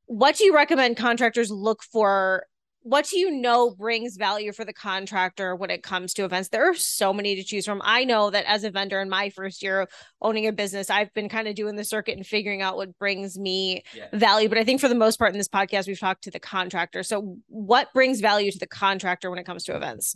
What 0.07 0.37
do 0.37 0.45
you 0.45 0.55
recommend 0.55 0.97
contractors 0.97 1.51
look 1.51 1.83
for 1.83 2.47
what 2.85 3.07
do 3.07 3.18
you 3.18 3.31
know 3.31 3.70
brings 3.70 4.18
value 4.18 4.53
for 4.53 4.62
the 4.62 4.73
contractor 4.73 5.57
when 5.57 5.70
it 5.70 5.83
comes 5.83 6.12
to 6.14 6.25
events? 6.27 6.51
There 6.51 6.68
are 6.68 6.75
so 6.75 7.14
many 7.14 7.35
to 7.35 7.42
choose 7.42 7.64
from. 7.64 7.81
I 7.83 8.05
know 8.05 8.29
that 8.29 8.44
as 8.44 8.62
a 8.62 8.70
vendor 8.70 9.01
in 9.01 9.09
my 9.09 9.31
first 9.31 9.62
year 9.62 9.88
owning 10.20 10.47
a 10.47 10.53
business, 10.53 10.90
I've 10.90 11.12
been 11.14 11.31
kind 11.31 11.49
of 11.49 11.55
doing 11.55 11.77
the 11.77 11.85
circuit 11.85 12.18
and 12.18 12.27
figuring 12.27 12.61
out 12.61 12.77
what 12.77 12.99
brings 12.99 13.38
me 13.38 13.85
yeah. 13.94 14.09
value. 14.12 14.51
But 14.51 14.59
I 14.59 14.64
think 14.64 14.83
for 14.83 14.88
the 14.88 14.94
most 14.94 15.18
part 15.18 15.33
in 15.33 15.38
this 15.38 15.49
podcast, 15.49 15.87
we've 15.87 15.99
talked 15.99 16.25
to 16.25 16.31
the 16.31 16.38
contractor. 16.38 17.03
So, 17.03 17.38
what 17.47 17.88
brings 17.94 18.20
value 18.20 18.51
to 18.53 18.59
the 18.59 18.66
contractor 18.66 19.31
when 19.31 19.38
it 19.38 19.47
comes 19.47 19.64
to 19.64 19.75
events? 19.75 20.14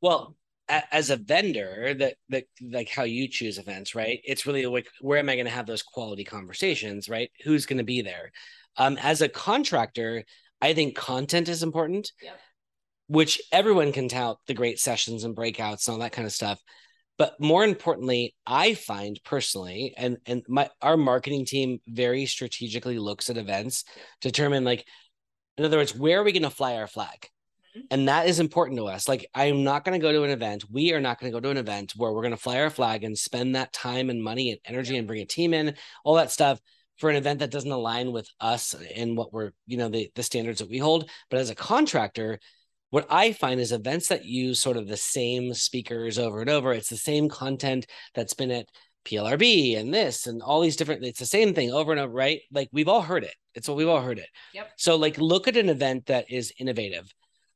Well, 0.00 0.34
as 0.70 1.10
a 1.10 1.16
vendor 1.16 1.92
that 1.94 2.14
that 2.28 2.44
like 2.62 2.88
how 2.88 3.02
you 3.02 3.26
choose 3.26 3.58
events 3.58 3.96
right 3.96 4.20
it's 4.22 4.46
really 4.46 4.64
like 4.66 4.86
where 5.00 5.18
am 5.18 5.28
i 5.28 5.34
going 5.34 5.44
to 5.44 5.50
have 5.50 5.66
those 5.66 5.82
quality 5.82 6.22
conversations 6.22 7.08
right 7.08 7.28
who's 7.42 7.66
going 7.66 7.78
to 7.78 7.82
be 7.82 8.02
there 8.02 8.30
um 8.76 8.96
as 9.02 9.20
a 9.20 9.28
contractor 9.28 10.22
I 10.60 10.74
think 10.74 10.96
content 10.96 11.48
is 11.48 11.62
important, 11.62 12.12
yep. 12.22 12.38
which 13.08 13.40
everyone 13.52 13.92
can 13.92 14.08
tout 14.08 14.38
the 14.46 14.54
great 14.54 14.78
sessions 14.78 15.24
and 15.24 15.36
breakouts 15.36 15.86
and 15.86 15.94
all 15.94 16.00
that 16.00 16.12
kind 16.12 16.26
of 16.26 16.32
stuff. 16.32 16.60
But 17.18 17.38
more 17.38 17.64
importantly, 17.64 18.34
I 18.46 18.74
find 18.74 19.20
personally, 19.24 19.94
and 19.96 20.18
and 20.24 20.42
my 20.48 20.70
our 20.80 20.96
marketing 20.96 21.44
team 21.44 21.78
very 21.86 22.24
strategically 22.26 22.98
looks 22.98 23.28
at 23.28 23.36
events, 23.36 23.84
determine 24.22 24.64
like, 24.64 24.86
in 25.58 25.64
other 25.64 25.76
words, 25.76 25.94
where 25.94 26.20
are 26.20 26.24
we 26.24 26.32
going 26.32 26.44
to 26.44 26.50
fly 26.50 26.76
our 26.76 26.86
flag? 26.86 27.28
Mm-hmm. 27.76 27.86
And 27.90 28.08
that 28.08 28.26
is 28.26 28.40
important 28.40 28.78
to 28.78 28.86
us. 28.86 29.06
Like, 29.06 29.28
I'm 29.34 29.64
not 29.64 29.84
going 29.84 30.00
to 30.00 30.02
go 30.02 30.12
to 30.12 30.24
an 30.24 30.30
event. 30.30 30.64
We 30.70 30.92
are 30.94 31.00
not 31.00 31.20
going 31.20 31.30
to 31.30 31.36
go 31.36 31.40
to 31.40 31.50
an 31.50 31.58
event 31.58 31.92
where 31.96 32.12
we're 32.12 32.22
going 32.22 32.30
to 32.30 32.38
fly 32.38 32.60
our 32.60 32.70
flag 32.70 33.04
and 33.04 33.18
spend 33.18 33.54
that 33.54 33.72
time 33.72 34.08
and 34.08 34.22
money 34.22 34.50
and 34.50 34.60
energy 34.64 34.96
and 34.96 35.06
bring 35.06 35.20
a 35.20 35.26
team 35.26 35.52
in, 35.52 35.74
all 36.04 36.14
that 36.14 36.30
stuff 36.30 36.58
for 37.00 37.08
an 37.08 37.16
event 37.16 37.40
that 37.40 37.50
doesn't 37.50 37.72
align 37.72 38.12
with 38.12 38.28
us 38.40 38.74
and 38.94 39.16
what 39.16 39.32
we're, 39.32 39.52
you 39.66 39.78
know, 39.78 39.88
the, 39.88 40.10
the 40.14 40.22
standards 40.22 40.60
that 40.60 40.68
we 40.68 40.78
hold. 40.78 41.08
But 41.30 41.40
as 41.40 41.48
a 41.48 41.54
contractor, 41.54 42.38
what 42.90 43.06
I 43.08 43.32
find 43.32 43.58
is 43.58 43.72
events 43.72 44.08
that 44.08 44.26
use 44.26 44.60
sort 44.60 44.76
of 44.76 44.86
the 44.86 44.98
same 44.98 45.54
speakers 45.54 46.18
over 46.18 46.40
and 46.42 46.50
over. 46.50 46.72
It's 46.72 46.90
the 46.90 46.96
same 46.96 47.28
content 47.28 47.86
that's 48.14 48.34
been 48.34 48.50
at 48.50 48.66
PLRB 49.06 49.78
and 49.78 49.94
this 49.94 50.26
and 50.26 50.42
all 50.42 50.60
these 50.60 50.76
different, 50.76 51.04
it's 51.04 51.18
the 51.18 51.26
same 51.26 51.54
thing 51.54 51.72
over 51.72 51.90
and 51.90 52.00
over, 52.00 52.12
right? 52.12 52.42
Like 52.52 52.68
we've 52.70 52.88
all 52.88 53.00
heard 53.00 53.24
it. 53.24 53.34
It's 53.54 53.66
what 53.66 53.78
we've 53.78 53.88
all 53.88 54.02
heard 54.02 54.18
it. 54.18 54.28
Yep. 54.52 54.70
So 54.76 54.96
like 54.96 55.16
look 55.16 55.48
at 55.48 55.56
an 55.56 55.70
event 55.70 56.06
that 56.06 56.30
is 56.30 56.52
innovative. 56.58 57.10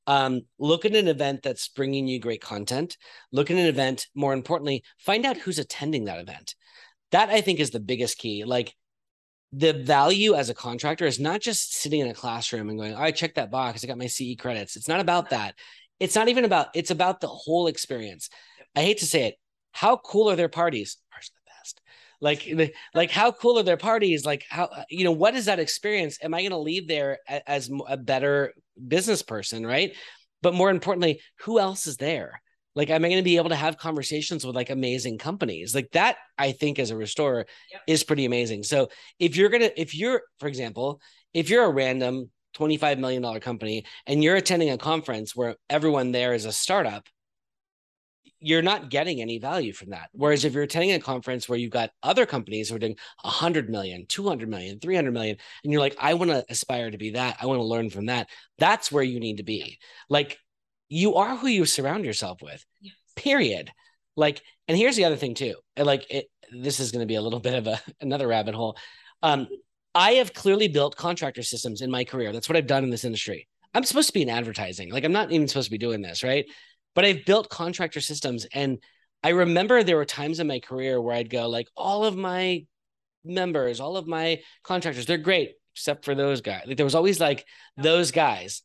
Um, 0.06 0.42
look 0.58 0.84
at 0.84 0.96
an 0.96 1.08
event 1.08 1.42
that's 1.42 1.68
bringing 1.68 2.06
you 2.06 2.18
great 2.18 2.40
content. 2.40 2.96
Look 3.32 3.50
at 3.50 3.56
an 3.56 3.66
event, 3.66 4.06
more 4.14 4.32
importantly, 4.32 4.84
find 4.98 5.26
out 5.26 5.36
who's 5.36 5.58
attending 5.58 6.04
that 6.04 6.20
event. 6.20 6.54
That 7.10 7.28
I 7.28 7.40
think 7.40 7.60
is 7.60 7.70
the 7.70 7.80
biggest 7.80 8.18
key. 8.18 8.44
Like 8.44 8.74
the 9.56 9.72
value 9.72 10.34
as 10.34 10.50
a 10.50 10.54
contractor 10.54 11.06
is 11.06 11.20
not 11.20 11.40
just 11.40 11.74
sitting 11.74 12.00
in 12.00 12.08
a 12.08 12.14
classroom 12.14 12.68
and 12.68 12.78
going, 12.78 12.94
oh, 12.94 13.00
I 13.00 13.12
checked 13.12 13.36
that 13.36 13.50
box, 13.50 13.84
I 13.84 13.86
got 13.86 13.98
my 13.98 14.06
CE 14.06 14.36
credits. 14.38 14.74
It's 14.76 14.88
not 14.88 15.00
about 15.00 15.30
that. 15.30 15.54
It's 16.00 16.16
not 16.16 16.28
even 16.28 16.44
about, 16.44 16.68
it's 16.74 16.90
about 16.90 17.20
the 17.20 17.28
whole 17.28 17.68
experience. 17.68 18.28
I 18.74 18.82
hate 18.82 18.98
to 18.98 19.06
say 19.06 19.28
it. 19.28 19.36
How 19.72 19.96
cool 19.96 20.30
are 20.30 20.36
their 20.36 20.48
parties? 20.48 20.96
Ours 21.14 21.30
the 21.32 21.50
best. 21.50 21.80
Like, 22.20 22.72
like 22.94 23.10
how 23.10 23.30
cool 23.30 23.58
are 23.58 23.62
their 23.62 23.76
parties? 23.76 24.24
Like 24.24 24.44
how, 24.48 24.70
you 24.88 25.04
know, 25.04 25.12
what 25.12 25.34
is 25.34 25.44
that 25.44 25.60
experience? 25.60 26.18
Am 26.22 26.34
I 26.34 26.40
going 26.40 26.50
to 26.50 26.58
leave 26.58 26.88
there 26.88 27.18
as 27.28 27.70
a 27.86 27.96
better 27.96 28.54
business 28.88 29.22
person? 29.22 29.64
Right. 29.64 29.94
But 30.42 30.54
more 30.54 30.70
importantly, 30.70 31.20
who 31.40 31.58
else 31.58 31.86
is 31.86 31.96
there? 31.96 32.40
Like, 32.74 32.90
am 32.90 33.04
I 33.04 33.08
going 33.08 33.18
to 33.18 33.22
be 33.22 33.36
able 33.36 33.50
to 33.50 33.56
have 33.56 33.78
conversations 33.78 34.44
with 34.44 34.56
like 34.56 34.70
amazing 34.70 35.18
companies? 35.18 35.74
Like 35.74 35.90
that, 35.92 36.16
I 36.36 36.52
think 36.52 36.78
as 36.78 36.90
a 36.90 36.96
restorer 36.96 37.46
yep. 37.70 37.82
is 37.86 38.04
pretty 38.04 38.24
amazing. 38.24 38.64
So 38.64 38.88
if 39.18 39.36
you're 39.36 39.48
going 39.48 39.62
to, 39.62 39.80
if 39.80 39.94
you're, 39.94 40.22
for 40.40 40.48
example, 40.48 41.00
if 41.32 41.50
you're 41.50 41.64
a 41.64 41.70
random 41.70 42.30
$25 42.56 42.98
million 42.98 43.40
company 43.40 43.84
and 44.06 44.22
you're 44.22 44.36
attending 44.36 44.70
a 44.70 44.78
conference 44.78 45.34
where 45.34 45.56
everyone 45.68 46.12
there 46.12 46.34
is 46.34 46.44
a 46.44 46.52
startup, 46.52 47.08
you're 48.40 48.62
not 48.62 48.90
getting 48.90 49.22
any 49.22 49.38
value 49.38 49.72
from 49.72 49.90
that. 49.90 50.10
Whereas 50.12 50.44
if 50.44 50.52
you're 50.52 50.64
attending 50.64 50.92
a 50.92 51.00
conference 51.00 51.48
where 51.48 51.58
you've 51.58 51.70
got 51.70 51.90
other 52.02 52.26
companies 52.26 52.68
who 52.68 52.76
are 52.76 52.78
doing 52.78 52.96
100 53.22 53.70
million, 53.70 54.04
200 54.06 54.48
million, 54.50 54.78
300 54.80 55.12
million, 55.12 55.36
and 55.62 55.72
you're 55.72 55.80
like, 55.80 55.96
I 55.98 56.12
want 56.14 56.30
to 56.30 56.44
aspire 56.50 56.90
to 56.90 56.98
be 56.98 57.12
that, 57.12 57.38
I 57.40 57.46
want 57.46 57.60
to 57.60 57.64
learn 57.64 57.88
from 57.88 58.06
that, 58.06 58.28
that's 58.58 58.92
where 58.92 59.02
you 59.02 59.18
need 59.18 59.38
to 59.38 59.44
be. 59.44 59.78
Like, 60.10 60.38
you 60.94 61.16
are 61.16 61.36
who 61.36 61.46
you 61.46 61.64
surround 61.64 62.04
yourself 62.04 62.40
with, 62.42 62.64
yes. 62.80 62.94
period. 63.16 63.70
Like, 64.16 64.42
and 64.68 64.76
here's 64.76 64.96
the 64.96 65.04
other 65.04 65.16
thing 65.16 65.34
too. 65.34 65.54
Like, 65.76 66.06
it, 66.10 66.26
this 66.52 66.80
is 66.80 66.92
going 66.92 67.00
to 67.00 67.06
be 67.06 67.16
a 67.16 67.22
little 67.22 67.40
bit 67.48 67.54
of 67.54 67.66
a 67.66 67.80
another 68.00 68.28
rabbit 68.28 68.54
hole. 68.54 68.76
Um, 69.22 69.48
I 69.94 70.12
have 70.12 70.34
clearly 70.34 70.68
built 70.68 70.96
contractor 70.96 71.42
systems 71.42 71.80
in 71.80 71.90
my 71.90 72.04
career. 72.04 72.32
That's 72.32 72.48
what 72.48 72.56
I've 72.56 72.66
done 72.66 72.84
in 72.84 72.90
this 72.90 73.04
industry. 73.04 73.46
I'm 73.74 73.84
supposed 73.84 74.08
to 74.08 74.12
be 74.12 74.22
in 74.22 74.28
advertising. 74.28 74.90
Like, 74.92 75.04
I'm 75.04 75.12
not 75.12 75.32
even 75.32 75.48
supposed 75.48 75.66
to 75.66 75.70
be 75.70 75.78
doing 75.78 76.00
this, 76.00 76.22
right? 76.22 76.46
but 76.94 77.04
I've 77.04 77.24
built 77.24 77.48
contractor 77.48 78.00
systems. 78.00 78.46
And 78.52 78.78
I 79.22 79.30
remember 79.30 79.82
there 79.82 79.96
were 79.96 80.04
times 80.04 80.40
in 80.40 80.46
my 80.46 80.60
career 80.60 81.00
where 81.00 81.16
I'd 81.16 81.30
go, 81.30 81.48
like, 81.48 81.68
all 81.76 82.04
of 82.04 82.16
my 82.16 82.66
members, 83.24 83.80
all 83.80 83.96
of 83.96 84.06
my 84.06 84.40
contractors, 84.62 85.06
they're 85.06 85.18
great, 85.18 85.52
except 85.74 86.04
for 86.04 86.14
those 86.14 86.40
guys. 86.40 86.64
Like, 86.66 86.76
there 86.76 86.86
was 86.86 86.94
always 86.94 87.20
like 87.20 87.44
those 87.76 88.10
guys. 88.10 88.62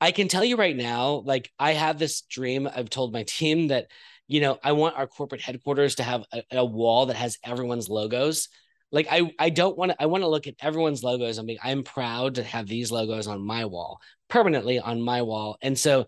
I 0.00 0.12
can 0.12 0.28
tell 0.28 0.44
you 0.44 0.56
right 0.56 0.76
now, 0.76 1.22
like, 1.24 1.50
I 1.58 1.72
have 1.72 1.98
this 1.98 2.22
dream. 2.22 2.68
I've 2.72 2.90
told 2.90 3.12
my 3.12 3.22
team 3.22 3.68
that, 3.68 3.86
you 4.28 4.40
know, 4.40 4.58
I 4.62 4.72
want 4.72 4.96
our 4.96 5.06
corporate 5.06 5.40
headquarters 5.40 5.96
to 5.96 6.02
have 6.02 6.24
a, 6.32 6.42
a 6.52 6.64
wall 6.64 7.06
that 7.06 7.16
has 7.16 7.38
everyone's 7.44 7.88
logos 7.88 8.48
like 8.94 9.08
I 9.10 9.32
I 9.40 9.50
don't 9.50 9.76
want 9.76 9.90
to 9.90 10.00
I 10.00 10.06
want 10.06 10.22
to 10.22 10.28
look 10.28 10.46
at 10.46 10.54
everyone's 10.60 11.02
logos 11.02 11.38
and 11.38 11.48
be 11.48 11.58
I'm 11.62 11.82
proud 11.82 12.36
to 12.36 12.44
have 12.44 12.68
these 12.68 12.92
logos 12.92 13.26
on 13.26 13.44
my 13.44 13.64
wall 13.64 14.00
permanently 14.28 14.78
on 14.78 15.02
my 15.02 15.22
wall. 15.22 15.58
And 15.60 15.76
so 15.76 16.06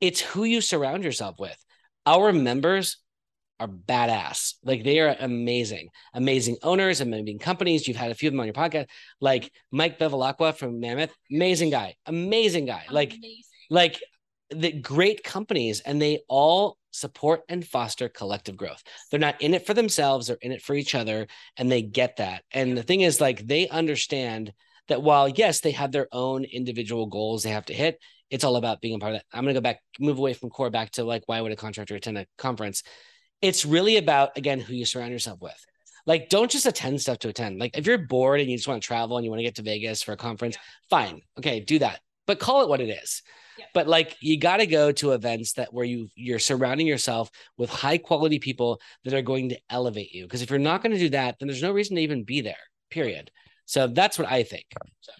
it's 0.00 0.20
who 0.20 0.44
you 0.44 0.60
surround 0.60 1.04
yourself 1.04 1.36
with. 1.38 1.56
Our 2.04 2.32
members 2.32 2.98
are 3.60 3.68
badass. 3.68 4.54
Like 4.62 4.84
they 4.84 5.00
are 5.00 5.16
amazing, 5.18 5.88
amazing 6.14 6.56
owners, 6.62 7.00
and 7.00 7.12
amazing 7.12 7.38
companies. 7.38 7.86
You've 7.86 7.96
had 7.96 8.10
a 8.10 8.14
few 8.14 8.28
of 8.28 8.32
them 8.32 8.40
on 8.40 8.46
your 8.46 8.54
podcast, 8.54 8.86
like 9.20 9.50
Mike 9.70 9.98
Bevilacqua 9.98 10.56
from 10.56 10.80
Mammoth, 10.80 11.14
amazing 11.30 11.70
guy, 11.70 11.94
amazing 12.06 12.66
guy. 12.66 12.84
Like, 12.90 13.10
amazing. 13.10 13.42
like 13.70 14.00
the 14.50 14.72
great 14.72 15.22
companies, 15.24 15.80
and 15.80 16.00
they 16.00 16.20
all 16.28 16.78
support 16.90 17.42
and 17.48 17.66
foster 17.66 18.08
collective 18.08 18.56
growth. 18.56 18.82
They're 19.10 19.20
not 19.20 19.40
in 19.42 19.54
it 19.54 19.66
for 19.66 19.74
themselves; 19.74 20.28
they're 20.28 20.38
in 20.40 20.52
it 20.52 20.62
for 20.62 20.74
each 20.74 20.94
other, 20.94 21.26
and 21.56 21.70
they 21.70 21.82
get 21.82 22.16
that. 22.16 22.44
And 22.52 22.76
the 22.76 22.82
thing 22.82 23.02
is, 23.02 23.20
like, 23.20 23.46
they 23.46 23.68
understand 23.68 24.52
that 24.88 25.02
while 25.02 25.28
yes, 25.28 25.60
they 25.60 25.72
have 25.72 25.92
their 25.92 26.08
own 26.12 26.44
individual 26.44 27.06
goals 27.06 27.42
they 27.42 27.50
have 27.50 27.66
to 27.66 27.74
hit, 27.74 27.98
it's 28.30 28.44
all 28.44 28.56
about 28.56 28.80
being 28.80 28.96
a 28.96 28.98
part 28.98 29.14
of 29.14 29.18
that. 29.18 29.26
I'm 29.32 29.44
going 29.44 29.54
to 29.54 29.60
go 29.60 29.62
back, 29.62 29.80
move 30.00 30.18
away 30.18 30.32
from 30.34 30.50
core 30.50 30.70
back 30.70 30.92
to 30.92 31.04
like, 31.04 31.22
why 31.26 31.40
would 31.40 31.52
a 31.52 31.56
contractor 31.56 31.94
attend 31.94 32.18
a 32.18 32.26
conference? 32.36 32.82
It's 33.40 33.64
really 33.64 33.96
about, 33.96 34.36
again, 34.36 34.60
who 34.60 34.74
you 34.74 34.84
surround 34.84 35.12
yourself 35.12 35.40
with. 35.40 35.58
Like, 36.06 36.28
don't 36.28 36.50
just 36.50 36.66
attend 36.66 37.00
stuff 37.00 37.18
to 37.20 37.28
attend. 37.28 37.58
Like, 37.58 37.76
if 37.76 37.86
you're 37.86 37.98
bored 37.98 38.40
and 38.40 38.50
you 38.50 38.56
just 38.56 38.66
want 38.66 38.82
to 38.82 38.86
travel 38.86 39.16
and 39.16 39.24
you 39.24 39.30
want 39.30 39.40
to 39.40 39.44
get 39.44 39.56
to 39.56 39.62
Vegas 39.62 40.02
for 40.02 40.12
a 40.12 40.16
conference, 40.16 40.56
yeah. 40.56 40.60
fine. 40.88 41.22
Okay, 41.38 41.60
do 41.60 41.78
that. 41.80 42.00
But 42.26 42.38
call 42.38 42.62
it 42.62 42.68
what 42.68 42.80
it 42.80 42.88
is. 42.88 43.22
Yeah. 43.58 43.64
But 43.74 43.88
like 43.88 44.16
you 44.20 44.38
got 44.38 44.58
to 44.58 44.66
go 44.66 44.92
to 44.92 45.12
events 45.12 45.54
that 45.54 45.72
where 45.72 45.84
you 45.84 46.08
you're 46.14 46.38
surrounding 46.38 46.86
yourself 46.86 47.30
with 47.56 47.70
high 47.70 47.98
quality 47.98 48.38
people 48.38 48.80
that 49.04 49.14
are 49.14 49.22
going 49.22 49.48
to 49.48 49.58
elevate 49.68 50.14
you. 50.14 50.24
Because 50.24 50.42
if 50.42 50.50
you're 50.50 50.58
not 50.60 50.82
going 50.82 50.92
to 50.92 50.98
do 50.98 51.08
that, 51.10 51.36
then 51.38 51.48
there's 51.48 51.62
no 51.62 51.72
reason 51.72 51.96
to 51.96 52.02
even 52.02 52.22
be 52.22 52.40
there. 52.40 52.54
Period. 52.90 53.30
So 53.64 53.88
that's 53.88 54.18
what 54.18 54.30
I 54.30 54.44
think. 54.44 54.66
So. 55.00 55.12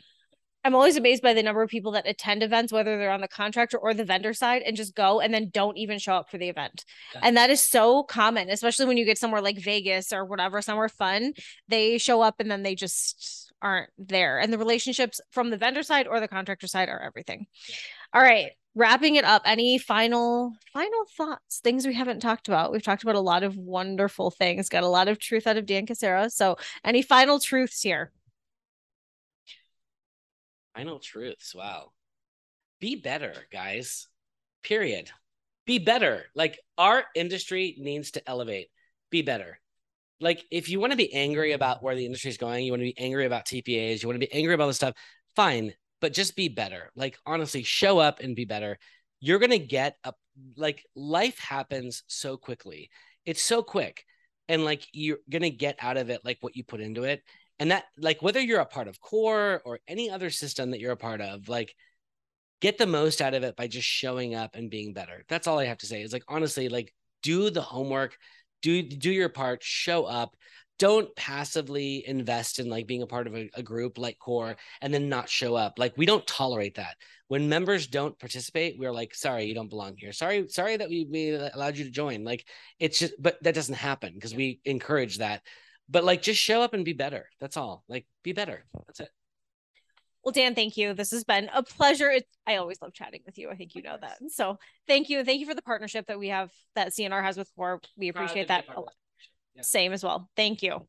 I'm 0.69 0.75
always 0.75 0.99
amazed 0.99 1.23
by 1.23 1.33
the 1.33 1.43
number 1.43 1.63
of 1.63 1.71
people 1.71 1.93
that 1.93 2.07
attend 2.07 2.43
events, 2.43 2.75
whether 2.75 2.99
they're 2.99 3.11
on 3.11 3.23
the 3.23 3.27
contractor 3.27 3.79
or 3.79 3.95
the 3.95 4.05
vendor 4.05 4.35
side, 4.35 4.61
and 4.61 4.77
just 4.77 4.95
go 4.95 5.19
and 5.19 5.33
then 5.33 5.49
don't 5.49 5.79
even 5.79 5.99
show 5.99 6.13
up 6.13 6.31
for 6.31 6.37
the 6.37 6.51
event. 6.51 6.85
Yeah. 7.15 7.21
And 7.23 7.39
that 7.39 7.49
is 7.49 7.63
so 7.63 8.03
common, 8.03 8.51
especially 8.51 8.85
when 8.85 8.99
you 8.99 9.07
get 9.07 9.17
somewhere 9.17 9.41
like 9.41 9.57
Vegas 9.57 10.13
or 10.13 10.27
whatever, 10.27 10.61
somewhere 10.61 10.91
fun. 10.91 11.33
They 11.69 11.97
show 11.97 12.21
up 12.21 12.39
and 12.39 12.51
then 12.51 12.65
they 12.65 12.75
just 12.75 13.51
aren't 13.63 13.89
there. 13.97 14.41
And 14.41 14.53
the 14.53 14.59
relationships 14.59 15.23
from 15.31 15.49
the 15.49 15.57
vendor 15.57 15.83
side 15.83 16.07
or 16.07 16.21
the 16.21 16.29
contractor 16.29 16.67
side 16.67 16.91
are 16.91 17.01
everything. 17.01 17.47
Yeah. 17.67 17.77
All 18.13 18.21
right. 18.21 18.51
Wrapping 18.75 19.17
it 19.17 19.25
up, 19.25 19.41
any 19.47 19.79
final 19.79 20.53
final 20.75 21.05
thoughts, 21.17 21.61
things 21.61 21.87
we 21.87 21.95
haven't 21.95 22.21
talked 22.21 22.47
about? 22.47 22.73
We've 22.73 22.83
talked 22.83 23.05
about 23.05 23.15
a 23.15 23.21
lot 23.21 23.43
of 23.43 23.57
wonderful 23.57 24.31
things, 24.31 24.69
got 24.69 24.85
a 24.85 24.89
lot 24.89 25.09
of 25.09 25.19
truth 25.19 25.47
out 25.47 25.57
of 25.57 25.65
Dan 25.65 25.87
Cassera. 25.87 26.31
So 26.31 26.57
any 26.85 27.01
final 27.01 27.41
truths 27.41 27.81
here? 27.81 28.13
Final 30.79 31.01
truths. 31.01 31.57
Wow. 31.57 31.91
Be 32.79 32.95
better, 32.95 33.35
guys. 33.53 34.07
Period. 34.63 35.11
Be 35.67 35.81
better. 35.81 36.27
Like 36.37 36.61
our 36.79 37.03
industry 37.17 37.75
needs 37.81 38.13
to 38.13 38.29
elevate. 38.29 38.69
Be 39.11 39.23
better. 39.23 39.59
Like 40.21 40.45
if 40.53 40.69
you 40.69 40.79
want 40.79 40.93
to 40.93 40.97
be 40.97 41.13
angry 41.13 41.51
about 41.51 41.83
where 41.83 41.97
the 41.97 42.07
industry 42.07 42.31
is 42.31 42.37
going, 42.37 42.65
you 42.65 42.71
want 42.71 42.81
to 42.81 42.93
be 42.93 42.99
angry 42.99 43.27
about 43.27 43.45
TPAs, 43.45 44.03
you 44.03 44.09
want 44.09 44.21
to 44.21 44.27
be 44.27 44.33
angry 44.33 44.55
about 44.55 44.69
this 44.69 44.77
stuff, 44.77 44.95
fine, 45.35 45.75
but 46.01 46.13
just 46.13 46.37
be 46.37 46.49
better. 46.49 46.93
Like 46.95 47.19
honestly, 47.27 47.65
show 47.65 47.99
up 47.99 48.21
and 48.21 48.37
be 48.37 48.45
better. 48.45 48.79
You're 49.19 49.41
going 49.41 49.51
to 49.51 49.59
get 49.59 49.97
a 50.05 50.13
like 50.57 50.85
life 50.95 51.41
happens 51.41 52.05
so 52.07 52.37
quickly. 52.37 52.89
It's 53.27 53.43
so 53.43 53.65
quick. 53.65 54.05
And 54.49 54.65
like 54.65 54.87
you're 54.93 55.19
going 55.29 55.43
to 55.43 55.51
get 55.51 55.77
out 55.81 55.97
of 55.97 56.09
it 56.09 56.25
like 56.25 56.39
what 56.41 56.55
you 56.55 56.63
put 56.63 56.81
into 56.81 57.03
it 57.03 57.21
and 57.59 57.71
that 57.71 57.85
like 57.99 58.23
whether 58.23 58.41
you're 58.41 58.61
a 58.61 58.67
part 58.67 58.89
of 58.89 59.01
core 59.01 59.63
or 59.65 59.81
any 59.89 60.11
other 60.11 60.31
system 60.31 60.71
that 60.71 60.81
you're 60.81 60.93
a 60.93 60.97
part 60.97 61.21
of 61.21 61.49
like 61.49 61.75
get 62.61 62.79
the 62.79 62.87
most 62.87 63.21
out 63.21 63.35
of 63.35 63.43
it 63.43 63.57
by 63.57 63.67
just 63.67 63.87
showing 63.87 64.35
up 64.35 64.55
and 64.55 64.71
being 64.71 64.93
better. 64.93 65.25
That's 65.29 65.47
all 65.47 65.59
i 65.59 65.67
have 65.67 65.79
to 65.79 65.87
say 65.87 66.03
is 66.03 66.13
like 66.13 66.25
honestly 66.29 66.69
like 66.69 66.93
do 67.23 67.51
the 67.51 67.61
homework 67.63 68.17
do 68.63 68.83
do 68.83 69.11
your 69.11 69.29
part 69.29 69.63
show 69.63 70.05
up. 70.05 70.37
Don't 70.79 71.15
passively 71.17 72.05
invest 72.07 72.61
in 72.61 72.69
like 72.69 72.87
being 72.87 73.03
a 73.03 73.07
part 73.07 73.27
of 73.27 73.35
a, 73.35 73.51
a, 73.55 73.65
group 73.65 73.99
like 73.99 74.17
core 74.21 74.57
and 74.81 74.95
then 74.95 75.09
not 75.09 75.29
show 75.29 75.57
up. 75.57 75.77
Like 75.77 75.97
we 75.97 76.07
don't 76.07 76.25
tolerate 76.27 76.77
that. 76.77 76.95
When 77.27 77.49
members 77.49 77.89
don't 77.89 78.19
participate 78.19 78.79
we're 78.79 78.93
like 78.93 79.15
sorry 79.15 79.45
you 79.45 79.55
don't 79.55 79.71
belong 79.71 79.95
here. 79.97 80.13
Sorry 80.13 80.49
sorry 80.49 80.77
that 80.77 80.89
we, 80.89 81.07
we 81.11 81.35
allowed 81.35 81.77
you 81.77 81.85
to 81.85 81.91
join. 81.91 82.25
Like 82.25 82.45
it's 82.79 82.99
just 82.99 83.15
but 83.21 83.43
that 83.43 83.55
doesn't 83.55 83.75
happen 83.75 84.15
because 84.15 84.35
we 84.35 84.61
encourage 84.65 85.19
that 85.19 85.43
but 85.89 86.05
like 86.05 86.23
just 86.23 86.41
show 86.41 86.63
up 86.63 86.75
and 86.75 86.85
be 86.85 86.93
better. 86.93 87.29
That's 87.41 87.57
all. 87.57 87.83
Like 87.89 88.07
be 88.23 88.33
better. 88.33 88.65
That's 88.87 89.01
it. 89.01 89.09
Well, 90.25 90.33
Dan, 90.33 90.55
thank 90.55 90.77
you. 90.77 90.95
This 90.95 91.11
has 91.13 91.25
been 91.25 91.49
a 91.55 91.63
pleasure. 91.63 92.11
It's, 92.11 92.29
I 92.47 92.57
always 92.57 92.83
love 92.83 92.93
chatting 92.93 93.21
with 93.25 93.39
you. 93.39 93.49
I 93.51 93.55
think 93.55 93.75
you 93.75 93.81
know 93.83 93.97
that. 94.01 94.19
So 94.29 94.59
thank 94.87 95.09
you. 95.09 95.25
Thank 95.25 95.41
you 95.41 95.47
for 95.47 95.55
the 95.55 95.63
partnership 95.63 96.07
that 96.09 96.19
we 96.19 96.29
have 96.29 96.51
that 96.75 96.89
CNR 96.89 97.23
has 97.23 97.39
with 97.39 97.51
Core. 97.57 97.81
We 97.97 98.09
appreciate 98.09 98.49
that 98.49 98.67
a 98.75 98.81
lot. 98.81 98.93
Yeah. 99.55 99.63
Same 99.63 99.93
as 99.93 100.03
well. 100.05 100.29
Thank 100.37 100.63
you. 100.63 100.87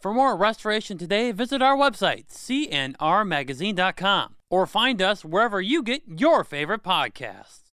For 0.00 0.14
more 0.14 0.36
restoration 0.36 0.98
today, 0.98 1.32
visit 1.32 1.62
our 1.62 1.76
website, 1.76 2.28
cnrmagazine.com, 2.28 4.36
or 4.50 4.66
find 4.66 5.02
us 5.02 5.24
wherever 5.24 5.60
you 5.60 5.82
get 5.82 6.02
your 6.06 6.44
favorite 6.44 6.82
podcasts. 6.82 7.65